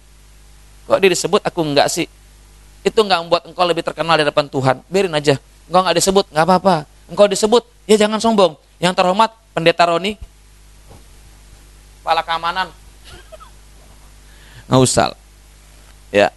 Kok 0.88 0.98
dia 1.00 1.10
disebut 1.12 1.40
aku 1.44 1.60
enggak 1.60 1.92
sih? 1.92 2.08
Itu 2.80 3.04
enggak 3.04 3.20
membuat 3.24 3.42
engkau 3.44 3.64
lebih 3.68 3.84
terkenal 3.84 4.16
di 4.16 4.24
depan 4.24 4.48
Tuhan. 4.48 4.80
Biarin 4.88 5.12
aja. 5.12 5.36
Engkau 5.68 5.80
enggak 5.84 5.96
disebut, 6.00 6.24
enggak 6.32 6.44
apa-apa. 6.48 6.76
Engkau 7.12 7.28
disebut, 7.28 7.62
ya 7.84 8.00
jangan 8.00 8.20
sombong. 8.24 8.56
Yang 8.80 8.96
terhormat, 8.96 9.36
pendeta 9.52 9.84
Roni, 9.84 10.16
kepala 12.00 12.24
keamanan, 12.24 12.72
Ngausal. 14.74 15.14
Ya. 16.10 16.34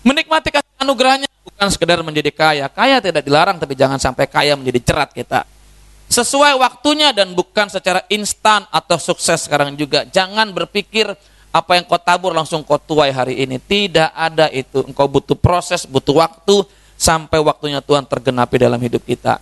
Menikmati 0.00 0.48
kasih 0.48 0.72
anugerahnya 0.80 1.28
bukan 1.44 1.68
sekedar 1.68 2.00
menjadi 2.00 2.32
kaya. 2.32 2.66
Kaya 2.72 3.04
tidak 3.04 3.20
dilarang, 3.20 3.60
tapi 3.60 3.76
jangan 3.76 4.00
sampai 4.00 4.24
kaya 4.24 4.56
menjadi 4.56 4.80
cerat 4.80 5.12
kita. 5.12 5.44
Sesuai 6.08 6.56
waktunya 6.56 7.12
dan 7.12 7.36
bukan 7.36 7.68
secara 7.68 8.00
instan 8.08 8.64
atau 8.72 8.96
sukses 8.96 9.44
sekarang 9.44 9.76
juga. 9.76 10.08
Jangan 10.08 10.56
berpikir 10.56 11.12
apa 11.52 11.76
yang 11.76 11.84
kau 11.84 12.00
tabur 12.00 12.32
langsung 12.32 12.64
kau 12.64 12.80
tuai 12.80 13.12
hari 13.12 13.44
ini. 13.44 13.60
Tidak 13.60 14.16
ada 14.16 14.48
itu. 14.48 14.80
Engkau 14.88 15.04
butuh 15.04 15.36
proses, 15.36 15.84
butuh 15.84 16.16
waktu 16.16 16.64
sampai 16.96 17.44
waktunya 17.44 17.84
Tuhan 17.84 18.08
tergenapi 18.08 18.56
dalam 18.56 18.80
hidup 18.80 19.04
kita. 19.04 19.36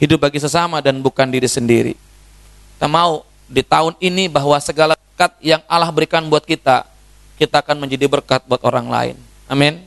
Hidup 0.00 0.24
bagi 0.24 0.40
sesama 0.40 0.80
dan 0.80 1.04
bukan 1.04 1.28
diri 1.28 1.48
sendiri. 1.48 1.92
Kita 2.74 2.88
mau 2.88 3.28
di 3.44 3.60
tahun 3.60 3.92
ini 4.00 4.32
bahwa 4.32 4.56
segala 4.58 4.96
berkat 5.14 5.38
yang 5.38 5.62
Allah 5.70 5.94
berikan 5.94 6.26
buat 6.26 6.42
kita, 6.42 6.90
kita 7.34 7.60
akan 7.62 7.82
menjadi 7.82 8.06
berkat 8.06 8.46
buat 8.46 8.62
orang 8.62 8.86
lain. 8.86 9.16
Amin. 9.50 9.82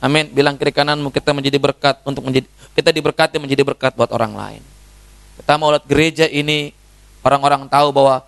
Amin. 0.00 0.32
Bilang 0.32 0.56
kiri 0.56 0.72
kananmu 0.72 1.12
kita 1.12 1.36
menjadi 1.36 1.60
berkat 1.60 2.00
untuk 2.08 2.24
menjadi 2.24 2.48
kita 2.72 2.90
diberkati 2.90 3.36
menjadi 3.36 3.62
berkat 3.66 3.92
buat 3.92 4.08
orang 4.16 4.32
lain. 4.32 4.62
Kita 5.40 5.60
mau 5.60 5.72
lihat 5.72 5.84
gereja 5.84 6.26
ini 6.28 6.72
orang-orang 7.20 7.68
tahu 7.68 7.92
bahwa 7.92 8.24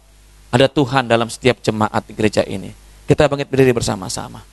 ada 0.53 0.69
Tuhan 0.69 1.09
dalam 1.09 1.33
setiap 1.33 1.65
jemaat 1.65 2.05
di 2.05 2.13
gereja 2.13 2.45
ini. 2.45 2.69
Kita 3.09 3.25
bangkit 3.25 3.49
berdiri 3.49 3.73
bersama-sama. 3.73 4.45